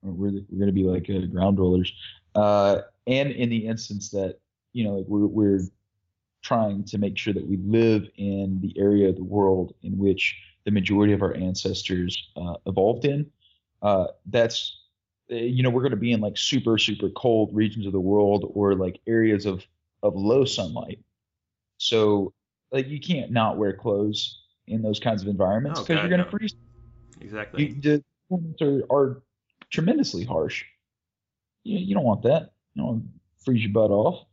We're, 0.02 0.32
we're 0.50 0.60
going 0.60 0.68
to 0.68 0.72
be 0.72 0.84
like 0.84 1.10
uh, 1.10 1.26
ground 1.28 1.58
dwellers. 1.58 1.92
Uh, 2.36 2.82
and 3.08 3.32
in 3.32 3.50
the 3.50 3.66
instance 3.68 4.10
that, 4.12 4.40
you 4.74 4.84
know, 4.84 4.96
like 4.96 5.06
we're, 5.08 5.28
we're 5.28 5.62
trying 6.44 6.84
to 6.86 6.98
make 6.98 7.18
sure 7.18 7.34
that 7.34 7.46
we 7.46 7.58
live 7.58 8.08
in 8.18 8.60
the 8.62 8.74
area 8.80 9.10
of 9.10 9.16
the 9.16 9.24
world 9.24 9.74
in 9.84 9.98
which 9.98 10.36
the 10.66 10.72
majority 10.72 11.14
of 11.14 11.22
our 11.22 11.34
ancestors 11.36 12.30
uh, 12.36 12.56
evolved 12.66 13.06
in, 13.06 13.26
uh, 13.82 14.08
that's, 14.28 14.78
uh, 15.32 15.36
you 15.36 15.64
know, 15.64 15.70
we're 15.70 15.82
going 15.82 15.92
to 15.92 15.98
be 15.98 16.12
in 16.12 16.22
like 16.22 16.38
super, 16.38 16.78
super 16.78 17.10
cold 17.10 17.50
regions 17.54 17.86
of 17.86 17.92
the 17.92 18.00
world 18.00 18.52
or 18.54 18.76
like 18.76 19.00
areas 19.08 19.46
of, 19.46 19.66
of 20.04 20.16
low 20.16 20.46
sunlight. 20.46 21.00
So, 21.80 22.34
like, 22.72 22.88
you 22.88 23.00
can't 23.00 23.32
not 23.32 23.58
wear 23.58 23.74
clothes 23.74 24.40
in 24.68 24.82
those 24.82 25.00
kinds 25.00 25.22
of 25.22 25.28
environments 25.28 25.80
Oh, 25.80 25.84
because 25.84 25.96
God, 25.96 26.02
you're 26.02 26.18
going 26.18 26.26
to 26.26 26.30
freeze 26.30 26.56
Exactly. 27.22 27.68
you, 27.68 27.82
the 27.82 28.04
are, 28.62 28.84
are 28.90 29.24
tremendously 29.72 30.24
harsh. 30.24 30.66
You, 31.64 31.80
you 31.80 31.96
don't 31.96 32.04
want 32.04 32.24
that. 32.24 32.52
You 32.74 32.82
don't 32.82 32.88
want 32.88 33.04
to 33.04 33.10
freeze 33.44 33.64
your 33.64 33.74
butt 33.74 33.92
off. 33.92 34.26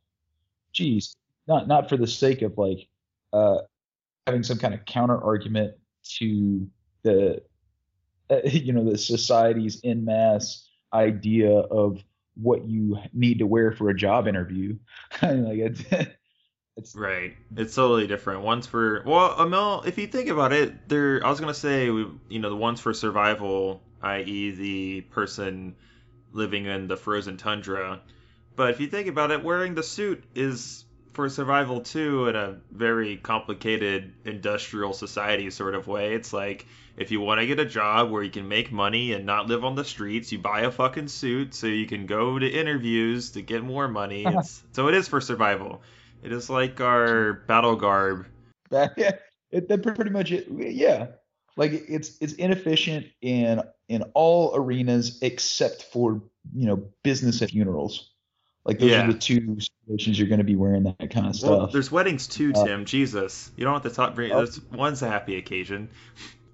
Jeez, 0.75 1.17
not 1.47 1.69
not 1.69 1.89
for 1.89 1.97
the 1.97 2.07
sake 2.07 2.43
of 2.43 2.59
like 2.59 2.89
uh, 3.33 3.59
having 4.27 4.43
some 4.43 4.59
kind 4.59 4.75
of 4.75 4.85
counter 4.85 5.21
argument 5.23 5.75
to 6.19 6.69
the 7.03 7.43
uh, 8.31 8.41
you 8.45 8.73
know 8.73 8.85
the 8.89 8.99
society's 8.99 9.81
in 9.81 10.05
mass 10.05 10.69
idea 10.93 11.51
of 11.51 12.03
what 12.37 12.67
you 12.67 12.99
need 13.13 13.39
to 13.39 13.47
wear 13.47 13.73
for 13.73 13.91
a 13.91 13.97
job 13.97 14.27
interview. 14.27 14.77
like 15.23 15.59
it's, 15.59 15.83
It's 16.77 16.97
Right. 16.97 17.37
It's 17.57 17.75
totally 17.75 18.09
different. 18.09 18.43
One's 18.43 18.67
for 18.67 19.03
well, 19.07 19.37
Amel. 19.39 19.85
If 19.87 19.97
you 19.97 20.09
think 20.09 20.29
about 20.29 20.53
it, 20.53 20.89
there. 20.89 21.25
I 21.25 21.31
was 21.31 21.39
gonna 21.39 21.55
say, 21.55 21.85
you 21.87 22.19
know, 22.31 22.51
the 22.51 22.57
ones 22.57 22.81
for 22.81 22.93
survival, 22.93 23.81
i.e., 24.05 24.51
the 24.53 25.01
person 25.03 25.75
living 26.33 26.67
in 26.67 26.89
the 26.89 26.97
frozen 26.97 27.37
tundra. 27.37 28.01
But 28.57 28.71
if 28.71 28.81
you 28.81 28.87
think 28.87 29.09
about 29.09 29.31
it, 29.31 29.43
wearing 29.43 29.75
the 29.75 29.83
suit 29.83 30.25
is 30.35 30.85
for 31.15 31.29
survival 31.29 31.81
too, 31.81 32.29
in 32.29 32.37
a 32.37 32.61
very 32.71 33.17
complicated 33.17 34.13
industrial 34.25 34.93
society 34.93 35.51
sort 35.51 35.75
of 35.75 35.87
way. 35.87 36.15
It's 36.15 36.33
like 36.33 36.67
if 36.97 37.11
you 37.11 37.21
want 37.21 37.41
to 37.41 37.47
get 37.47 37.59
a 37.59 37.65
job 37.65 38.11
where 38.11 38.23
you 38.23 38.31
can 38.31 38.49
make 38.49 38.71
money 38.71 39.13
and 39.13 39.25
not 39.25 39.47
live 39.47 39.65
on 39.65 39.75
the 39.75 39.85
streets, 39.85 40.33
you 40.33 40.39
buy 40.39 40.63
a 40.63 40.71
fucking 40.71 41.09
suit 41.09 41.55
so 41.55 41.67
you 41.67 41.87
can 41.87 42.07
go 42.07 42.39
to 42.39 42.47
interviews 42.47 43.31
to 43.33 43.43
get 43.43 43.63
more 43.63 43.89
money. 43.89 44.27
It's, 44.35 44.63
so 44.73 44.89
it 44.89 44.95
is 44.95 45.09
for 45.09 45.21
survival. 45.21 45.83
It 46.23 46.33
is 46.33 46.51
like 46.51 46.81
our 46.81 47.35
battle 47.47 47.77
garb. 47.77 48.27
That, 48.71 48.95
yeah, 48.97 49.13
it, 49.51 49.69
that 49.69 49.83
pretty 49.83 50.11
much 50.11 50.33
it. 50.33 50.49
Yeah, 50.51 51.09
like 51.57 51.73
it's 51.73 52.19
it's 52.21 52.33
inefficient 52.35 53.07
in 53.21 53.63
in 53.89 54.03
all 54.15 54.53
arenas 54.55 55.19
except 55.23 55.83
for 55.85 56.23
you 56.55 56.67
know 56.67 56.77
business 57.03 57.41
and 57.41 57.51
funerals. 57.51 58.11
Like 58.65 58.79
those 58.79 58.91
Yeah. 58.93 59.05
are 59.07 59.13
the 59.13 59.19
two 59.19 59.59
situations 59.61 60.19
you're 60.19 60.29
going 60.29 60.39
to 60.39 60.45
be 60.45 60.57
wearing 60.57 60.85
that 60.85 61.11
kind 61.11 61.27
of 61.27 61.35
Well, 61.43 61.61
stuff. 61.61 61.73
there's 61.73 61.93
weddings 61.93 62.27
too, 62.27 62.53
Uh, 62.55 62.65
Tim. 62.65 62.85
Jesus, 62.87 63.51
you 63.59 63.65
don't 63.65 63.75
have 63.75 63.83
to 63.83 63.91
talk. 63.91 64.15
Bring, 64.15 64.33
Oh. 64.33 64.39
there's 64.39 64.61
one's 64.73 65.03
a 65.03 65.09
happy 65.09 65.37
occasion. 65.37 65.91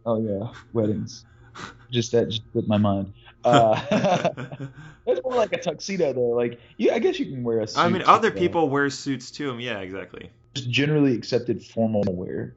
oh 0.04 0.20
yeah, 0.20 0.52
weddings. 0.72 1.24
just 1.90 2.12
that 2.12 2.28
just 2.30 2.42
slipped 2.52 2.68
my 2.68 2.78
mind. 2.78 3.12
Uh, 3.44 4.30
it's 5.06 5.22
more 5.22 5.34
like 5.36 5.52
a 5.52 5.58
tuxedo 5.58 6.12
though. 6.12 6.30
Like 6.30 6.58
yeah, 6.78 6.94
I 6.94 6.98
guess 6.98 7.18
you 7.18 7.26
can 7.26 7.42
wear 7.44 7.60
a 7.60 7.66
suit. 7.66 7.78
I 7.80 7.88
mean, 7.88 8.02
other 8.06 8.28
uh, 8.30 8.38
people 8.38 8.68
wear 8.68 8.90
suits 8.90 9.30
too. 9.30 9.56
Yeah, 9.58 9.78
exactly. 9.78 10.30
just 10.54 10.68
generally 10.70 11.14
accepted 11.14 11.64
formal 11.64 12.02
wear. 12.08 12.56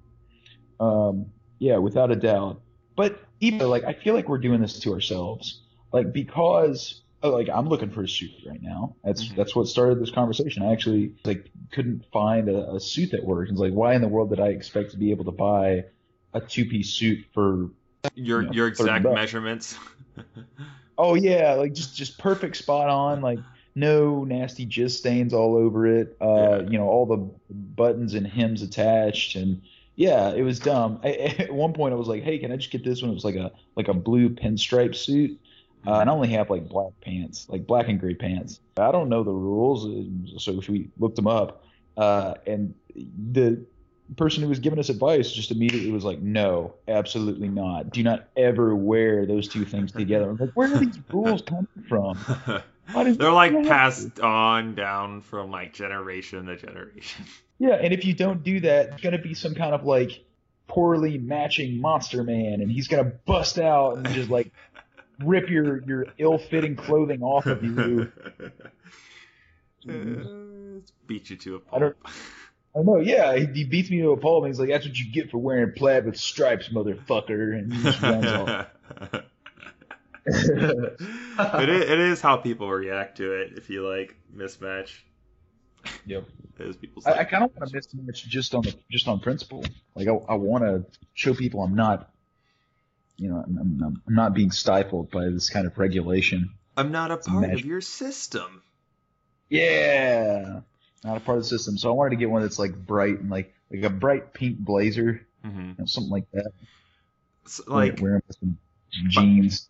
Um, 0.80 1.28
yeah, 1.60 1.78
without 1.78 2.12
a 2.12 2.16
doubt. 2.16 2.62
But 2.96 3.20
even 3.44 3.70
like 3.70 3.84
I 3.84 3.94
feel 3.94 4.14
like 4.14 4.28
we're 4.30 4.38
doing 4.40 4.62
this 4.62 4.80
to 4.80 4.94
ourselves, 4.94 5.62
like 5.92 6.12
because 6.14 7.02
oh, 7.22 7.30
like 7.30 7.50
I'm 7.50 7.68
looking 7.68 7.92
for 7.92 8.04
a 8.04 8.08
suit 8.08 8.32
right 8.48 8.62
now. 8.62 8.96
That's 9.04 9.24
Mhm. 9.26 9.36
that's 9.36 9.56
what 9.56 9.68
started 9.68 10.00
this 10.02 10.12
conversation. 10.12 10.64
I 10.64 10.72
actually 10.72 11.16
like 11.26 11.50
couldn't 11.72 12.06
find 12.12 12.50
a, 12.50 12.74
a 12.76 12.80
suit 12.80 13.12
that 13.12 13.24
works. 13.24 13.52
It's 13.52 13.60
like 13.60 13.74
why 13.74 13.94
in 13.96 14.02
the 14.02 14.08
world 14.08 14.30
did 14.30 14.40
I 14.40 14.48
expect 14.48 14.92
to 14.92 14.98
be 14.98 15.12
able 15.12 15.26
to 15.26 15.32
buy 15.32 15.86
a 16.34 16.42
two 16.42 16.66
piece 16.66 16.94
suit 16.94 17.26
for? 17.34 17.70
Your 18.16 18.44
Yeah, 18.44 18.52
your 18.52 18.68
exact 18.68 19.06
measurements. 19.06 19.78
Oh 20.96 21.16
yeah, 21.16 21.54
like 21.54 21.74
just 21.74 21.96
just 21.96 22.20
perfect 22.20 22.56
spot 22.56 22.88
on, 22.88 23.22
like 23.22 23.40
no 23.74 24.24
nasty 24.24 24.68
jizz 24.68 24.92
stains 24.92 25.34
all 25.34 25.56
over 25.56 25.88
it. 25.88 26.16
Uh, 26.22 26.60
Yeah. 26.62 26.70
you 26.70 26.78
know 26.78 26.88
all 26.88 27.06
the 27.08 27.54
buttons 27.54 28.14
and 28.14 28.28
hems 28.28 28.62
attached, 28.62 29.36
and 29.36 29.62
yeah, 29.96 30.34
it 30.34 30.42
was 30.42 30.60
dumb. 30.60 31.00
I, 31.04 31.10
at 31.40 31.54
one 31.54 31.74
point, 31.74 31.94
I 31.94 31.98
was 31.98 32.08
like, 32.08 32.24
"Hey, 32.24 32.38
can 32.40 32.52
I 32.52 32.56
just 32.56 32.72
get 32.72 32.84
this 32.84 33.02
one?" 33.02 33.12
It 33.12 33.16
was 33.16 33.26
like 33.26 33.36
a 33.36 33.52
like 33.76 33.88
a 33.88 33.94
blue 33.94 34.30
pinstripe 34.30 34.96
suit, 34.96 35.40
uh, 35.86 36.00
and 36.00 36.10
I 36.10 36.14
only 36.14 36.30
have 36.30 36.50
like 36.50 36.68
black 36.68 36.94
pants, 37.02 37.48
like 37.50 37.68
black 37.68 37.88
and 37.88 38.00
gray 38.00 38.16
pants. 38.16 38.60
I 38.78 38.92
don't 38.92 39.10
know 39.10 39.24
the 39.24 39.32
rules, 39.32 39.84
so 40.44 40.60
we 40.68 40.90
looked 40.98 41.16
them 41.16 41.28
up, 41.28 41.64
uh, 41.98 42.36
and 42.48 42.74
the 43.32 43.66
person 44.18 44.44
who 44.44 44.50
was 44.50 44.60
giving 44.60 44.80
us 44.80 44.90
advice 44.90 45.32
just 45.32 45.52
immediately 45.52 45.92
was 45.92 46.04
like, 46.04 46.22
"No, 46.22 46.74
absolutely 46.88 47.50
not. 47.50 47.92
Do 47.92 48.04
not 48.04 48.30
ever 48.36 48.76
wear 48.76 49.26
those 49.26 49.48
two 49.48 49.66
things 49.66 49.92
together." 49.92 50.30
I'm 50.30 50.38
like, 50.38 50.52
"Where 50.54 50.74
are 50.74 50.80
these 50.80 51.00
rules 51.12 51.42
coming 51.44 51.68
from?" 51.88 52.18
Why 52.92 53.04
does- 53.06 53.18
They're 53.18 53.32
like 53.32 53.54
passed 53.68 54.20
on 54.20 54.76
down 54.76 55.22
from 55.22 55.50
like 55.52 55.74
generation 55.74 56.46
to 56.48 56.58
generation. 56.58 57.26
Yeah, 57.60 57.76
and 57.76 57.94
if 57.94 58.04
you 58.04 58.14
don't 58.14 58.44
do 58.44 58.60
that, 58.62 58.90
it's 58.94 59.02
gonna 59.02 59.20
be 59.22 59.36
some 59.36 59.54
kind 59.56 59.74
of 59.74 59.86
like 59.86 60.26
poorly 60.68 61.18
matching 61.18 61.80
monster 61.80 62.24
man, 62.24 62.60
and 62.62 62.70
he's 62.70 62.90
gonna 62.90 63.12
bust 63.26 63.58
out 63.58 63.96
and 63.98 64.08
just 64.10 64.30
like 64.30 64.52
rip 65.24 65.50
your 65.50 65.82
your 65.84 66.08
ill-fitting 66.18 66.76
clothing 66.76 67.22
off 67.22 67.46
of 67.46 67.64
you. 67.64 68.12
Uh, 69.90 70.80
beat 71.08 71.30
you 71.30 71.36
to 71.38 71.56
a 71.58 71.76
I 71.76 71.80
don't- 71.80 72.00
pulp. 72.04 72.16
I 72.76 72.80
know, 72.82 72.98
yeah, 73.00 73.36
he, 73.38 73.46
he 73.48 73.64
beats 73.66 73.92
me 73.92 74.02
to 74.02 74.12
a 74.12 74.18
pulp, 74.18 74.44
and 74.46 74.52
he's 74.52 74.60
like, 74.60 74.70
"That's 74.70 74.88
what 74.88 74.98
you 74.98 75.12
get 75.12 75.30
for 75.30 75.38
wearing 75.38 75.74
plaid 75.74 76.06
with 76.06 76.18
stripes, 76.18 76.70
motherfucker," 76.70 77.56
and 77.58 77.72
he 77.72 77.84
just 77.84 78.02
runs 78.02 78.26
off. 78.26 78.68
it, 80.26 81.70
is, 81.70 81.90
it 81.90 82.00
is 82.00 82.22
how 82.22 82.38
people 82.38 82.70
react 82.70 83.18
to 83.18 83.34
it 83.34 83.54
if 83.58 83.70
you 83.70 83.88
like 83.88 84.16
mismatch. 84.36 84.92
Yep. 86.06 86.26
It 86.60 86.68
is 86.68 86.76
people's. 86.78 87.06
I, 87.06 87.20
I 87.20 87.24
kind 87.26 87.44
of 87.44 87.52
want 87.56 87.72
to 87.72 87.78
mismatch 87.78 88.26
just 88.28 88.56
on 88.56 88.62
the 88.62 88.74
just 88.90 89.08
on 89.08 89.20
principle. 89.20 89.66
Like 89.96 90.08
I, 90.08 90.12
I 90.12 90.36
want 90.36 90.64
to 90.64 90.86
show 91.14 91.34
people 91.34 91.62
I'm 91.62 91.76
not, 91.76 92.10
you 93.18 93.30
know, 93.30 93.44
I'm, 93.46 93.58
I'm, 93.84 94.02
I'm 94.08 94.16
not 94.16 94.34
being 94.34 94.52
stifled 94.52 95.12
by 95.12 95.26
this 95.26 95.50
kind 95.50 95.68
of 95.68 95.78
regulation. 95.78 96.52
I'm 96.78 96.92
not 96.92 97.12
a 97.12 97.18
part 97.18 97.52
of 97.52 97.66
your 97.66 97.82
system. 97.82 98.62
Yeah, 99.50 100.62
not 101.04 101.18
a 101.18 101.20
part 101.20 101.38
of 101.38 101.44
the 101.44 101.50
system. 101.50 101.78
So 101.78 101.90
I 101.90 101.94
wanted 101.94 102.12
to 102.12 102.16
get 102.16 102.30
one 102.30 102.42
that's 102.42 102.60
like 102.60 102.76
bright 102.76 103.20
and 103.20 103.30
like 103.30 103.54
like 103.72 103.84
a 103.84 103.90
bright 103.90 104.34
pink 104.34 104.60
blazer, 104.60 105.26
hmm 105.44 105.60
you 105.60 105.76
know, 105.78 105.86
something 105.86 106.12
like 106.12 106.32
that. 106.32 106.52
like 107.68 108.00
wearing 108.00 108.22
some 108.40 108.58
jeans. 109.10 109.68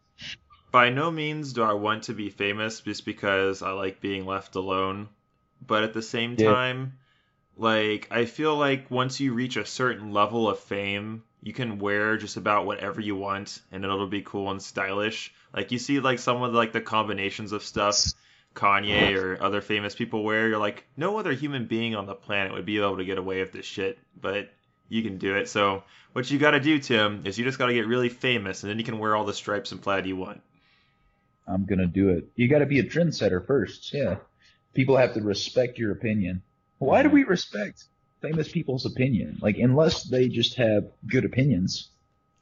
By 0.73 0.89
no 0.89 1.11
means 1.11 1.53
do 1.53 1.61
I 1.61 1.73
want 1.73 2.05
to 2.05 2.13
be 2.13 2.31
famous 2.31 2.81
just 2.81 3.05
because 3.05 3.61
I 3.61 3.71
like 3.73 4.01
being 4.01 4.25
left 4.25 4.55
alone. 4.55 5.07
But 5.65 5.83
at 5.83 5.93
the 5.93 6.01
same 6.01 6.35
Yeah. 6.35 6.53
time, 6.55 6.97
like 7.55 8.07
I 8.09 8.25
feel 8.25 8.57
like 8.57 8.89
once 8.89 9.19
you 9.19 9.33
reach 9.33 9.55
a 9.55 9.67
certain 9.67 10.11
level 10.11 10.49
of 10.49 10.59
fame, 10.59 11.23
you 11.43 11.53
can 11.53 11.77
wear 11.77 12.17
just 12.17 12.37
about 12.37 12.65
whatever 12.65 12.99
you 13.01 13.15
want 13.15 13.61
and 13.71 13.83
it'll 13.85 14.07
be 14.07 14.23
cool 14.23 14.49
and 14.49 14.59
stylish. 14.59 15.31
Like 15.55 15.71
you 15.71 15.77
see 15.77 15.99
like 15.99 16.17
some 16.17 16.41
of 16.41 16.53
like 16.55 16.71
the 16.71 16.81
combinations 16.81 17.51
of 17.51 17.63
stuff 17.63 18.11
Kanye 18.55 19.15
or 19.15 19.43
other 19.43 19.61
famous 19.61 19.93
people 19.93 20.23
wear, 20.23 20.47
you're 20.47 20.57
like, 20.57 20.85
no 20.97 21.19
other 21.19 21.33
human 21.33 21.67
being 21.67 21.93
on 21.95 22.07
the 22.07 22.15
planet 22.15 22.51
would 22.51 22.65
be 22.65 22.79
able 22.79 22.97
to 22.97 23.05
get 23.05 23.19
away 23.19 23.41
with 23.41 23.51
this 23.51 23.65
shit, 23.67 23.99
but 24.19 24.51
you 24.89 25.03
can 25.03 25.19
do 25.19 25.35
it. 25.35 25.49
So 25.49 25.83
what 26.13 26.31
you 26.31 26.39
gotta 26.39 26.59
do, 26.59 26.79
Tim, 26.79 27.21
is 27.25 27.37
you 27.37 27.45
just 27.45 27.59
gotta 27.59 27.73
get 27.73 27.85
really 27.85 28.09
famous 28.09 28.63
and 28.63 28.71
then 28.71 28.79
you 28.79 28.85
can 28.85 28.97
wear 28.97 29.15
all 29.15 29.25
the 29.25 29.33
stripes 29.33 29.71
and 29.71 29.79
plaid 29.79 30.07
you 30.07 30.15
want. 30.15 30.41
I'm 31.47 31.65
gonna 31.65 31.87
do 31.87 32.09
it. 32.09 32.29
You 32.35 32.47
got 32.47 32.59
to 32.59 32.65
be 32.65 32.79
a 32.79 32.83
trendsetter 32.83 33.45
first. 33.45 33.93
Yeah, 33.93 34.17
people 34.73 34.97
have 34.97 35.13
to 35.15 35.21
respect 35.21 35.77
your 35.77 35.91
opinion. 35.91 36.41
Why 36.79 37.03
do 37.03 37.09
we 37.09 37.23
respect 37.23 37.85
famous 38.21 38.51
people's 38.51 38.85
opinion? 38.85 39.39
Like 39.41 39.57
unless 39.57 40.03
they 40.03 40.27
just 40.27 40.55
have 40.55 40.85
good 41.07 41.25
opinions. 41.25 41.89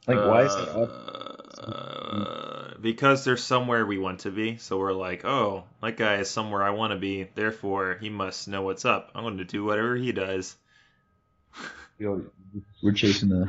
Like 0.06 0.18
why 0.18 0.44
is 0.44 0.54
that? 0.54 0.68
up? 0.68 1.42
Uh, 1.58 2.74
because 2.80 3.24
there's 3.24 3.44
somewhere 3.44 3.86
we 3.86 3.98
want 3.98 4.20
to 4.20 4.32
be, 4.32 4.56
so 4.56 4.78
we're 4.78 4.92
like, 4.92 5.24
oh, 5.24 5.64
that 5.80 5.96
guy 5.96 6.16
is 6.16 6.28
somewhere 6.28 6.62
I 6.62 6.70
want 6.70 6.92
to 6.92 6.98
be. 6.98 7.28
Therefore, 7.34 7.96
he 8.00 8.10
must 8.10 8.48
know 8.48 8.62
what's 8.62 8.84
up. 8.84 9.12
I'm 9.14 9.22
going 9.22 9.38
to 9.38 9.44
do 9.44 9.64
whatever 9.64 9.94
he 9.94 10.10
does. 10.10 10.56
We're 12.82 12.92
chasing 12.92 13.28
the 13.28 13.48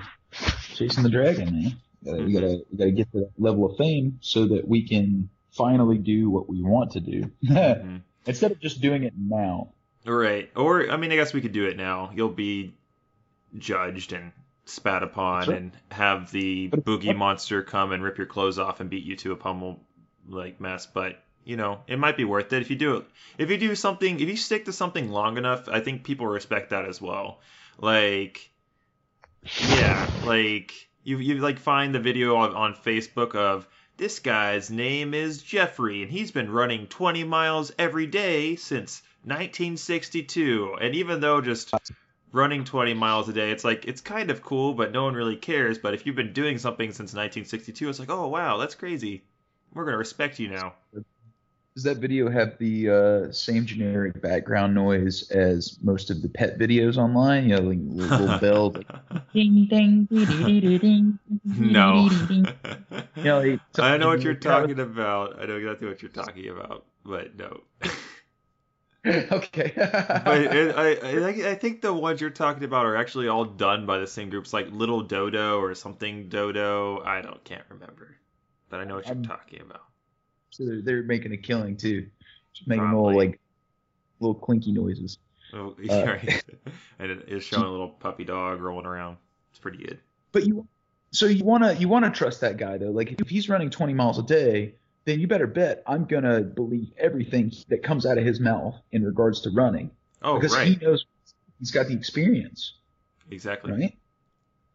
chasing 0.76 1.04
the 1.04 1.10
dragon, 1.10 1.52
man. 1.52 1.78
Uh, 2.08 2.24
we 2.24 2.34
gotta 2.34 2.62
we 2.72 2.78
gotta 2.78 2.92
get 2.92 3.12
to 3.14 3.22
that 3.22 3.32
level 3.40 3.66
of 3.66 3.78
fame 3.78 4.20
so 4.22 4.46
that 4.48 4.68
we 4.68 4.88
can 4.88 5.30
finally 5.54 5.98
do 5.98 6.30
what 6.30 6.50
we 6.50 6.62
want 6.62 6.92
to 6.92 7.00
do 7.00 7.32
Mhm. 7.44 8.02
instead 8.26 8.52
of 8.52 8.60
just 8.60 8.82
doing 8.82 9.04
it 9.04 9.14
now. 9.18 9.70
Right. 10.06 10.50
Or 10.56 10.90
I 10.90 10.98
mean, 10.98 11.12
I 11.12 11.16
guess 11.16 11.34
we 11.34 11.42
could 11.42 11.54
do 11.54 11.66
it 11.68 11.78
now. 11.78 12.12
You'll 12.14 12.30
be 12.30 12.74
judged 13.58 14.12
and 14.14 14.32
spat 14.66 15.04
upon, 15.04 15.48
right. 15.48 15.58
and 15.58 15.72
have 15.92 16.32
the 16.32 16.68
But- 16.68 16.84
boogie 16.86 17.16
monster 17.16 17.64
come 17.64 17.92
and 17.92 18.04
rip 18.04 18.18
your 18.18 18.28
clothes 18.28 18.60
off 18.60 18.80
and 18.80 18.90
beat 18.90 19.04
you 19.04 19.16
to 19.18 19.32
a 19.32 19.36
pummel 19.36 19.80
like 20.28 20.60
mess. 20.60 20.86
But 20.88 21.22
you 21.46 21.58
know, 21.58 21.82
it 21.88 22.00
might 22.00 22.16
be 22.18 22.24
worth 22.24 22.52
it 22.54 22.62
if 22.62 22.70
you 22.70 22.78
do 22.78 22.98
it. 22.98 23.06
If 23.38 23.50
you 23.52 23.58
do 23.58 23.76
something, 23.76 24.20
if 24.20 24.28
you 24.30 24.38
stick 24.38 24.66
to 24.66 24.72
something 24.74 25.10
long 25.10 25.38
enough, 25.38 25.68
I 25.68 25.82
think 25.82 26.04
people 26.06 26.26
respect 26.28 26.70
that 26.70 26.86
as 26.86 27.02
well. 27.02 27.40
Like, 27.78 28.50
yeah, 29.70 30.10
like 30.26 30.72
you 31.04 31.18
you 31.18 31.36
like 31.40 31.60
find 31.60 31.94
the 31.94 32.00
video 32.00 32.36
on, 32.38 32.56
on 32.56 32.74
Facebook 32.76 33.36
of 33.36 33.68
this 33.98 34.20
guy's 34.20 34.70
name 34.70 35.14
is 35.14 35.42
Jeffrey 35.42 36.02
and 36.02 36.12
he's 36.12 36.32
been 36.32 36.52
running 36.52 36.88
20 36.88 37.24
miles 37.24 37.72
every 37.78 38.08
day 38.08 38.56
since 38.56 39.02
1962 39.24 40.78
and 40.82 40.96
even 40.96 41.20
though 41.20 41.42
just 41.42 41.74
running 42.32 42.64
20 42.64 42.94
miles 42.96 43.30
a 43.30 43.34
day 43.34 43.52
it's 43.52 43.64
like 43.64 43.86
it's 43.86 44.02
kind 44.02 44.32
of 44.32 44.42
cool 44.42 44.74
but 44.74 44.92
no 44.92 45.04
one 45.04 45.14
really 45.14 45.36
cares. 45.36 45.78
But 45.78 45.94
if 45.94 46.06
you've 46.06 46.16
been 46.16 46.34
doing 46.34 46.58
something 46.58 46.90
since 46.90 47.14
1962 47.14 47.90
it's 47.90 48.00
like 48.00 48.10
oh 48.10 48.28
wow 48.28 48.58
that's 48.58 48.76
crazy. 48.76 49.24
We're 49.74 49.86
going 49.86 49.94
to 49.94 50.00
respect 50.00 50.40
you 50.40 50.50
now 50.50 50.74
Does 51.76 51.84
that 51.84 51.98
video 51.98 52.30
have 52.30 52.58
the 52.60 52.90
uh, 52.90 53.32
same 53.32 53.66
generic 53.66 54.22
background 54.22 54.76
noise 54.76 55.30
as 55.32 55.80
most 55.82 56.12
of 56.12 56.22
the 56.22 56.30
pet 56.30 56.60
videos 56.60 56.98
online? 56.98 57.50
You 57.50 57.56
know, 57.56 57.62
like 57.64 57.80
little, 57.82 58.18
little 58.20 58.40
bells. 58.40 58.76
Like, 58.76 59.34
Ding 59.34 59.66
ding 59.68 60.06
dee 60.06 60.26
dee 60.26 60.60
dee 60.62 60.78
ding. 60.78 61.20
no 61.44 62.10
ding. 62.28 62.46
you 63.16 63.24
know, 63.24 63.40
like, 63.42 63.60
I 63.80 63.98
know 63.98 64.10
what 64.10 64.22
you're 64.22 64.34
something 64.40 64.52
like 64.52 64.62
talking 64.76 64.80
about 64.80 65.40
I 65.42 65.46
know 65.48 65.56
exactly 65.58 65.88
what 65.88 66.02
you're 66.04 66.12
talking 66.12 66.50
about 66.50 66.86
but 67.04 67.36
no 67.36 67.62
okay. 69.06 69.74
but 69.76 70.42
it, 70.42 70.76
I, 70.78 70.92
I 70.92 70.96
think- 71.34 71.44
I 71.46 71.56
think 71.56 71.82
the 71.82 71.94
ones 71.94 72.22
you're 72.22 72.30
talking 72.30 72.64
about 72.64 72.86
are 72.86 72.96
actually 72.96 73.28
all 73.28 73.46
done 73.46 73.86
by 73.86 73.98
the 73.98 74.08
same 74.08 74.30
groups, 74.30 74.54
like 74.54 74.72
Little 74.72 75.02
Dodo 75.02 75.60
or 75.60 75.74
something 75.76 76.30
Dodo. 76.30 77.02
I 77.04 77.22
don't 77.22 77.44
can't 77.44 77.66
remember, 77.70 78.16
but 78.70 78.80
I 78.80 78.84
know 78.86 78.96
what 78.96 79.06
you're 79.08 79.16
Um, 79.16 79.24
talking 79.24 79.62
about. 79.62 79.82
So 80.54 80.66
they're, 80.66 80.82
they're 80.82 81.04
making 81.04 81.34
a 81.34 81.38
killing 81.38 81.76
too, 81.78 82.08
just 82.54 82.68
making 82.68 82.86
little 82.86 83.04
Probably. 83.06 83.28
like 83.28 83.40
little 84.20 84.36
clinky 84.36 84.72
noises. 84.72 85.18
Oh, 85.54 85.76
uh, 85.90 86.06
right. 86.06 86.44
and 87.00 87.12
it 87.12 87.28
is 87.28 87.44
showing 87.44 87.66
a 87.66 87.72
little 87.72 87.90
puppy 87.90 88.24
dog 88.24 88.62
rolling 88.62 88.86
around. 88.86 89.18
It's 89.52 89.60
pretty 89.60 89.80
good. 89.80 90.00
But 90.32 90.46
you, 90.46 90.68
so 91.12 91.26
you 91.26 91.44
wanna 91.44 91.74
you 91.74 91.88
wanna 91.88 92.12
trust 92.12 92.42
that 92.42 92.58
guy 92.58 92.78
though. 92.78 92.92
Like 92.92 93.20
if 93.20 93.30
he's 93.30 93.50
running 93.50 93.70
20 93.72 93.94
miles 93.94 94.20
a 94.20 94.24
day, 94.24 94.76
then 95.06 95.20
you 95.20 95.28
better 95.28 95.48
bet 95.48 95.84
I'm 95.88 96.06
gonna 96.06 96.42
believe 96.42 96.92
everything 96.98 97.52
that 97.70 97.84
comes 97.84 98.06
out 98.06 98.18
of 98.18 98.26
his 98.26 98.40
mouth 98.40 98.76
in 98.92 99.04
regards 99.04 99.42
to 99.42 99.50
running 99.52 99.92
Oh, 100.22 100.36
because 100.40 100.56
right. 100.56 100.68
he 100.68 100.76
knows 100.78 101.06
he's 101.60 101.72
got 101.72 101.88
the 101.88 101.94
experience, 101.94 102.74
Exactly. 103.30 103.72
right? 103.74 103.98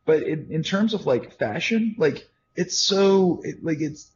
But 0.05 0.23
in, 0.25 0.49
in 0.51 0.63
terms 0.63 0.95
of 0.95 1.07
like 1.07 1.39
fashion, 1.39 1.95
like 1.99 2.29
it's 2.57 2.77
so 2.79 3.41
it, 3.45 3.65
like 3.65 3.81
it's 3.81 4.11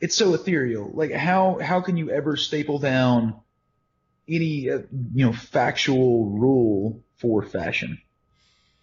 it's 0.00 0.16
so 0.16 0.34
ethereal. 0.34 0.90
Like 0.92 1.12
how 1.12 1.58
how 1.58 1.80
can 1.80 1.96
you 1.96 2.10
ever 2.10 2.36
staple 2.36 2.78
down 2.78 3.40
any 4.28 4.70
uh, 4.70 4.80
you 5.14 5.26
know 5.26 5.32
factual 5.32 6.30
rule 6.30 7.02
for 7.16 7.42
fashion? 7.42 8.00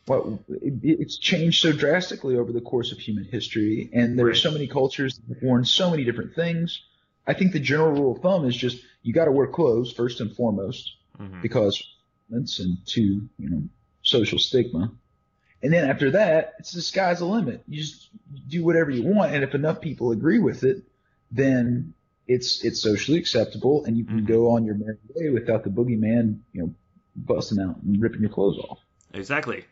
What 0.05 0.26
it, 0.49 0.80
it's 0.84 1.18
changed 1.18 1.62
so 1.62 1.72
drastically 1.72 2.38
over 2.38 2.51
the 2.51 2.62
course 2.62 2.91
of 2.91 2.97
human 2.97 3.26
history, 3.26 3.89
and 3.93 4.18
there 4.18 4.28
are 4.28 4.36
so 4.36 4.51
many 4.51 4.68
cultures 4.68 5.18
that 5.18 5.36
have 5.36 5.43
worn 5.43 5.66
so 5.66 5.91
many 5.91 6.03
different 6.03 6.36
things. 6.36 6.82
I 7.28 7.34
think 7.34 7.53
the 7.53 7.59
general 7.59 7.91
rule 7.91 8.16
of 8.16 8.22
thumb 8.22 8.45
is 8.45 8.55
just 8.55 8.84
you 9.03 9.14
got 9.14 9.26
to 9.26 9.32
wear 9.32 9.47
clothes 9.47 9.91
first 9.91 10.22
and 10.22 10.36
foremost 10.36 10.95
Mhm. 11.20 11.41
because 11.41 11.84
it's 12.32 12.59
and 12.59 12.78
two, 12.86 13.30
you 13.38 13.49
know, 13.49 13.64
social 14.01 14.39
stigma. 14.39 14.91
And 15.64 15.72
then 15.72 15.88
after 15.88 16.12
that, 16.12 16.55
it's 16.57 16.72
the 16.72 16.82
sky's 16.82 17.20
the 17.20 17.26
limit. 17.26 17.64
You 17.68 17.82
just 17.82 18.09
do 18.47 18.64
whatever 18.64 18.89
you 18.89 19.03
want, 19.03 19.34
and 19.34 19.43
if 19.43 19.53
enough 19.53 19.82
people 19.82 20.12
agree 20.12 20.39
with 20.39 20.64
it, 20.64 20.84
then 21.32 21.94
it's 22.28 22.64
it's 22.64 22.82
socially 22.82 23.18
acceptable, 23.18 23.84
and 23.86 23.98
you 23.98 24.04
can 24.06 24.22
Mhm. 24.22 24.26
go 24.28 24.52
on 24.52 24.66
your 24.66 24.76
merry 24.76 24.98
way 25.16 25.30
without 25.30 25.64
the 25.64 25.70
boogeyman, 25.70 26.40
you 26.54 26.62
know, 26.62 26.74
busting 27.16 27.60
out 27.60 27.78
and 27.84 28.02
ripping 28.02 28.22
your 28.22 28.30
clothes 28.30 28.58
off. 28.60 28.80
Exactly. 29.14 29.66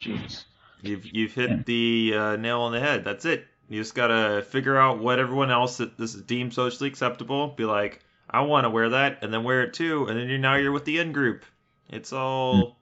Jeez. 0.00 0.44
You've 0.82 1.06
you've 1.06 1.32
hit 1.34 1.50
Yeah. 1.50 1.62
the 1.66 2.12
uh, 2.14 2.36
nail 2.36 2.60
on 2.60 2.72
the 2.72 2.80
head. 2.80 3.04
That's 3.04 3.24
it. 3.24 3.46
You 3.68 3.80
just 3.80 3.94
gotta 3.94 4.42
figure 4.42 4.76
out 4.76 4.98
what 5.00 5.18
everyone 5.18 5.50
else 5.50 5.78
that 5.78 5.98
this 5.98 6.14
is 6.14 6.22
deemed 6.22 6.54
socially 6.54 6.88
acceptable. 6.88 7.48
Be 7.48 7.64
like, 7.64 8.04
I 8.30 8.42
want 8.42 8.64
to 8.64 8.70
wear 8.70 8.90
that, 8.90 9.18
and 9.22 9.32
then 9.32 9.42
wear 9.44 9.62
it 9.62 9.74
too, 9.74 10.06
and 10.06 10.18
then 10.18 10.28
you're 10.28 10.38
now 10.38 10.54
you're 10.56 10.72
with 10.72 10.84
the 10.84 10.98
in 10.98 11.12
group. 11.12 11.44
It's 11.90 12.12
all 12.12 12.76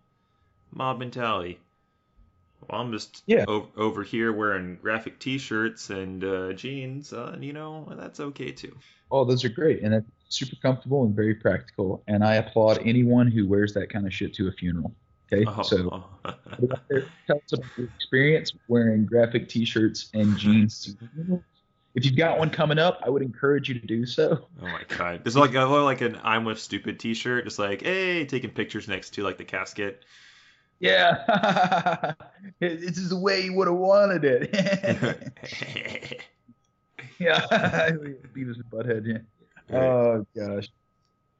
mob 0.72 0.98
mentality. 0.98 1.58
Well, 2.68 2.80
I'm 2.80 2.92
just 2.92 3.22
Yeah. 3.26 3.44
o- 3.48 3.70
over 3.76 4.02
here 4.02 4.32
wearing 4.32 4.76
graphic 4.76 5.18
T-shirts 5.18 5.90
and 5.90 6.24
uh, 6.24 6.52
jeans, 6.52 7.12
uh, 7.12 7.32
and 7.34 7.44
you 7.44 7.52
know 7.52 7.92
that's 7.96 8.20
okay 8.20 8.52
too. 8.52 8.76
Oh, 9.10 9.24
those 9.24 9.44
are 9.44 9.48
great, 9.48 9.82
and 9.82 9.94
it's 9.94 10.06
super 10.28 10.56
comfortable 10.62 11.04
and 11.04 11.14
very 11.14 11.34
practical. 11.34 12.02
And 12.08 12.24
I 12.24 12.36
applaud 12.36 12.78
anyone 12.84 13.28
who 13.28 13.46
wears 13.46 13.74
that 13.74 13.90
kind 13.90 14.06
of 14.06 14.12
shit 14.14 14.34
to 14.34 14.48
a 14.48 14.52
funeral. 14.52 14.94
Okay, 15.32 15.44
Oh, 15.46 15.62
so 15.62 15.88
oh. 16.24 16.34
Get 16.60 16.72
out 16.72 16.80
there, 16.88 17.06
Tell 17.26 17.36
us 17.36 17.52
about 17.52 17.66
your 17.76 17.86
experience 17.96 18.52
wearing 18.68 19.06
graphic 19.06 19.48
T-shirts 19.48 20.10
and 20.14 20.36
jeans. 20.36 20.96
If 21.94 22.04
you've 22.04 22.16
got 22.16 22.38
one 22.38 22.50
coming 22.50 22.78
up, 22.78 23.00
I 23.06 23.08
would 23.10 23.22
encourage 23.22 23.68
you 23.68 23.78
to 23.78 23.86
do 23.86 24.04
so. 24.04 24.48
Oh 24.60 24.66
my 24.66 24.82
god! 24.88 25.20
There's 25.22 25.36
like 25.36 25.54
a, 25.54 25.60
like 25.64 26.00
an 26.00 26.18
"I'm 26.24 26.44
with 26.44 26.58
stupid" 26.58 26.98
T-shirt, 26.98 27.44
just 27.44 27.58
like 27.58 27.82
hey, 27.82 28.24
taking 28.26 28.50
pictures 28.50 28.88
next 28.88 29.10
to 29.10 29.22
like 29.22 29.38
the 29.38 29.44
casket. 29.44 30.04
Yeah, 30.80 32.14
this 32.60 32.98
is 32.98 33.08
the 33.08 33.18
way 33.18 33.42
you 33.44 33.54
would 33.54 33.68
have 33.68 33.76
wanted 33.76 34.24
it. 34.24 34.50
yeah, 37.18 37.40
Beavis 38.34 38.56
and 38.56 38.70
Butthead. 38.70 39.06
Yeah. 39.70 39.78
Oh 39.78 40.26
gosh. 40.36 40.68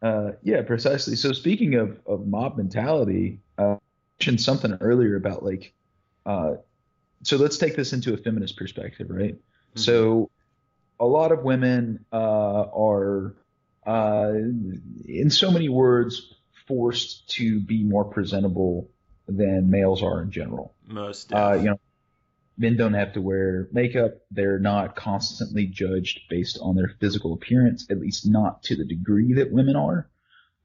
Uh, 0.03 0.33
yeah, 0.43 0.63
precisely. 0.63 1.17
So 1.17 1.33
speaking 1.33 1.75
of, 1.77 1.99
of 2.07 2.27
mob 2.27 2.57
mentality, 2.57 3.41
uh, 3.59 3.63
I 3.63 3.79
mentioned 4.19 4.41
something 4.41 4.77
earlier 4.81 5.17
about 5.17 5.43
like, 5.43 5.73
uh, 6.27 6.55
so 7.23 7.37
let's 7.39 7.57
take 7.57 7.75
this 7.75 7.93
into 7.93 8.13
a 8.13 8.17
feminist 8.17 8.57
perspective, 8.57 9.07
right? 9.09 9.35
Mm-hmm. 9.35 9.81
So 9.81 10.31
a 11.01 11.07
lot 11.07 11.33
of 11.33 11.43
women 11.43 12.05
uh, 12.13 12.17
are, 12.17 13.35
uh, 13.87 14.33
in 15.07 15.31
so 15.31 15.51
many 15.51 15.69
words, 15.69 16.35
forced 16.67 17.31
to 17.31 17.61
be 17.61 17.83
more 17.83 18.05
presentable 18.05 18.91
than 19.27 19.71
males 19.71 20.03
are 20.03 20.23
in 20.23 20.31
general. 20.31 20.75
most 20.87 21.33
Uh, 21.33 21.55
you 21.55 21.71
know, 21.71 21.81
men 22.57 22.77
don't 22.77 22.95
have 22.95 23.15
to 23.15 23.21
wear 23.21 23.69
makeup. 23.73 24.19
They're 24.31 24.59
not 24.59 24.97
constantly 24.97 25.67
judged 25.67 26.21
based 26.29 26.59
on 26.61 26.77
their 26.77 26.95
physical 27.01 27.33
appearance, 27.33 27.87
at 27.91 27.99
least 27.99 28.27
not 28.29 28.63
to 28.65 28.77
the 28.77 28.85
degree 28.85 29.35
that 29.35 29.51
women 29.53 29.77
are. 29.77 30.09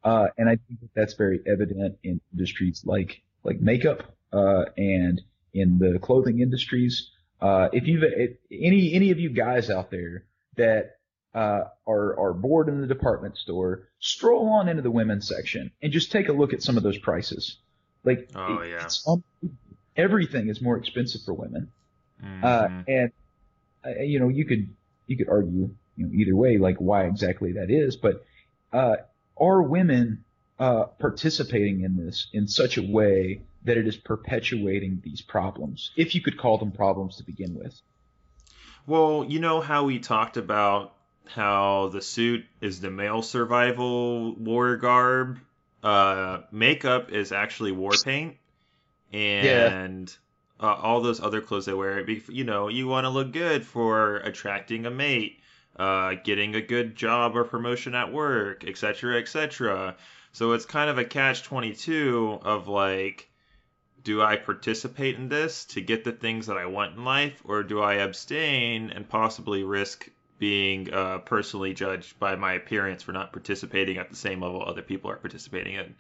Uh, 0.04 0.28
and 0.38 0.48
I 0.48 0.58
think 0.68 0.82
that 0.82 0.90
that's 0.96 1.14
very 1.14 1.42
evident 1.46 1.98
in 2.04 2.22
industries 2.32 2.84
like 2.86 3.22
like 3.44 3.60
makeup 3.60 4.16
uh, 4.32 4.66
and 4.78 5.22
in 5.54 5.78
the 5.78 6.00
clothing 6.00 6.40
industries. 6.40 7.12
Uh, 7.42 7.70
if 7.74 7.88
you've 7.88 8.04
if 8.04 8.38
any 8.52 8.94
any 8.94 9.12
of 9.12 9.20
you 9.20 9.30
guys 9.30 9.70
out 9.70 9.92
there 9.92 10.26
that 10.56 10.98
uh, 11.34 11.64
are 11.88 12.20
are 12.20 12.34
bored 12.34 12.70
in 12.70 12.82
the 12.82 12.88
department 12.88 13.38
store, 13.38 13.90
stroll 14.00 14.50
on 14.50 14.70
into 14.70 14.82
the 14.82 14.92
women's 14.92 15.28
section 15.28 15.72
and 15.82 15.92
just 15.92 16.12
take 16.12 16.30
a 16.30 16.34
look 16.34 16.54
at 16.54 16.62
some 16.62 16.78
of 16.78 16.84
those 16.84 16.98
prices. 16.98 17.58
Like, 18.04 18.30
Oh, 18.36 18.60
it- 18.60 18.70
yeah. 18.72 18.84
it's 18.86 19.06
unbelievable. 19.08 19.58
everything 19.96 20.48
is 20.50 20.62
more 20.62 20.78
expensive 20.78 21.22
for 21.26 21.34
women. 21.34 21.72
Mhm. 22.24 22.44
Uh, 22.44 22.84
and 22.88 23.12
uh, 23.86 24.02
you 24.02 24.20
know, 24.20 24.30
you 24.30 24.46
could 24.46 24.70
you 25.08 25.18
could 25.18 25.30
argue 25.30 25.70
you 25.98 26.06
know 26.06 26.12
either 26.14 26.36
way, 26.36 26.58
like 26.58 26.78
why 26.78 27.06
exactly 27.06 27.54
that 27.54 27.70
is, 27.70 27.96
but 27.98 28.26
uh, 28.74 28.96
are 29.38 29.62
women 29.62 30.24
uh, 30.60 30.86
participating 31.00 31.82
in 31.82 31.96
this 31.98 32.28
in 32.34 32.48
such 32.48 32.78
a 32.78 32.82
way 32.84 33.42
that 33.64 33.78
it 33.78 33.88
is 33.88 33.96
perpetuating 33.98 35.02
these 35.04 35.22
problems, 35.22 35.92
if 35.98 36.16
you 36.16 36.22
could 36.22 36.38
call 36.38 36.58
them 36.58 36.72
problems 36.72 37.18
to 37.18 37.24
begin 37.24 37.56
with? 37.56 37.80
Well, 38.88 39.26
you 39.28 39.40
know 39.40 39.60
how 39.62 39.86
we 39.86 40.00
talked 40.00 40.38
about 40.38 40.94
how 41.26 41.90
the 41.90 42.02
suit 42.02 42.46
is 42.62 42.80
the 42.82 42.90
male 42.90 43.22
survival 43.22 44.34
war 44.36 44.76
garb. 44.78 45.40
Uh, 45.84 46.42
makeup 46.52 47.12
is 47.12 47.32
actually 47.32 47.72
war 47.72 47.92
paint, 48.04 48.36
and 49.14 50.14
uh, 50.60 50.74
all 50.74 51.02
those 51.02 51.22
other 51.22 51.42
clothes 51.42 51.66
they 51.66 51.74
wear. 51.74 52.08
You 52.10 52.44
know, 52.44 52.68
you 52.68 52.88
want 52.88 53.06
to 53.06 53.10
look 53.10 53.32
good 53.32 53.66
for 53.66 54.18
attracting 54.18 54.86
a 54.86 54.92
mate, 54.92 55.40
uh, 55.78 56.16
getting 56.24 56.56
a 56.56 56.62
good 56.62 56.96
job 56.96 57.36
or 57.36 57.46
promotion 57.46 57.96
at 57.96 58.12
work, 58.12 58.66
etc., 58.68 59.20
etc. 59.20 59.96
So 60.34 60.52
it's 60.52 60.66
kind 60.66 60.90
of 60.90 60.98
a 60.98 61.06
catch 61.06 61.44
twenty 61.44 61.74
two 61.74 62.40
of 62.44 62.68
like 62.68 63.30
do 64.04 64.22
I 64.22 64.38
participate 64.38 65.16
in 65.16 65.30
this 65.30 65.66
to 65.66 65.82
get 65.82 66.04
the 66.04 66.12
things 66.12 66.48
that 66.48 66.58
I 66.58 66.66
want 66.66 66.96
in 66.96 67.06
life, 67.06 67.42
or 67.46 67.64
do 67.64 67.82
I 67.82 67.96
abstain 67.96 68.90
and 68.90 69.08
possibly 69.08 69.64
risk 69.64 70.10
being 70.40 70.94
uh, 70.94 71.20
personally 71.20 71.74
judged 71.76 72.20
by 72.20 72.36
my 72.38 72.54
appearance 72.54 73.04
for 73.04 73.12
not 73.14 73.34
participating 73.34 73.98
at 73.98 74.10
the 74.10 74.16
same 74.18 74.42
level 74.42 74.64
other 74.66 74.82
people 74.84 75.12
are 75.12 75.18
participating 75.18 75.76
in? 75.76 75.96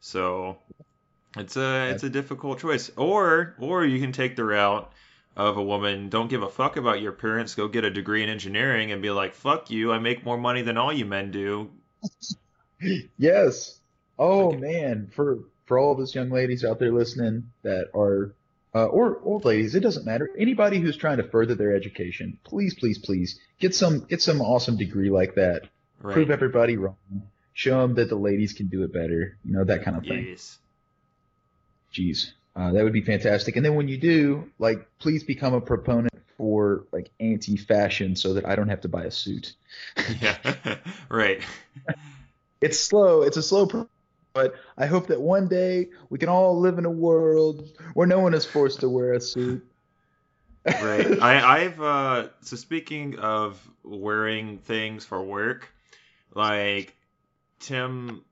So 0.00 0.58
it's 1.36 1.56
a 1.56 1.90
it's 1.90 2.02
a 2.04 2.10
difficult 2.10 2.60
choice. 2.60 2.90
Or 2.96 3.54
or 3.58 3.84
you 3.84 4.00
can 4.00 4.12
take 4.12 4.36
the 4.36 4.44
route 4.44 4.92
of 5.36 5.56
a 5.56 5.62
woman 5.62 6.08
don't 6.10 6.28
give 6.28 6.42
a 6.42 6.50
fuck 6.50 6.76
about 6.76 7.00
your 7.00 7.12
appearance, 7.12 7.54
go 7.54 7.68
get 7.68 7.84
a 7.84 7.90
degree 7.90 8.22
in 8.22 8.28
engineering 8.28 8.92
and 8.92 9.02
be 9.02 9.10
like, 9.10 9.34
fuck 9.34 9.70
you, 9.70 9.92
I 9.92 9.98
make 9.98 10.24
more 10.24 10.38
money 10.38 10.62
than 10.62 10.76
all 10.78 10.92
you 10.92 11.06
men 11.06 11.30
do. 11.32 11.70
Yes. 13.18 13.78
Oh 14.18 14.52
Okay. 14.52 14.58
man, 14.58 15.08
for 15.14 15.38
for 15.66 15.78
all 15.78 15.92
of 15.92 16.00
us 16.00 16.14
young 16.14 16.30
ladies 16.30 16.64
out 16.64 16.78
there 16.78 16.92
listening 16.92 17.52
that 17.62 17.88
are 17.94 18.34
uh, 18.74 18.86
or 18.86 19.20
old 19.24 19.44
ladies, 19.44 19.74
it 19.74 19.80
doesn't 19.80 20.06
matter. 20.06 20.30
Anybody 20.38 20.78
who's 20.78 20.96
trying 20.96 21.16
to 21.16 21.24
further 21.24 21.54
their 21.54 21.74
education, 21.74 22.38
please, 22.44 22.74
please, 22.74 22.98
please 22.98 23.38
get 23.58 23.74
some 23.74 24.00
get 24.00 24.22
some 24.22 24.40
awesome 24.40 24.76
degree 24.76 25.10
like 25.10 25.34
that. 25.34 25.62
Right. 26.00 26.14
Prove 26.14 26.30
everybody 26.30 26.76
wrong. 26.76 26.96
Show 27.52 27.82
them 27.82 27.94
that 27.96 28.08
the 28.08 28.16
ladies 28.16 28.52
can 28.52 28.68
do 28.68 28.84
it 28.84 28.92
better. 28.92 29.36
You 29.44 29.52
know 29.52 29.64
that 29.64 29.82
kind 29.82 29.96
of 29.96 30.04
thing. 30.04 30.28
Yes. 30.28 30.58
Jeez, 31.92 32.30
uh, 32.54 32.72
that 32.72 32.84
would 32.84 32.92
be 32.92 33.02
fantastic. 33.02 33.56
And 33.56 33.64
then 33.64 33.74
when 33.74 33.88
you 33.88 33.98
do, 33.98 34.50
like, 34.58 34.86
please 35.00 35.24
become 35.24 35.54
a 35.54 35.60
proponent 35.60 36.14
for 36.36 36.84
like 36.92 37.10
anti-fashion, 37.20 38.16
so 38.16 38.34
that 38.34 38.46
I 38.46 38.54
don't 38.56 38.68
have 38.68 38.82
to 38.82 38.88
buy 38.88 39.04
a 39.04 39.10
suit. 39.10 39.54
Yeah. 40.20 40.36
right. 41.08 41.42
it's 42.60 42.78
slow. 42.78 43.22
It's 43.22 43.36
a 43.36 43.42
slow 43.42 43.66
process, 43.66 43.90
but 44.32 44.54
I 44.76 44.86
hope 44.86 45.06
that 45.08 45.20
one 45.20 45.48
day 45.48 45.88
we 46.08 46.18
can 46.18 46.28
all 46.28 46.58
live 46.58 46.78
in 46.78 46.84
a 46.84 46.90
world 46.90 47.68
where 47.94 48.06
no 48.06 48.20
one 48.20 48.34
is 48.34 48.44
forced 48.44 48.80
to 48.80 48.88
wear 48.88 49.12
a 49.14 49.20
suit. 49.20 49.64
right. 50.66 51.20
I, 51.22 51.64
I've 51.64 51.80
uh 51.80 52.28
so 52.40 52.56
speaking 52.56 53.18
of 53.18 53.60
wearing 53.82 54.58
things 54.58 55.04
for 55.04 55.22
work, 55.22 55.72
like 56.34 56.94
Tim, 57.58 58.22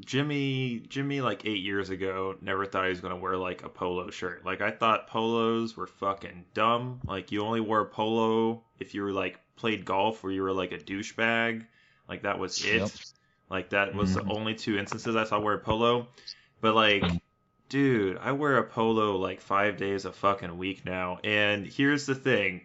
Jimmy, 0.00 0.80
Jimmy, 0.88 1.20
like 1.20 1.46
eight 1.46 1.62
years 1.62 1.90
ago, 1.90 2.36
never 2.40 2.66
thought 2.66 2.84
he 2.84 2.90
was 2.90 3.00
gonna 3.00 3.16
wear 3.16 3.36
like 3.36 3.62
a 3.62 3.68
polo 3.68 4.10
shirt. 4.10 4.44
Like 4.44 4.60
I 4.60 4.70
thought 4.70 5.08
polos 5.08 5.76
were 5.76 5.86
fucking 5.86 6.44
dumb. 6.54 7.00
Like 7.06 7.32
you 7.32 7.42
only 7.42 7.60
wore 7.60 7.84
polo 7.86 8.62
if 8.78 8.94
you 8.94 9.02
were 9.02 9.12
like 9.12 9.38
played 9.56 9.84
golf 9.84 10.24
or 10.24 10.32
you 10.32 10.42
were 10.42 10.52
like 10.52 10.72
a 10.72 10.78
douchebag. 10.78 11.64
Like 12.08 12.22
that 12.22 12.38
was 12.38 12.64
it. 12.64 12.80
Yep. 12.80 12.90
Like 13.52 13.70
that 13.70 13.94
was 13.94 14.10
Mhm. 14.10 14.14
the 14.14 14.32
only 14.32 14.54
two 14.54 14.78
instances 14.78 15.14
I 15.14 15.24
saw 15.24 15.38
wear 15.38 15.54
a 15.54 15.58
polo. 15.58 16.08
But 16.62 16.74
like, 16.74 17.04
dude, 17.68 18.16
I 18.16 18.32
wear 18.32 18.56
a 18.56 18.64
polo 18.64 19.16
like 19.18 19.40
five 19.42 19.76
days 19.76 20.06
a 20.06 20.12
fucking 20.12 20.56
week 20.56 20.84
now. 20.86 21.18
And 21.22 21.66
here's 21.66 22.06
the 22.06 22.14
thing. 22.14 22.62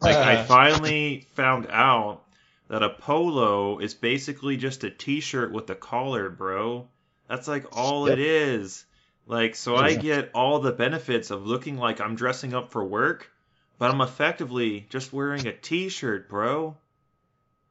Like 0.00 0.16
I 0.16 0.42
finally 0.44 1.26
found 1.34 1.66
out 1.70 2.22
that 2.68 2.82
a 2.82 2.88
polo 2.90 3.78
is 3.78 3.92
basically 3.94 4.56
just 4.56 4.82
a 4.84 4.90
t-shirt 4.90 5.52
with 5.52 5.68
a 5.70 5.74
collar, 5.74 6.30
bro. 6.30 6.88
That's 7.28 7.46
like 7.46 7.66
all 7.76 8.08
Yep. 8.08 8.18
it 8.18 8.24
is. 8.24 8.86
Like 9.26 9.54
so 9.54 9.76
I 9.76 9.94
get 9.94 10.30
all 10.34 10.58
the 10.60 10.72
benefits 10.72 11.30
of 11.30 11.46
looking 11.46 11.76
like 11.76 12.00
I'm 12.00 12.14
dressing 12.16 12.54
up 12.54 12.70
for 12.70 12.82
work, 12.84 13.30
but 13.78 13.90
I'm 13.90 14.00
effectively 14.00 14.86
just 14.88 15.12
wearing 15.12 15.46
a 15.46 15.52
t-shirt, 15.52 16.28
bro. 16.30 16.76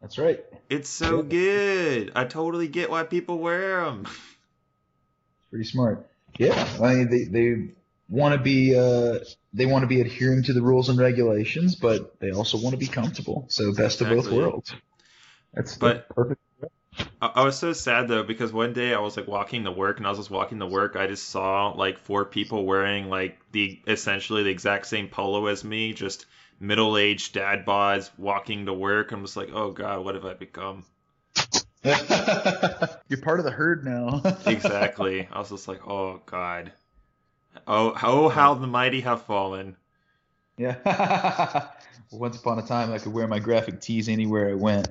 That's 0.04 0.18
right. 0.18 0.44
It's 0.70 0.90
so 0.90 1.24
Yeah. 1.24 1.30
good. 1.30 2.12
I 2.14 2.26
totally 2.26 2.68
get 2.68 2.90
why 2.92 3.04
people 3.04 3.40
wear 3.40 3.86
them. 3.86 4.02
It's 4.06 5.48
Pretty 5.50 5.66
smart. 5.66 6.08
Yeah, 6.38 6.68
I 6.82 6.94
mean 6.94 7.10
they 7.10 7.24
they 7.24 7.72
want 8.10 8.36
to 8.36 8.40
be 8.42 8.76
uh 8.76 9.20
they 9.54 9.66
want 9.66 9.84
to 9.84 9.88
be 9.88 10.02
adhering 10.02 10.44
to 10.44 10.54
the 10.54 10.62
rules 10.62 10.90
and 10.90 11.00
regulations, 11.00 11.76
but 11.76 12.20
they 12.20 12.32
also 12.32 12.58
want 12.58 12.74
to 12.74 12.78
be 12.78 12.88
comfortable. 12.88 13.46
So 13.48 13.74
best 13.74 14.02
of 14.02 14.10
both 14.10 14.30
worlds. 14.30 14.74
That's 15.54 15.78
But- 15.78 16.10
perfect. 16.10 16.42
I, 17.22 17.28
I 17.36 17.44
was 17.44 17.58
so 17.58 17.72
sad 17.74 18.08
though 18.10 18.24
because 18.24 18.52
one 18.52 18.74
day 18.74 18.94
I 18.94 19.00
was 19.00 19.16
like 19.18 19.28
walking 19.28 19.64
to 19.64 19.72
work 19.72 19.98
and 19.98 20.06
I 20.06 20.10
was 20.10 20.20
just 20.20 20.30
walking 20.30 20.60
to 20.60 20.68
work. 20.68 20.96
I 20.98 21.08
just 21.08 21.30
saw 21.30 21.70
like 21.70 21.98
four 22.00 22.26
people 22.26 22.66
wearing 22.66 23.10
like 23.10 23.40
the 23.52 23.80
essentially 23.88 24.44
the 24.44 24.50
exact 24.52 24.86
same 24.86 25.08
polo 25.08 25.46
as 25.48 25.64
me, 25.64 25.94
just 25.94 26.26
middle 26.64 26.98
aged 26.98 27.34
dad 27.34 27.66
bods 27.66 28.10
walking 28.18 28.66
to 28.66 28.74
work. 28.74 29.12
I'm 29.12 29.22
just 29.22 29.38
like, 29.38 29.50
oh 29.54 29.72
god, 29.72 30.04
what 30.04 30.16
have 30.16 30.26
I 30.26 30.34
become? 30.34 30.86
You're 31.84 33.22
part 33.22 33.40
of 33.40 33.46
the 33.46 33.52
herd 33.52 33.86
now. 33.86 34.22
Exactly. 34.46 35.28
I 35.32 35.40
was 35.40 35.50
just 35.50 35.68
like, 35.68 35.86
oh 35.88 36.22
god. 36.26 36.72
Oh, 37.68 37.94
oh, 38.02 38.30
how 38.30 38.56
the 38.56 38.66
mighty 38.66 39.02
have 39.02 39.24
fallen. 39.24 39.76
Yeah. 40.58 41.68
Once 42.12 42.38
upon 42.38 42.60
a 42.60 42.64
time, 42.64 42.92
I 42.92 42.98
could 42.98 43.14
wear 43.14 43.28
my 43.28 43.40
graphic 43.40 43.82
tees 43.82 44.08
anywhere 44.08 44.50
I 44.50 44.54
went, 44.54 44.88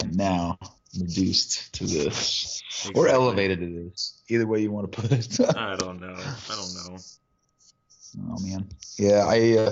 and 0.00 0.16
now 0.16 0.58
I'm 0.60 1.02
reduced 1.02 1.72
to 1.74 1.86
this, 1.86 2.62
or 2.94 3.08
elevated 3.08 3.60
to 3.60 3.66
this. 3.66 4.22
Either 4.28 4.46
way 4.46 4.60
you 4.60 4.70
want 4.70 4.92
to 4.92 5.00
put 5.00 5.12
it. 5.12 5.40
I 5.56 5.76
don't 5.76 6.00
know. 6.00 6.14
I 6.14 6.54
don't 6.54 6.74
know. 6.74 6.98
Oh 8.30 8.38
man. 8.40 8.68
Yeah, 8.98 9.24
I 9.26 9.56
uh, 9.58 9.70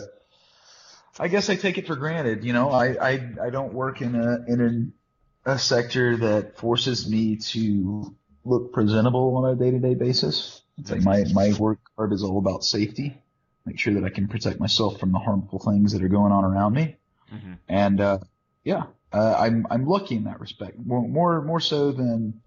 I 1.18 1.28
guess 1.28 1.48
I 1.50 1.56
take 1.56 1.78
it 1.78 1.86
for 1.86 1.96
granted. 1.96 2.44
You 2.44 2.52
know, 2.52 2.70
I 2.70 3.10
I, 3.10 3.30
I 3.46 3.50
don't 3.50 3.72
work 3.72 4.00
in 4.00 4.14
a 4.14 4.44
in 4.46 4.60
an, 4.60 4.92
a 5.44 5.58
sector 5.58 6.16
that 6.18 6.58
forces 6.58 7.08
me 7.08 7.36
to 7.36 8.14
look 8.44 8.72
presentable 8.72 9.36
on 9.36 9.50
a 9.50 9.56
day 9.56 9.70
to 9.70 9.78
day 9.78 9.94
basis. 9.94 10.62
It's 10.78 10.90
like 10.90 11.02
my 11.02 11.24
my 11.32 11.52
work 11.58 11.78
hard 11.96 12.12
is 12.12 12.22
all 12.22 12.38
about 12.38 12.64
safety. 12.64 13.22
Make 13.64 13.78
sure 13.78 13.94
that 13.94 14.04
I 14.04 14.10
can 14.10 14.28
protect 14.28 14.60
myself 14.60 15.00
from 15.00 15.12
the 15.12 15.18
harmful 15.18 15.58
things 15.58 15.92
that 15.92 16.02
are 16.02 16.08
going 16.08 16.32
on 16.32 16.44
around 16.44 16.74
me. 16.74 16.96
hmm 17.30 17.54
And 17.68 18.00
uh, 18.00 18.18
yeah, 18.64 18.84
uh, 19.12 19.36
I'm 19.38 19.66
I'm 19.70 19.86
lucky 19.86 20.16
in 20.16 20.24
that 20.24 20.40
respect. 20.40 20.78
More 20.84 21.06
more 21.08 21.42
more 21.42 21.60
so 21.60 21.92
than 21.92 22.42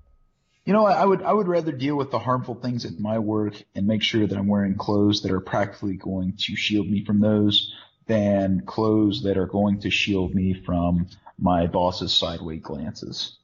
you 0.66 0.74
know. 0.74 0.86
I, 0.86 1.02
I 1.02 1.06
would 1.06 1.24
I 1.24 1.34
would 1.34 1.48
rather 1.48 1.72
deal 1.72 1.96
with 1.96 2.12
the 2.12 2.20
harmful 2.20 2.56
things 2.56 2.86
at 2.86 3.00
my 3.00 3.18
work 3.20 3.62
and 3.74 3.88
make 3.88 4.04
sure 4.04 4.28
that 4.28 4.38
I'm 4.38 4.48
wearing 4.48 4.76
clothes 4.76 5.24
that 5.24 5.32
are 5.32 5.42
practically 5.42 5.96
going 5.96 6.34
to 6.38 6.56
shield 6.56 6.88
me 6.88 7.04
from 7.04 7.20
those 7.20 7.74
than 8.10 8.62
clothes 8.66 9.22
that 9.22 9.38
are 9.38 9.46
going 9.46 9.80
to 9.82 9.92
shield 9.92 10.34
me 10.34 10.54
from 10.66 11.08
my 11.38 11.68
boss's 11.68 12.12
sideways 12.12 12.62
glances. 12.62 13.38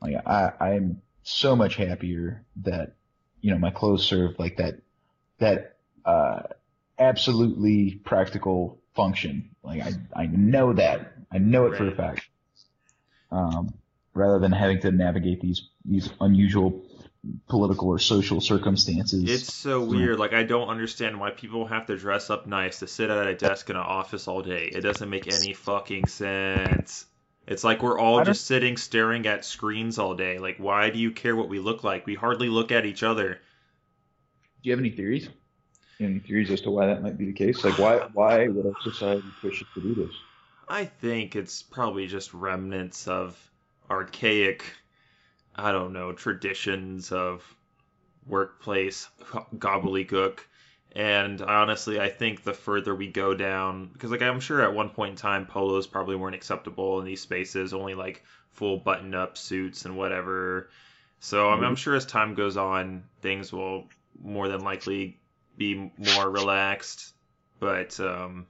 Like 0.00 0.14
I 0.26 0.52
I'm 0.60 1.00
so 1.22 1.56
much 1.56 1.76
happier 1.76 2.44
that 2.62 2.92
you 3.40 3.50
know 3.50 3.58
my 3.58 3.70
clothes 3.70 4.04
serve 4.04 4.38
like 4.38 4.58
that 4.58 4.76
that 5.38 5.76
uh 6.04 6.42
absolutely 6.98 7.94
practical 8.04 8.78
function. 8.94 9.50
Like 9.62 9.82
I, 9.82 9.92
I 10.14 10.26
know 10.26 10.74
that. 10.74 11.14
I 11.32 11.38
know 11.38 11.66
it 11.66 11.76
for 11.76 11.88
a 11.88 11.96
fact. 11.96 12.28
Um, 13.32 13.74
rather 14.12 14.38
than 14.38 14.52
having 14.52 14.80
to 14.80 14.92
navigate 14.92 15.40
these 15.40 15.70
these 15.84 16.10
unusual 16.20 16.83
political 17.48 17.88
or 17.88 17.98
social 17.98 18.40
circumstances. 18.40 19.24
It's 19.28 19.52
so 19.52 19.82
weird. 19.82 20.18
Like 20.18 20.32
I 20.32 20.42
don't 20.42 20.68
understand 20.68 21.18
why 21.18 21.30
people 21.30 21.66
have 21.66 21.86
to 21.86 21.96
dress 21.96 22.30
up 22.30 22.46
nice 22.46 22.80
to 22.80 22.86
sit 22.86 23.10
at 23.10 23.26
a 23.26 23.34
desk 23.34 23.70
in 23.70 23.76
an 23.76 23.82
office 23.82 24.28
all 24.28 24.42
day. 24.42 24.70
It 24.72 24.80
doesn't 24.80 25.08
make 25.08 25.32
any 25.32 25.52
fucking 25.52 26.08
sense. 26.08 27.06
It's 27.46 27.64
like 27.64 27.82
we're 27.82 27.98
all 27.98 28.24
just 28.24 28.46
sitting 28.46 28.76
staring 28.76 29.26
at 29.26 29.44
screens 29.44 29.98
all 29.98 30.14
day. 30.14 30.38
Like 30.38 30.56
why 30.58 30.90
do 30.90 30.98
you 30.98 31.10
care 31.10 31.36
what 31.36 31.48
we 31.48 31.58
look 31.58 31.84
like? 31.84 32.06
We 32.06 32.14
hardly 32.14 32.48
look 32.48 32.72
at 32.72 32.86
each 32.86 33.02
other. 33.02 33.34
Do 33.34 33.38
you 34.68 34.72
have 34.72 34.80
any 34.80 34.90
theories? 34.90 35.28
Any 36.00 36.18
theories 36.18 36.50
as 36.50 36.62
to 36.62 36.70
why 36.70 36.86
that 36.86 37.02
might 37.02 37.18
be 37.18 37.26
the 37.26 37.32
case? 37.32 37.64
Like 37.64 37.78
why 37.78 38.08
why 38.12 38.48
would 38.48 38.66
our 38.66 38.80
society 38.82 39.26
push 39.40 39.62
us 39.62 39.68
to 39.74 39.80
do 39.80 39.94
this? 39.94 40.14
I 40.68 40.86
think 40.86 41.36
it's 41.36 41.62
probably 41.62 42.06
just 42.06 42.32
remnants 42.32 43.06
of 43.06 43.38
archaic, 43.90 44.64
I 45.56 45.72
don't 45.72 45.92
know, 45.92 46.12
traditions 46.12 47.12
of 47.12 47.42
workplace 48.26 49.08
gobbledygook. 49.56 50.40
And 50.96 51.42
honestly, 51.42 51.98
I 52.00 52.08
think 52.08 52.44
the 52.44 52.54
further 52.54 52.94
we 52.94 53.08
go 53.08 53.34
down, 53.34 53.90
because 53.92 54.10
like 54.10 54.22
I'm 54.22 54.40
sure 54.40 54.62
at 54.62 54.74
one 54.74 54.90
point 54.90 55.10
in 55.10 55.16
time, 55.16 55.46
polos 55.46 55.86
probably 55.86 56.14
weren't 56.16 56.36
acceptable 56.36 57.00
in 57.00 57.04
these 57.04 57.20
spaces, 57.20 57.74
only 57.74 57.94
like 57.94 58.22
full 58.52 58.76
button-up 58.76 59.36
suits 59.36 59.84
and 59.84 59.96
whatever. 59.96 60.70
So 61.18 61.48
I'm, 61.50 61.64
I'm 61.64 61.76
sure 61.76 61.96
as 61.96 62.06
time 62.06 62.34
goes 62.34 62.56
on, 62.56 63.02
things 63.22 63.52
will 63.52 63.88
more 64.22 64.48
than 64.48 64.60
likely 64.60 65.18
be 65.56 65.90
more 65.96 66.30
relaxed. 66.30 67.12
But 67.58 67.98
um, 67.98 68.46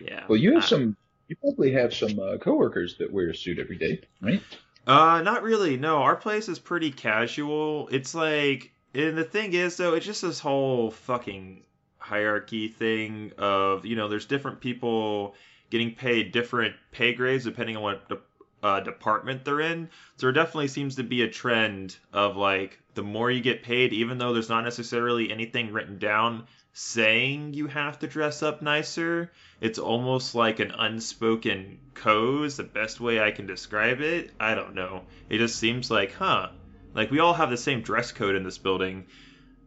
yeah. 0.00 0.24
Well, 0.28 0.36
you 0.36 0.54
have 0.54 0.64
I- 0.64 0.66
some. 0.66 0.96
You 1.26 1.36
probably 1.36 1.72
have 1.72 1.94
some 1.94 2.18
uh, 2.18 2.36
coworkers 2.36 2.98
that 2.98 3.10
wear 3.10 3.30
a 3.30 3.34
suit 3.34 3.58
every 3.58 3.76
day, 3.76 4.02
right? 4.20 4.42
Uh, 4.86 5.22
not 5.22 5.42
really. 5.42 5.76
No, 5.76 5.98
our 5.98 6.16
place 6.16 6.48
is 6.48 6.58
pretty 6.58 6.90
casual. 6.90 7.88
It's 7.90 8.14
like, 8.14 8.72
and 8.94 9.16
the 9.16 9.24
thing 9.24 9.54
is, 9.54 9.76
though, 9.76 9.94
it's 9.94 10.06
just 10.06 10.22
this 10.22 10.40
whole 10.40 10.90
fucking 10.90 11.64
hierarchy 11.98 12.68
thing 12.68 13.32
of, 13.38 13.86
you 13.86 13.96
know, 13.96 14.08
there's 14.08 14.26
different 14.26 14.60
people 14.60 15.34
getting 15.70 15.94
paid 15.94 16.32
different 16.32 16.76
pay 16.92 17.14
grades 17.14 17.44
depending 17.44 17.76
on 17.76 17.82
what 17.82 18.08
de- 18.08 18.18
uh, 18.62 18.80
department 18.80 19.44
they're 19.44 19.60
in. 19.60 19.88
So 20.16 20.26
there 20.26 20.32
definitely 20.32 20.68
seems 20.68 20.96
to 20.96 21.02
be 21.02 21.22
a 21.22 21.30
trend 21.30 21.96
of 22.12 22.36
like, 22.36 22.78
the 22.94 23.02
more 23.02 23.30
you 23.30 23.40
get 23.40 23.62
paid, 23.62 23.92
even 23.92 24.18
though 24.18 24.32
there's 24.34 24.48
not 24.50 24.64
necessarily 24.64 25.32
anything 25.32 25.72
written 25.72 25.98
down 25.98 26.46
saying 26.74 27.54
you 27.54 27.68
have 27.68 27.98
to 28.00 28.06
dress 28.06 28.42
up 28.42 28.60
nicer, 28.60 29.30
it's 29.60 29.78
almost 29.78 30.34
like 30.34 30.58
an 30.58 30.72
unspoken 30.72 31.78
code 31.94 32.46
is 32.46 32.56
the 32.56 32.64
best 32.64 33.00
way 33.00 33.20
I 33.20 33.30
can 33.30 33.46
describe 33.46 34.00
it. 34.00 34.32
I 34.40 34.54
don't 34.54 34.74
know. 34.74 35.02
It 35.30 35.38
just 35.38 35.58
seems 35.58 35.90
like, 35.90 36.12
huh? 36.12 36.48
Like 36.92 37.10
we 37.10 37.20
all 37.20 37.32
have 37.34 37.50
the 37.50 37.56
same 37.56 37.80
dress 37.80 38.12
code 38.12 38.34
in 38.34 38.42
this 38.42 38.58
building, 38.58 39.06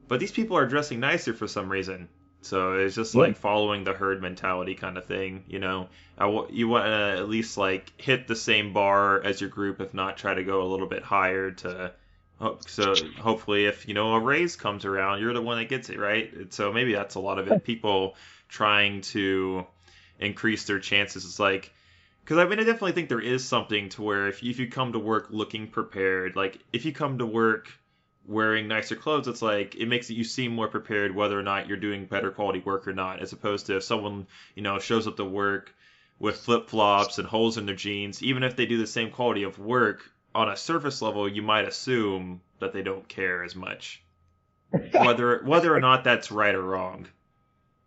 but 0.07 0.19
these 0.19 0.31
people 0.31 0.57
are 0.57 0.67
dressing 0.67 0.99
nicer 0.99 1.33
for 1.33 1.47
some 1.47 1.69
reason. 1.69 2.09
So 2.41 2.73
it's 2.73 2.95
just 2.95 3.15
like 3.15 3.37
following 3.37 3.83
the 3.83 3.93
herd 3.93 4.21
mentality 4.21 4.75
kind 4.75 4.97
of 4.97 5.05
thing, 5.05 5.43
you 5.47 5.59
know. 5.59 5.89
I 6.17 6.25
w- 6.25 6.47
you 6.51 6.67
want 6.67 6.85
to 6.85 7.19
at 7.19 7.29
least 7.29 7.57
like 7.57 7.91
hit 7.97 8.27
the 8.27 8.35
same 8.35 8.73
bar 8.73 9.21
as 9.23 9.41
your 9.41 9.49
group, 9.49 9.81
if 9.81 9.93
not 9.93 10.17
try 10.17 10.33
to 10.33 10.43
go 10.43 10.61
a 10.61 10.67
little 10.69 10.87
bit 10.87 11.03
higher 11.03 11.51
to. 11.51 11.93
So 12.67 12.93
hopefully, 13.19 13.65
if 13.65 13.87
you 13.87 13.93
know 13.93 14.13
a 14.13 14.19
raise 14.19 14.55
comes 14.55 14.85
around, 14.85 15.21
you're 15.21 15.33
the 15.33 15.41
one 15.41 15.57
that 15.57 15.69
gets 15.69 15.89
it, 15.89 15.99
right? 15.99 16.53
So 16.53 16.71
maybe 16.71 16.93
that's 16.93 17.15
a 17.15 17.19
lot 17.19 17.39
of 17.39 17.47
it. 17.47 17.63
People 17.63 18.15
trying 18.47 19.01
to 19.01 19.65
increase 20.19 20.65
their 20.65 20.79
chances. 20.79 21.25
It's 21.25 21.39
like, 21.39 21.73
because 22.23 22.37
I 22.37 22.45
mean, 22.45 22.59
I 22.59 22.63
definitely 22.63 22.91
think 22.91 23.09
there 23.09 23.19
is 23.19 23.43
something 23.45 23.89
to 23.89 24.03
where 24.03 24.27
if 24.27 24.43
you, 24.43 24.51
if 24.51 24.59
you 24.59 24.67
come 24.67 24.93
to 24.93 24.99
work 24.99 25.27
looking 25.31 25.67
prepared, 25.67 26.35
like 26.35 26.59
if 26.73 26.85
you 26.85 26.91
come 26.91 27.17
to 27.17 27.25
work 27.25 27.71
wearing 28.27 28.67
nicer 28.67 28.95
clothes, 28.95 29.27
it's 29.27 29.41
like 29.41 29.75
it 29.75 29.87
makes 29.87 30.09
you 30.09 30.23
seem 30.23 30.53
more 30.53 30.67
prepared 30.67 31.15
whether 31.15 31.39
or 31.39 31.43
not 31.43 31.67
you're 31.67 31.77
doing 31.77 32.05
better 32.05 32.29
quality 32.29 32.59
work 32.59 32.87
or 32.87 32.93
not, 32.93 33.19
as 33.19 33.33
opposed 33.33 33.65
to 33.67 33.77
if 33.77 33.83
someone 33.83 34.27
you 34.53 34.61
know 34.61 34.77
shows 34.77 35.07
up 35.07 35.17
to 35.17 35.25
work 35.25 35.73
with 36.19 36.37
flip 36.37 36.69
flops 36.69 37.17
and 37.17 37.27
holes 37.27 37.57
in 37.57 37.65
their 37.65 37.75
jeans, 37.75 38.21
even 38.21 38.43
if 38.43 38.55
they 38.55 38.65
do 38.65 38.77
the 38.77 38.87
same 38.87 39.09
quality 39.09 39.43
of 39.43 39.57
work 39.59 40.11
on 40.33 40.49
a 40.49 40.57
surface 40.57 41.01
level, 41.01 41.27
you 41.27 41.41
might 41.41 41.67
assume 41.67 42.41
that 42.59 42.73
they 42.73 42.81
don't 42.81 43.07
care 43.07 43.43
as 43.43 43.55
much, 43.55 44.03
whether 44.91 45.41
whether 45.43 45.75
or 45.75 45.79
not 45.79 46.03
that's 46.03 46.31
right 46.31 46.55
or 46.55 46.61
wrong. 46.61 47.07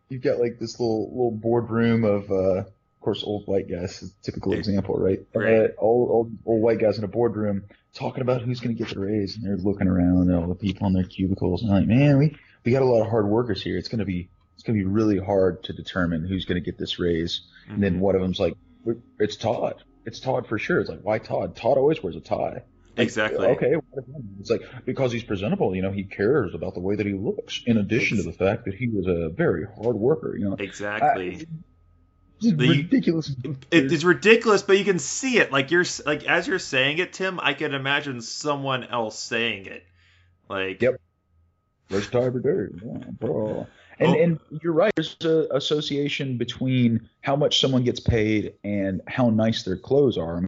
You've 0.09 0.23
got 0.23 0.41
like 0.41 0.59
this 0.59 0.81
little 0.81 1.09
little 1.11 1.31
boardroom 1.31 2.05
of 2.05 2.31
uh, 2.31 2.65
of 3.01 3.05
course, 3.05 3.25
old 3.25 3.47
white 3.47 3.69
guys 3.69 4.03
is 4.03 4.11
a 4.11 4.23
typical 4.23 4.53
example, 4.53 4.97
right? 4.97 5.21
Right. 5.35 5.65
Uh, 5.65 5.69
old, 5.79 6.11
old, 6.11 6.39
old 6.45 6.63
white 6.63 6.79
guys 6.79 6.99
in 6.99 7.05
a 7.05 7.09
boardroom 7.09 7.65
talking 7.95 8.21
about 8.21 8.43
who's 8.43 8.61
going 8.61 8.77
to 8.77 8.79
get 8.83 8.93
the 8.93 9.01
raise, 9.01 9.37
and 9.37 9.45
they're 9.47 9.57
looking 9.57 9.89
around 9.89 10.31
at 10.31 10.37
all 10.37 10.47
the 10.47 10.55
people 10.55 10.87
in 10.87 10.93
their 10.93 11.05
cubicles, 11.05 11.63
and 11.63 11.71
like, 11.71 11.87
man, 11.87 12.19
we 12.19 12.37
we 12.65 12.73
got 12.73 12.83
a 12.83 12.85
lot 12.85 13.03
of 13.03 13.09
hard 13.09 13.27
workers 13.27 13.63
here. 13.63 13.79
It's 13.79 13.89
going 13.89 14.01
to 14.01 14.05
be 14.05 14.29
it's 14.55 14.63
going 14.63 14.79
to 14.79 14.85
be 14.85 14.91
really 14.91 15.19
hard 15.19 15.63
to 15.65 15.73
determine 15.73 16.27
who's 16.27 16.45
going 16.45 16.63
to 16.63 16.65
get 16.65 16.79
this 16.79 16.99
raise. 16.99 17.41
And 17.71 17.83
then 17.83 18.01
one 18.01 18.15
of 18.15 18.21
them's 18.21 18.39
like, 18.39 18.55
it's 19.19 19.37
Todd. 19.37 19.83
It's 20.07 20.21
Todd 20.21 20.47
for 20.47 20.59
sure. 20.59 20.81
It's 20.81 20.89
like, 20.91 21.01
why 21.03 21.19
Todd? 21.19 21.57
Todd 21.57 21.77
always 21.77 22.03
wears 22.03 22.17
a 22.17 22.21
tie. 22.21 22.63
Like, 22.97 23.07
Exactly. 23.07 23.47
Okay. 23.47 23.75
what 23.77 23.99
of 23.99 24.07
him? 24.07 24.37
It's 24.41 24.51
like 24.51 24.63
because 24.85 25.13
he's 25.13 25.23
presentable. 25.23 25.75
You 25.77 25.83
know, 25.83 25.93
he 25.93 26.05
cares 26.05 26.55
about 26.55 26.75
the 26.75 26.81
way 26.81 26.97
that 26.97 27.07
he 27.07 27.13
looks. 27.13 27.63
In 27.67 27.77
addition 27.79 28.17
to 28.19 28.23
the 28.25 28.33
fact 28.33 28.65
that 28.65 28.75
he 28.75 28.89
was 28.89 29.07
a 29.07 29.29
very 29.31 29.65
hard 29.65 29.97
worker. 29.97 30.37
You 30.37 30.51
know, 30.51 30.57
Exactly. 30.59 31.47
It's 32.43 32.57
The- 32.57 32.69
ridiculous. 32.69 33.31
It, 33.71 33.93
it's 33.93 34.05
ridiculous, 34.05 34.63
but 34.63 34.79
you 34.79 34.85
can 34.85 34.99
see 34.99 35.39
it. 35.39 35.53
Like 35.53 35.71
you're 35.71 35.85
like 36.07 36.25
as 36.25 36.47
you're 36.49 36.59
saying 36.59 36.99
it, 36.99 37.13
Tim. 37.13 37.39
I 37.41 37.53
can 37.55 37.75
imagine 37.75 38.21
someone 38.23 38.85
else 38.85 39.19
saying 39.19 39.67
it. 39.67 39.85
Like 40.49 40.81
Yep. 40.83 41.01
First 41.91 42.13
time 42.13 42.25
ever 42.25 42.41
did. 42.41 42.81
Yeah, 42.85 43.11
bro. 43.19 43.67
And 44.01 44.09
Oh. 44.17 44.19
and 44.19 44.41
you're 44.63 44.73
right. 44.73 44.93
There's 44.97 45.17
an 45.21 45.47
association 45.53 46.39
between 46.39 47.09
how 47.21 47.37
much 47.37 47.61
someone 47.61 47.85
gets 47.85 48.01
paid 48.01 48.55
and 48.65 49.03
how 49.07 49.29
nice 49.31 49.63
their 49.63 49.77
clothes 49.77 50.17
are. 50.17 50.39
I 50.39 50.41
mean, 50.41 50.47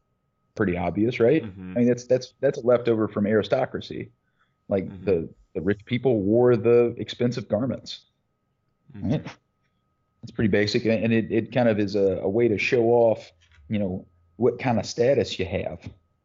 pretty 0.54 0.76
obvious, 0.76 1.20
right? 1.20 1.42
Mhm. 1.44 1.76
I 1.76 1.78
mean, 1.80 1.88
that's 1.88 2.04
that's 2.06 2.32
that's 2.40 2.58
a 2.58 2.66
leftover 2.66 3.08
from 3.08 3.26
aristocracy. 3.26 4.10
Like 4.68 4.86
Mhm. 4.88 5.04
the 5.04 5.28
the 5.54 5.60
rich 5.60 5.84
people 5.84 6.22
wore 6.22 6.56
the 6.56 6.94
expensive 6.96 7.46
garments. 7.48 8.06
Mhm. 8.96 9.10
Right? 9.12 9.26
It's 10.22 10.32
pretty 10.32 10.48
basic, 10.50 10.84
and 10.86 11.04
and 11.04 11.12
it, 11.12 11.30
it 11.30 11.52
kind 11.52 11.68
of 11.68 11.78
is 11.78 11.94
a, 11.94 12.20
a 12.22 12.28
way 12.28 12.48
to 12.48 12.56
show 12.56 12.84
off, 12.84 13.30
you 13.68 13.78
know, 13.78 14.06
what 14.36 14.58
kind 14.58 14.78
of 14.78 14.86
status 14.86 15.38
you 15.38 15.44
have. 15.44 15.80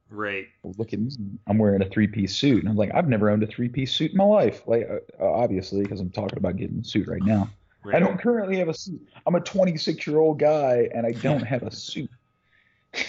Right. 0.10 0.48
Look 0.78 0.94
at 0.94 1.00
me, 1.00 1.12
I'm 1.48 1.58
wearing 1.58 1.82
a 1.82 1.90
three 1.90 2.08
piece 2.08 2.36
suit, 2.36 2.60
and 2.60 2.70
I'm 2.70 2.76
like, 2.78 2.92
I've 2.94 3.10
never 3.10 3.30
owned 3.30 3.44
a 3.44 3.48
three 3.48 3.68
piece 3.70 3.92
suit 3.94 4.12
in 4.12 4.18
my 4.18 4.24
life. 4.24 4.62
Like, 4.66 4.88
uh, 4.90 5.24
uh, 5.24 5.32
obviously, 5.32 5.84
because 5.84 6.00
I'm 6.00 6.10
talking 6.10 6.38
about 6.38 6.56
getting 6.56 6.80
a 6.80 6.84
suit 6.84 7.08
right 7.08 7.24
now. 7.24 7.50
Right. 7.84 7.96
I 7.96 8.00
don't 8.00 8.20
currently 8.20 8.58
have 8.58 8.70
a 8.70 8.74
suit. 8.74 9.06
I'm 9.26 9.36
a 9.36 9.42
26 9.42 10.08
year 10.08 10.20
old 10.20 10.40
guy, 10.40 10.90
and 10.94 11.06
I 11.06 11.12
don't 11.12 11.42
have 11.44 11.64
a 11.64 11.72
suit. 11.72 12.10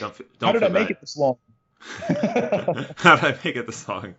Don't, 0.00 0.16
How 0.40 0.52
don't 0.52 0.54
did 0.54 0.62
I 0.64 0.68
make 0.68 0.88
bad. 0.88 0.90
it 0.92 1.00
this 1.00 1.16
long? 1.16 1.36
How 1.80 3.16
did 3.16 3.24
I 3.24 3.38
make 3.44 3.56
it 3.56 3.66
this 3.66 3.88
long? 3.88 4.14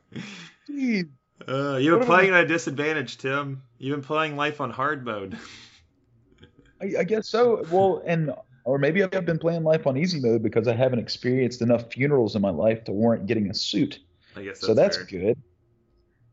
Jeez. 0.69 1.09
Uh, 1.47 1.77
you've 1.77 1.99
been 1.99 2.07
playing 2.07 2.33
at 2.33 2.43
a 2.43 2.47
disadvantage, 2.47 3.17
Tim. 3.17 3.63
You've 3.77 3.95
been 3.95 4.05
playing 4.05 4.35
life 4.35 4.61
on 4.61 4.71
hard 4.71 5.05
mode. 5.05 5.37
I, 6.81 6.93
I 6.99 7.03
guess 7.03 7.27
so. 7.27 7.65
Well, 7.69 8.01
and 8.05 8.33
or 8.63 8.77
maybe 8.77 9.03
I've 9.03 9.25
been 9.25 9.39
playing 9.39 9.63
life 9.63 9.87
on 9.87 9.97
easy 9.97 10.19
mode 10.19 10.43
because 10.43 10.67
I 10.67 10.75
haven't 10.75 10.99
experienced 10.99 11.61
enough 11.61 11.91
funerals 11.91 12.35
in 12.35 12.41
my 12.41 12.49
life 12.49 12.83
to 12.85 12.91
warrant 12.91 13.25
getting 13.25 13.49
a 13.49 13.53
suit. 13.53 13.99
I 14.35 14.43
guess 14.43 14.59
that's 14.59 14.67
so 14.67 14.73
that's 14.73 14.97
fair. 14.97 15.05
good. 15.05 15.37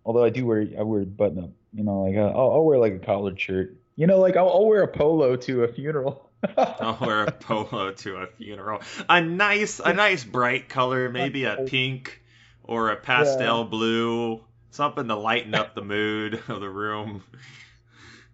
Although 0.04 0.24
I 0.24 0.30
do 0.30 0.46
wear 0.46 0.66
I 0.78 0.82
wear 0.82 1.04
button 1.04 1.44
up, 1.44 1.50
you 1.72 1.84
know, 1.84 2.02
like 2.02 2.16
uh, 2.16 2.28
I'll, 2.28 2.52
I'll 2.52 2.64
wear 2.64 2.78
like 2.78 2.94
a 2.94 2.98
collared 2.98 3.40
shirt. 3.40 3.76
You 3.96 4.06
know, 4.06 4.18
like 4.18 4.36
I'll, 4.36 4.48
I'll 4.48 4.66
wear 4.66 4.82
a 4.82 4.88
polo 4.88 5.36
to 5.36 5.64
a 5.64 5.68
funeral. 5.68 6.30
I'll 6.56 6.98
wear 7.00 7.24
a 7.24 7.32
polo 7.32 7.92
to 7.92 8.16
a 8.16 8.26
funeral. 8.26 8.82
A 9.08 9.20
nice, 9.20 9.80
a 9.80 9.92
nice 9.92 10.22
bright 10.22 10.68
color, 10.68 11.08
maybe 11.08 11.44
a 11.44 11.56
pink 11.66 12.22
or 12.62 12.90
a 12.90 12.96
pastel 12.96 13.64
blue, 13.64 14.44
something 14.70 15.08
to 15.08 15.16
lighten 15.16 15.54
up 15.54 15.74
the 15.74 15.82
mood 15.82 16.42
of 16.48 16.60
the 16.60 16.68
room. 16.68 17.22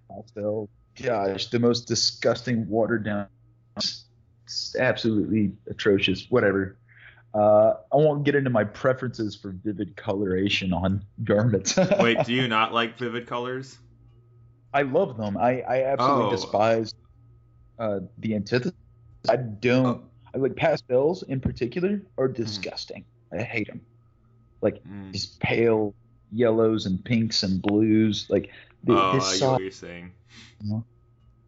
Pastel. 0.09 0.69
Gosh, 1.01 1.47
the 1.47 1.59
most 1.59 1.89
disgusting, 1.89 2.69
watered 2.69 3.05
down, 3.05 3.27
it's 3.77 4.77
absolutely 4.79 5.53
atrocious. 5.69 6.27
Whatever. 6.31 6.77
Uh, 7.35 7.75
I 7.91 7.97
won't 7.97 8.25
get 8.25 8.35
into 8.35 8.51
my 8.51 8.65
preferences 8.65 9.35
for 9.35 9.53
vivid 9.65 9.97
coloration 9.97 10.73
on 10.75 11.03
garments. 11.25 11.77
Wait, 12.01 12.19
do 12.27 12.35
you 12.35 12.47
not 12.47 12.75
like 12.75 12.99
vivid 12.99 13.27
colors? 13.27 13.79
I 14.75 14.83
love 14.83 15.17
them. 15.17 15.37
I, 15.39 15.63
I 15.63 15.83
absolutely 15.85 16.25
Oh. 16.27 16.31
despise 16.31 16.95
uh, 17.79 18.01
the 18.19 18.35
antithesis. 18.35 18.75
I 19.31 19.37
don't. 19.37 19.87
Oh. 19.87 20.03
I 20.35 20.39
like 20.39 20.57
pastels 20.57 21.23
in 21.25 21.41
particular 21.41 22.03
are 22.19 22.29
disgusting. 22.29 23.05
I 23.33 23.43
hate 23.43 23.67
them. 23.69 23.81
Like 24.61 24.83
Mm. 24.85 25.13
these 25.13 25.27
pale 25.41 25.95
yellows 26.33 26.85
and 26.87 27.03
pinks 27.05 27.43
and 27.43 27.61
blues. 27.63 28.27
Like 28.29 28.45
th- 28.87 28.99
Oh, 28.99 29.15
this 29.15 29.39
soft, 29.39 29.61
you're 29.63 29.71
saying. 29.71 30.13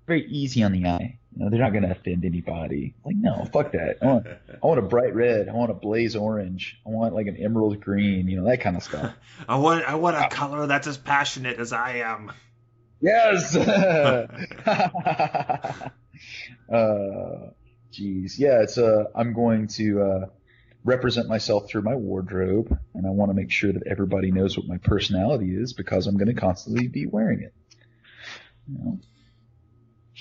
very 0.06 0.26
easy 0.28 0.62
on 0.62 0.72
the 0.72 0.86
eye. 0.86 1.18
You 1.36 1.44
know, 1.44 1.50
they're 1.50 1.60
not 1.60 1.72
going 1.72 1.82
to 1.82 1.90
offend 1.90 2.24
anybody. 2.24 2.94
Like 3.04 3.16
no, 3.16 3.44
fuck 3.52 3.72
that. 3.72 3.98
I 4.02 4.06
want, 4.06 4.26
I 4.26 4.66
want 4.66 4.78
a 4.78 4.82
bright 4.82 5.14
red. 5.14 5.48
I 5.48 5.52
want 5.52 5.72
a 5.72 5.74
blaze 5.74 6.14
orange. 6.14 6.78
I 6.86 6.90
want 6.90 7.14
like 7.14 7.26
an 7.26 7.36
emerald 7.36 7.80
green. 7.80 8.28
You 8.28 8.36
know 8.36 8.48
that 8.48 8.60
kind 8.60 8.76
of 8.76 8.84
stuff. 8.84 9.14
I 9.48 9.56
want, 9.56 9.84
I 9.84 9.96
want 9.96 10.16
a 10.16 10.28
color 10.28 10.66
that's 10.66 10.86
as 10.86 10.96
passionate 10.96 11.58
as 11.58 11.72
I 11.72 11.98
am. 11.98 12.32
Yes. 13.00 13.56
uh, 16.72 17.50
geez, 17.90 18.38
yeah. 18.38 18.62
It's 18.62 18.78
uh, 18.78 19.06
I'm 19.14 19.32
going 19.32 19.66
to 19.68 20.02
uh, 20.02 20.26
represent 20.84 21.28
myself 21.28 21.68
through 21.68 21.82
my 21.82 21.96
wardrobe, 21.96 22.78
and 22.94 23.06
I 23.06 23.10
want 23.10 23.30
to 23.30 23.34
make 23.34 23.50
sure 23.50 23.72
that 23.72 23.86
everybody 23.86 24.30
knows 24.30 24.56
what 24.56 24.68
my 24.68 24.78
personality 24.78 25.54
is 25.54 25.72
because 25.72 26.06
I'm 26.06 26.16
going 26.16 26.34
to 26.34 26.40
constantly 26.40 26.86
be 26.86 27.06
wearing 27.06 27.42
it. 27.42 27.54
You 28.68 28.78
know, 28.78 28.98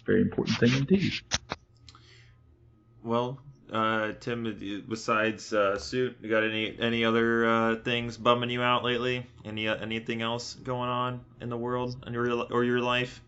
very 0.06 0.22
important 0.22 0.58
thing 0.58 0.74
indeed. 0.74 1.14
Well, 3.04 3.40
uh, 3.72 4.14
Tim, 4.20 4.84
besides 4.88 5.52
uh, 5.52 5.78
suit, 5.78 6.18
you 6.22 6.30
got 6.30 6.44
any 6.44 6.78
any 6.80 7.04
other 7.06 7.46
uh, 7.46 7.76
things 7.78 8.18
bumming 8.18 8.50
you 8.50 8.62
out 8.62 8.84
lately? 8.84 9.26
Any 9.44 9.68
uh, 9.68 9.76
anything 9.76 10.22
else 10.22 10.54
going 10.54 10.90
on 10.90 11.22
in 11.42 11.50
the 11.50 11.58
world 11.58 12.04
and 12.06 12.14
your 12.14 12.46
or 12.52 12.64
your 12.64 12.80
life? 12.80 13.22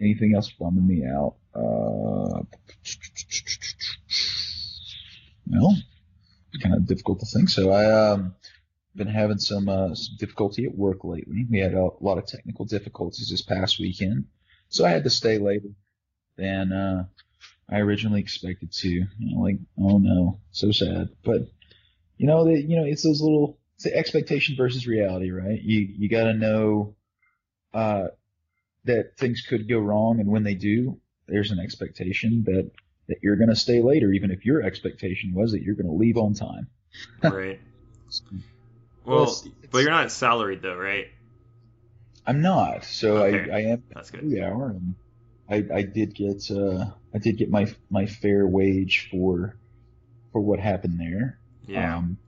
Anything 0.00 0.34
else 0.34 0.50
bumming 0.58 0.86
me 0.86 1.04
out? 1.04 1.34
Uh, 1.54 2.42
no, 5.46 5.74
kind 6.62 6.76
of 6.76 6.86
difficult 6.86 7.20
to 7.20 7.26
think. 7.26 7.48
So 7.48 7.70
I 7.70 8.12
um 8.12 8.34
been 8.94 9.08
having 9.08 9.38
some 9.38 9.68
uh, 9.68 9.94
some 9.94 10.16
difficulty 10.18 10.64
at 10.64 10.74
work 10.74 11.04
lately. 11.04 11.46
We 11.50 11.58
had 11.58 11.74
a 11.74 11.88
lot 12.00 12.18
of 12.18 12.26
technical 12.26 12.64
difficulties 12.64 13.28
this 13.30 13.42
past 13.42 13.78
weekend, 13.78 14.26
so 14.70 14.84
I 14.86 14.90
had 14.90 15.04
to 15.04 15.10
stay 15.10 15.38
later 15.38 15.68
than 16.36 16.72
uh, 16.72 17.04
I 17.68 17.78
originally 17.80 18.20
expected 18.20 18.72
to. 18.72 18.88
You 18.88 19.06
know, 19.20 19.40
like 19.42 19.56
oh 19.78 19.98
no, 19.98 20.40
so 20.52 20.72
sad. 20.72 21.10
But 21.22 21.42
you 22.16 22.26
know, 22.26 22.44
the, 22.44 22.60
you 22.60 22.76
know, 22.76 22.84
it's 22.84 23.02
those 23.02 23.20
little 23.20 23.58
it's 23.74 23.84
the 23.84 23.96
expectation 23.96 24.56
versus 24.56 24.86
reality, 24.86 25.30
right? 25.30 25.60
You 25.60 25.80
you 25.80 26.08
got 26.08 26.24
to 26.24 26.34
know 26.34 26.94
uh, 27.74 28.08
that 28.84 29.16
things 29.18 29.42
could 29.48 29.68
go 29.68 29.78
wrong, 29.78 30.20
and 30.20 30.28
when 30.30 30.42
they 30.44 30.54
do, 30.54 30.98
there's 31.28 31.50
an 31.50 31.60
expectation 31.60 32.44
that 32.44 32.70
that 33.08 33.18
you're 33.22 33.36
going 33.36 33.48
to 33.50 33.56
stay 33.56 33.82
later, 33.82 34.12
even 34.12 34.30
if 34.30 34.44
your 34.44 34.62
expectation 34.62 35.32
was 35.34 35.52
that 35.52 35.62
you're 35.62 35.74
going 35.74 35.86
to 35.86 35.92
leave 35.92 36.16
on 36.16 36.34
time. 36.34 36.68
Right. 37.22 37.60
Well, 39.04 39.16
Well, 39.18 39.22
it's- 39.24 39.48
but 39.70 39.78
you're 39.78 39.90
not 39.90 40.10
salaried 40.10 40.62
though, 40.62 40.76
right? 40.76 41.06
I'm 42.26 42.40
not, 42.42 42.84
so 42.84 43.18
Okay. 43.24 43.50
I, 43.50 43.56
I 43.56 43.60
am 43.72 43.82
That's 43.94 44.10
good. 44.10 44.20
three 44.20 44.40
hour, 44.40 44.70
and 44.70 44.94
I, 45.48 45.64
I 45.78 45.82
did 45.82 46.14
get 46.14 46.50
uh, 46.50 46.86
I 47.14 47.18
did 47.18 47.38
get 47.38 47.50
my 47.50 47.66
my 47.90 48.06
fair 48.06 48.46
wage 48.46 49.08
for 49.10 49.56
for 50.32 50.40
what 50.40 50.60
happened 50.60 51.00
there. 51.00 51.38
Yeah. 51.66 51.96
Um, 51.98 52.18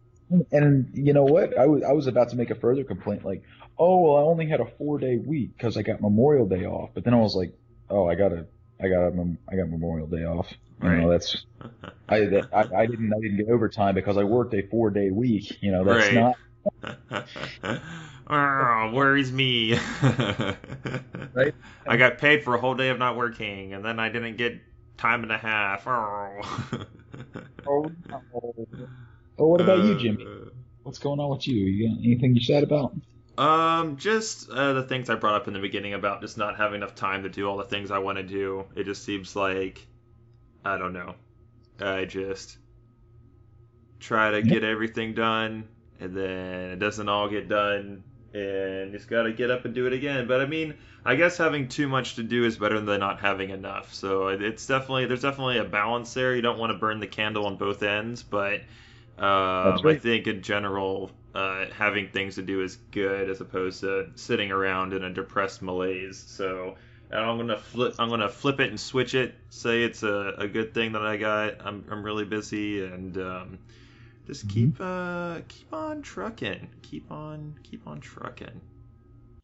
and 0.50 0.90
you 0.94 1.12
know 1.12 1.24
what? 1.24 1.56
I 1.58 1.66
was 1.66 1.82
I 1.82 1.92
was 1.92 2.06
about 2.06 2.30
to 2.30 2.36
make 2.36 2.50
a 2.50 2.54
further 2.54 2.84
complaint, 2.84 3.24
like, 3.24 3.42
oh 3.78 3.98
well, 4.00 4.16
I 4.16 4.22
only 4.22 4.46
had 4.48 4.60
a 4.60 4.66
four 4.78 4.98
day 4.98 5.16
week 5.16 5.56
because 5.56 5.76
I 5.76 5.82
got 5.82 6.00
Memorial 6.00 6.46
Day 6.48 6.64
off. 6.64 6.90
But 6.94 7.04
then 7.04 7.14
I 7.14 7.18
was 7.18 7.34
like, 7.36 7.54
oh, 7.90 8.08
I 8.08 8.14
got 8.14 8.32
a 8.32 8.46
I 8.80 8.88
got 8.88 9.08
a 9.08 9.36
I 9.50 9.56
got 9.56 9.68
Memorial 9.70 10.06
Day 10.06 10.24
off. 10.24 10.52
You 10.80 10.90
know, 10.90 11.08
Right. 11.08 11.10
that's 11.10 11.44
I, 12.08 12.20
that, 12.20 12.48
I 12.52 12.82
I 12.82 12.86
didn't 12.86 13.12
I 13.14 13.20
didn't 13.20 13.36
get 13.38 13.48
overtime 13.50 13.94
because 13.94 14.16
I 14.16 14.24
worked 14.24 14.54
a 14.54 14.62
four 14.68 14.90
day 14.90 15.10
week. 15.10 15.58
You 15.62 15.72
know, 15.72 15.84
that's 15.84 16.10
Right. 16.10 16.12
not 16.12 16.36
oh, 18.32 18.90
worries 18.94 19.32
me. 19.32 19.78
Right. 21.34 21.54
I 21.86 21.96
got 21.96 22.18
paid 22.18 22.44
for 22.44 22.54
a 22.54 22.60
whole 22.60 22.74
day 22.74 22.90
of 22.90 22.98
not 22.98 23.16
working, 23.16 23.72
and 23.74 23.84
then 23.84 23.98
I 23.98 24.08
didn't 24.10 24.36
get 24.36 24.60
time 24.98 25.22
and 25.22 25.32
a 25.32 25.38
half. 25.38 25.86
Oh. 25.86 26.40
Oh, 27.66 27.96
no. 28.08 28.22
Oh, 29.38 29.48
what 29.48 29.60
about 29.60 29.82
you, 29.82 29.94
Jimmy? 29.94 30.24
Uh, 30.24 30.50
What's 30.82 30.98
going 30.98 31.20
on 31.20 31.30
with 31.30 31.46
you? 31.46 31.64
You 31.64 31.88
got 31.90 31.98
anything 32.04 32.34
you 32.34 32.40
sad 32.40 32.64
about? 32.64 32.94
Um, 33.38 33.96
just 33.96 34.48
uh, 34.50 34.72
the 34.74 34.82
things 34.82 35.08
I 35.10 35.14
brought 35.14 35.34
up 35.34 35.48
in 35.48 35.54
the 35.54 35.60
beginning 35.60 35.94
about 35.94 36.20
just 36.20 36.36
not 36.38 36.56
having 36.56 36.76
enough 36.76 36.94
time 36.94 37.22
to 37.22 37.28
do 37.30 37.48
all 37.48 37.56
the 37.56 37.64
things 37.64 37.90
I 37.90 37.98
want 37.98 38.18
to 38.18 38.22
do. 38.24 38.66
It 38.74 38.84
just 38.84 39.04
seems 39.04 39.34
like 39.36 39.86
I 40.64 40.78
don't 40.78 40.92
know. 40.92 41.16
I 41.80 42.04
just 42.06 42.58
try 44.00 44.30
to 44.32 44.42
Yeah. 44.42 44.42
get 44.42 44.64
everything 44.64 45.14
done, 45.14 45.68
and 46.00 46.16
then 46.16 46.70
it 46.72 46.78
doesn't 46.78 47.08
all 47.08 47.28
get 47.28 47.48
done, 47.48 48.04
and 48.34 48.92
just 48.92 49.08
got 49.08 49.24
to 49.24 49.32
get 49.32 49.50
up 49.50 49.64
and 49.64 49.74
do 49.74 49.86
it 49.86 49.92
again. 49.92 50.26
But 50.26 50.40
I 50.40 50.46
mean, 50.46 50.74
I 51.04 51.16
guess 51.16 51.36
having 51.36 51.68
too 51.68 51.88
much 51.88 52.16
to 52.16 52.22
do 52.22 52.44
is 52.44 52.56
better 52.56 52.80
than 52.80 53.00
not 53.00 53.20
having 53.20 53.50
enough. 53.50 53.92
So 53.92 54.28
it's 54.28 54.66
definitely 54.66 55.06
there's 55.06 55.22
definitely 55.22 55.58
a 55.58 55.64
balance 55.64 56.14
there. 56.14 56.34
You 56.34 56.42
don't 56.42 56.58
want 56.58 56.72
to 56.72 56.78
burn 56.78 57.00
the 57.00 57.06
candle 57.06 57.46
on 57.46 57.56
both 57.56 57.82
ends, 57.82 58.22
but 58.22 58.60
um, 59.18 59.78
right. 59.84 59.96
I 59.96 59.98
think 59.98 60.26
in 60.26 60.42
general, 60.42 61.10
uh, 61.34 61.66
having 61.76 62.08
things 62.08 62.36
to 62.36 62.42
do 62.42 62.62
is 62.62 62.76
good 62.90 63.30
as 63.30 63.40
opposed 63.40 63.80
to 63.80 64.10
sitting 64.14 64.50
around 64.50 64.92
in 64.92 65.04
a 65.04 65.12
depressed 65.12 65.62
malaise. 65.62 66.22
So 66.26 66.76
I'm 67.10 67.36
gonna 67.36 67.58
flip. 67.58 67.94
I'm 67.98 68.08
gonna 68.08 68.28
flip 68.28 68.60
it 68.60 68.70
and 68.70 68.80
switch 68.80 69.14
it. 69.14 69.34
Say 69.50 69.82
it's 69.82 70.02
a, 70.02 70.34
a 70.38 70.48
good 70.48 70.72
thing 70.72 70.92
that 70.92 71.02
I 71.02 71.16
got. 71.18 71.64
I'm 71.64 71.84
I'm 71.90 72.02
really 72.02 72.24
busy 72.24 72.84
and 72.84 73.16
um, 73.18 73.58
just 74.26 74.48
keep 74.48 74.76
uh 74.80 75.40
keep 75.48 75.72
on 75.72 76.02
trucking. 76.02 76.68
Keep 76.82 77.10
on 77.10 77.58
keep 77.62 77.86
on 77.86 78.00
trucking. 78.00 78.60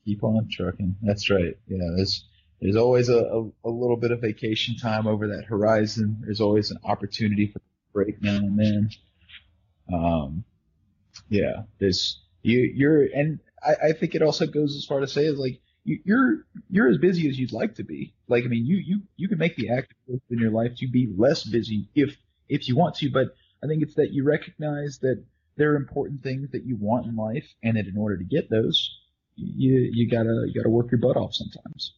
Keep 0.04 0.24
on 0.24 0.48
trucking. 0.50 0.96
That's 1.02 1.30
right. 1.30 1.56
Yeah, 1.66 1.90
there's 1.96 2.24
there's 2.60 2.76
always 2.76 3.08
a, 3.08 3.18
a, 3.18 3.50
a 3.64 3.70
little 3.70 3.96
bit 3.96 4.10
of 4.10 4.20
vacation 4.20 4.76
time 4.76 5.06
over 5.06 5.28
that 5.28 5.44
horizon. 5.44 6.22
There's 6.24 6.40
always 6.40 6.70
an 6.70 6.78
opportunity 6.84 7.48
for 7.52 7.60
break 7.92 8.22
now 8.22 8.36
and 8.36 8.58
then. 8.58 8.90
Um, 9.92 10.44
yeah, 11.28 11.62
there's 11.78 12.20
you 12.42 12.60
you're 12.60 13.02
and 13.02 13.40
I, 13.62 13.88
I 13.88 13.92
think 13.92 14.14
it 14.14 14.22
also 14.22 14.46
goes 14.46 14.76
as 14.76 14.84
far 14.84 15.00
to 15.00 15.08
say 15.08 15.24
is 15.24 15.38
like 15.38 15.60
you, 15.84 15.98
you're 16.04 16.46
you're 16.70 16.88
as 16.88 16.98
busy 16.98 17.28
as 17.28 17.38
you'd 17.38 17.52
like 17.52 17.76
to 17.76 17.84
be. 17.84 18.14
Like 18.28 18.44
I 18.44 18.48
mean, 18.48 18.66
you 18.66 18.76
you 18.76 19.00
you 19.16 19.28
can 19.28 19.38
make 19.38 19.56
the 19.56 19.70
active 19.70 20.20
in 20.30 20.38
your 20.38 20.50
life 20.50 20.76
to 20.76 20.88
be 20.88 21.12
less 21.16 21.44
busy 21.44 21.88
if 21.94 22.16
if 22.48 22.68
you 22.68 22.76
want 22.76 22.96
to, 22.96 23.10
but 23.10 23.34
I 23.62 23.66
think 23.66 23.82
it's 23.82 23.94
that 23.94 24.12
you 24.12 24.24
recognize 24.24 24.98
that 25.00 25.22
there 25.56 25.72
are 25.72 25.76
important 25.76 26.22
things 26.22 26.50
that 26.52 26.64
you 26.64 26.76
want 26.76 27.06
in 27.06 27.16
life, 27.16 27.46
and 27.62 27.76
that 27.76 27.86
in 27.86 27.96
order 27.96 28.16
to 28.16 28.24
get 28.24 28.48
those, 28.50 28.98
you 29.36 29.88
you 29.92 30.08
gotta 30.08 30.44
you 30.46 30.54
gotta 30.54 30.70
work 30.70 30.90
your 30.90 31.00
butt 31.00 31.16
off 31.16 31.34
sometimes. 31.34 31.94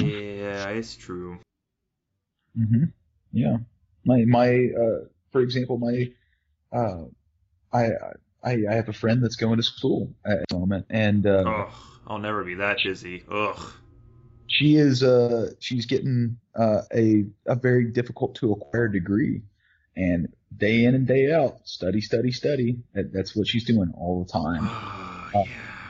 Yeah, 0.00 0.68
it's 0.70 0.96
true. 0.96 1.38
hmm 2.56 2.84
Yeah. 3.32 3.58
My 4.04 4.24
my 4.24 4.68
uh 4.78 5.04
for 5.30 5.40
example 5.40 5.78
my 5.78 6.10
uh 6.72 7.04
I 7.72 7.88
I 8.42 8.64
I 8.68 8.74
have 8.74 8.88
a 8.88 8.92
friend 8.92 9.22
that's 9.22 9.36
going 9.36 9.56
to 9.56 9.62
school 9.62 10.14
at 10.24 10.38
the 10.48 10.58
moment 10.58 10.86
and 10.90 11.26
uh 11.26 11.44
Ugh, 11.46 11.72
I'll 12.06 12.18
never 12.18 12.44
be 12.44 12.54
that 12.54 12.78
busy. 12.82 13.24
Ugh. 13.30 13.72
she 14.46 14.76
is 14.76 15.02
uh 15.02 15.50
she's 15.60 15.86
getting 15.86 16.38
uh 16.54 16.82
a 16.94 17.24
a 17.46 17.54
very 17.54 17.86
difficult 17.90 18.34
to 18.36 18.52
acquire 18.52 18.88
degree 18.88 19.42
and 19.96 20.32
day 20.56 20.84
in 20.84 20.94
and 20.94 21.06
day 21.06 21.32
out 21.32 21.56
study 21.64 22.00
study 22.00 22.32
study 22.32 22.78
that, 22.94 23.12
that's 23.12 23.34
what 23.34 23.46
she's 23.46 23.64
doing 23.64 23.92
all 23.96 24.24
the 24.24 24.32
time. 24.32 24.64
yeah. 25.34 25.44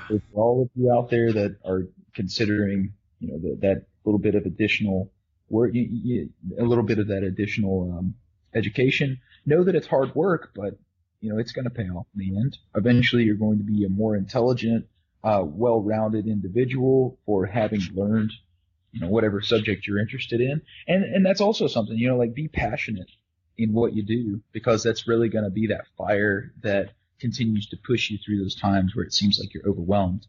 for 0.09 0.21
all 0.35 0.63
of 0.63 0.71
you 0.75 0.93
out 0.93 1.11
there 1.11 1.33
that 1.33 1.57
are 1.65 1.89
considering, 2.15 2.93
you 3.19 3.29
know, 3.29 3.39
the, 3.39 3.59
that 3.63 3.87
little 4.05 4.19
bit 4.19 4.35
of 4.35 4.45
additional 4.47 5.11
work, 5.49 5.73
you, 5.75 5.89
you, 5.91 6.31
a 6.59 6.65
little 6.65 6.85
bit 6.85 6.99
of 6.99 7.09
that 7.09 7.23
additional 7.23 7.99
um, 7.99 8.15
education, 8.55 9.21
know 9.47 9.65
that 9.65 9.75
it's 9.75 9.87
hard 9.87 10.15
work, 10.15 10.51
but 10.55 10.79
you 11.21 11.33
know 11.33 11.39
it's 11.39 11.53
going 11.53 11.65
to 11.65 11.71
pay 11.71 11.85
off 11.85 12.07
in 12.15 12.19
the 12.19 12.41
end. 12.41 12.59
Eventually, 12.75 13.25
you're 13.25 13.37
going 13.37 13.59
to 13.59 13.65
be 13.65 13.85
a 13.85 13.89
more 13.89 14.17
intelligent, 14.17 14.87
uh, 15.23 15.43
well-rounded 15.45 16.27
individual 16.27 17.19
for 17.27 17.47
having 17.47 17.81
learned, 17.95 18.33
you 18.91 19.01
know, 19.01 19.09
whatever 19.09 19.41
subject 19.41 19.87
you're 19.87 20.01
interested 20.01 20.41
in, 20.41 20.63
and 20.89 21.05
and 21.05 21.25
that's 21.25 21.41
also 21.41 21.69
something, 21.69 21.97
you 21.97 22.09
know, 22.09 22.17
like 22.17 22.35
be 22.35 22.49
passionate 22.49 23.11
in 23.59 23.73
what 23.73 23.95
you 23.95 24.03
do 24.03 24.41
because 24.53 24.83
that's 24.83 25.07
really 25.07 25.29
going 25.29 25.45
to 25.45 25.51
be 25.51 25.69
that 25.69 25.87
fire 25.97 26.53
that 26.63 26.93
continues 27.21 27.69
to 27.69 27.77
push 27.77 28.11
you 28.11 28.19
through 28.19 28.39
those 28.39 28.55
times 28.55 28.95
where 28.95 29.05
it 29.05 29.13
seems 29.13 29.39
like 29.39 29.55
you're 29.55 29.69
overwhelmed. 29.69 30.27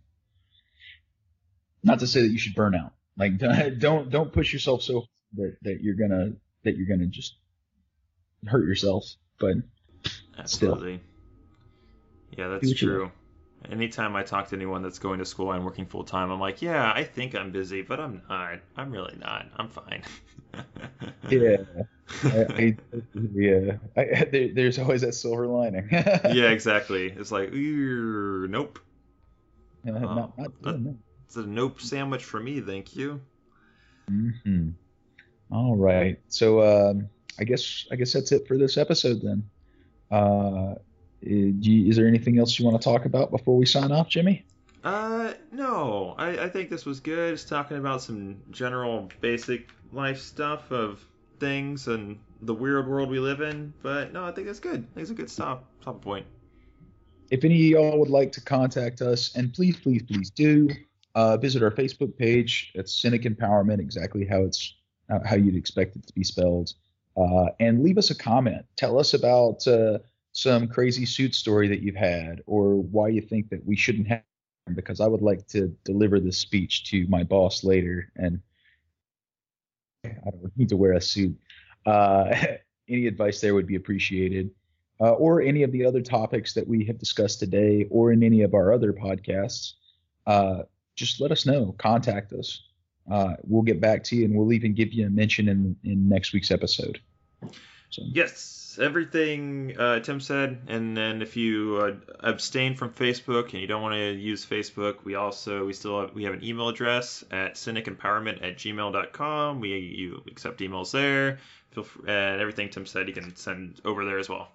Not 1.83 1.99
to 1.99 2.07
say 2.07 2.21
that 2.21 2.31
you 2.31 2.37
should 2.37 2.55
burn 2.55 2.75
out. 2.75 2.93
Like 3.17 3.37
don't 3.79 4.09
don't 4.09 4.31
push 4.31 4.53
yourself 4.53 4.83
so 4.83 5.05
that, 5.33 5.57
that 5.63 5.81
you're 5.81 5.95
gonna 5.95 6.33
that 6.63 6.77
you're 6.77 6.87
gonna 6.87 7.07
just 7.07 7.35
hurt 8.45 8.65
yourself. 8.65 9.05
But 9.39 9.57
Absolutely. 10.37 11.01
Yeah, 12.37 12.47
that's 12.49 12.65
what 12.65 12.81
you 12.81 12.87
true. 12.87 13.11
Anytime 13.71 14.15
I 14.15 14.23
talk 14.23 14.49
to 14.49 14.55
anyone 14.55 14.81
that's 14.81 14.99
going 14.99 15.19
to 15.19 15.25
school 15.25 15.51
and 15.51 15.65
working 15.65 15.85
full 15.85 16.03
time, 16.03 16.31
I'm 16.31 16.39
like, 16.39 16.61
yeah, 16.61 16.91
I 16.93 17.03
think 17.03 17.35
I'm 17.35 17.51
busy, 17.51 17.81
but 17.81 17.99
I'm 17.99 18.21
not. 18.29 18.59
I'm 18.75 18.91
really 18.91 19.15
not. 19.19 19.47
I'm 19.57 19.69
fine. 19.69 20.03
yeah, 21.29 21.57
I, 22.23 22.45
I, 22.57 22.77
yeah, 23.33 23.77
I, 23.97 24.25
there, 24.31 24.49
there's 24.53 24.79
always 24.79 25.01
that 25.01 25.13
silver 25.13 25.47
lining. 25.47 25.87
yeah, 25.91 26.49
exactly. 26.49 27.11
It's 27.11 27.31
like, 27.31 27.53
"Ew, 27.53 28.47
nope. 28.49 28.79
not, 29.83 30.37
not 30.37 30.61
that. 30.63 30.95
It's 31.25 31.35
a 31.35 31.43
nope 31.43 31.81
sandwich 31.81 32.23
for 32.23 32.39
me, 32.39 32.61
thank 32.61 32.95
you. 32.95 33.21
hmm 34.07 34.69
All 35.51 35.75
right. 35.75 36.19
So 36.27 36.61
um, 36.61 37.09
I 37.39 37.43
guess 37.43 37.85
I 37.91 37.95
guess 37.95 38.13
that's 38.13 38.31
it 38.31 38.47
for 38.47 38.57
this 38.57 38.77
episode 38.77 39.21
then. 39.21 39.43
Uh, 40.11 40.75
you- 41.25 41.89
is 41.89 41.95
there 41.95 42.07
anything 42.07 42.39
else 42.39 42.57
you 42.59 42.65
want 42.65 42.79
to 42.81 42.83
talk 42.83 43.05
about 43.05 43.31
before 43.31 43.57
we 43.57 43.65
sign 43.65 43.91
off, 43.91 44.09
Jimmy? 44.09 44.45
Uh, 44.83 45.33
no. 45.51 46.15
I, 46.17 46.43
I 46.43 46.49
think 46.49 46.69
this 46.69 46.85
was 46.85 46.99
good. 46.99 47.35
Just 47.35 47.47
talking 47.47 47.77
about 47.77 48.01
some 48.01 48.37
general 48.51 49.09
basic 49.21 49.69
life 49.91 50.19
stuff 50.19 50.71
of 50.71 51.03
things 51.39 51.87
and 51.87 52.19
the 52.41 52.53
weird 52.53 52.87
world 52.87 53.09
we 53.09 53.19
live 53.19 53.41
in. 53.41 53.73
But 53.81 54.11
no, 54.13 54.25
I 54.25 54.31
think 54.31 54.47
that's 54.47 54.59
good. 54.59 54.85
I 54.91 54.93
think 54.95 54.97
it's 54.97 55.11
a 55.11 55.15
good 55.15 55.29
stop, 55.29 55.65
stop 55.81 56.01
point. 56.01 56.25
If 57.31 57.43
any 57.43 57.55
of 57.55 57.61
y'all 57.61 57.99
would 57.99 58.09
like 58.09 58.31
to 58.33 58.41
contact 58.41 59.01
us, 59.01 59.35
and 59.35 59.53
please, 59.53 59.77
please, 59.77 60.03
please 60.03 60.29
do 60.29 60.69
uh, 61.15 61.37
visit 61.37 61.63
our 61.63 61.71
Facebook 61.71 62.15
page. 62.17 62.71
It's 62.75 62.93
Cynic 63.01 63.23
Empowerment, 63.23 63.79
exactly 63.79 64.25
how 64.25 64.41
it's 64.41 64.75
uh, 65.09 65.19
how 65.25 65.35
you'd 65.35 65.55
expect 65.55 65.95
it 65.95 66.05
to 66.07 66.13
be 66.13 66.23
spelled, 66.23 66.73
uh, 67.17 67.47
and 67.59 67.83
leave 67.83 67.97
us 67.97 68.09
a 68.09 68.15
comment. 68.15 68.65
Tell 68.77 68.99
us 68.99 69.13
about 69.13 69.65
uh, 69.67 69.99
some 70.33 70.67
crazy 70.67 71.05
suit 71.05 71.33
story 71.33 71.67
that 71.69 71.81
you've 71.81 71.95
had, 71.95 72.41
or 72.45 72.75
why 72.75 73.07
you 73.07 73.21
think 73.21 73.49
that 73.49 73.65
we 73.65 73.75
shouldn't 73.75 74.07
have. 74.07 74.23
Because 74.75 75.01
I 75.01 75.07
would 75.07 75.21
like 75.21 75.45
to 75.49 75.75
deliver 75.83 76.19
this 76.19 76.37
speech 76.37 76.89
to 76.91 77.05
my 77.07 77.23
boss 77.23 77.63
later, 77.63 78.11
and 78.15 78.39
I 80.05 80.29
don't 80.29 80.51
need 80.57 80.69
to 80.69 80.77
wear 80.77 80.93
a 80.93 81.01
suit. 81.01 81.37
Uh, 81.85 82.33
any 82.89 83.07
advice 83.07 83.39
there 83.39 83.53
would 83.53 83.67
be 83.67 83.75
appreciated 83.75 84.51
uh, 84.99 85.11
or 85.11 85.41
any 85.41 85.63
of 85.63 85.71
the 85.71 85.85
other 85.85 86.01
topics 86.01 86.53
that 86.53 86.67
we 86.67 86.85
have 86.85 86.97
discussed 86.97 87.39
today, 87.39 87.85
or 87.89 88.11
in 88.11 88.23
any 88.23 88.41
of 88.41 88.53
our 88.53 88.71
other 88.71 88.93
podcasts, 88.93 89.73
uh, 90.27 90.63
just 90.95 91.19
let 91.19 91.31
us 91.31 91.45
know. 91.45 91.75
Contact 91.77 92.31
us. 92.33 92.61
Uh, 93.11 93.33
we'll 93.43 93.63
get 93.63 93.81
back 93.81 94.03
to 94.05 94.15
you, 94.15 94.25
and 94.25 94.33
we'll 94.33 94.53
even 94.53 94.73
give 94.73 94.93
you 94.93 95.05
a 95.05 95.09
mention 95.09 95.49
in 95.49 95.75
in 95.83 96.07
next 96.07 96.31
week's 96.31 96.51
episode. 96.51 97.01
So, 97.89 98.01
Yes, 98.05 98.62
everything 98.79 99.75
uh, 99.77 99.99
Tim 99.99 100.19
said. 100.19 100.61
And 100.67 100.95
then 100.95 101.21
if 101.21 101.35
you 101.37 101.77
uh, 101.77 102.13
abstain 102.19 102.75
from 102.75 102.91
Facebook 102.91 103.51
and 103.53 103.61
you 103.61 103.67
don't 103.67 103.81
want 103.81 103.95
to 103.95 104.11
use 104.11 104.45
Facebook, 104.45 105.03
we 105.03 105.15
also 105.15 105.65
we 105.65 105.73
still 105.73 106.01
have, 106.01 106.13
we 106.13 106.23
have 106.23 106.33
an 106.33 106.43
email 106.43 106.69
address 106.69 107.23
at 107.31 107.55
cynicempowerment 107.55 108.43
at 108.43 108.57
gmail.com. 108.57 109.59
We 109.59 109.77
you 109.77 110.23
accept 110.27 110.59
emails 110.59 110.91
there. 110.91 111.39
Feel 111.71 111.83
free, 111.83 112.03
and 112.07 112.41
everything 112.41 112.69
Tim 112.69 112.85
said 112.85 113.07
you 113.07 113.13
can 113.13 113.35
send 113.35 113.81
over 113.83 114.05
there 114.05 114.19
as 114.19 114.29
well. 114.29 114.49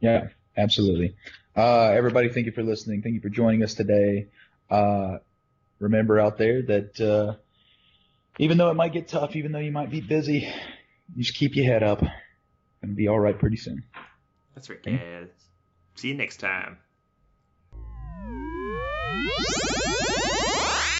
yeah, 0.00 0.28
absolutely. 0.56 1.16
Uh, 1.56 1.90
everybody, 1.90 2.28
thank 2.30 2.46
you 2.46 2.52
for 2.52 2.62
listening. 2.62 3.02
Thank 3.02 3.14
you 3.14 3.20
for 3.20 3.28
joining 3.28 3.62
us 3.62 3.74
today. 3.74 4.28
Uh, 4.70 5.18
remember 5.80 6.18
out 6.18 6.38
there 6.38 6.62
that 6.62 7.00
uh, 7.00 7.36
even 8.38 8.56
though 8.56 8.70
it 8.70 8.74
might 8.74 8.92
get 8.92 9.08
tough, 9.08 9.36
even 9.36 9.52
though 9.52 9.58
you 9.58 9.72
might 9.72 9.90
be 9.90 10.00
busy, 10.00 10.48
just 11.16 11.34
keep 11.34 11.56
your 11.56 11.66
head 11.66 11.82
up 11.82 12.02
and 12.82 12.96
be 12.96 13.08
all 13.08 13.20
right 13.20 13.38
pretty 13.38 13.56
soon. 13.56 13.82
That's 14.54 14.68
right, 14.68 14.82
guys. 14.82 15.28
See 15.94 16.08
you 16.08 16.14
next 16.14 16.38
time. 16.38 16.78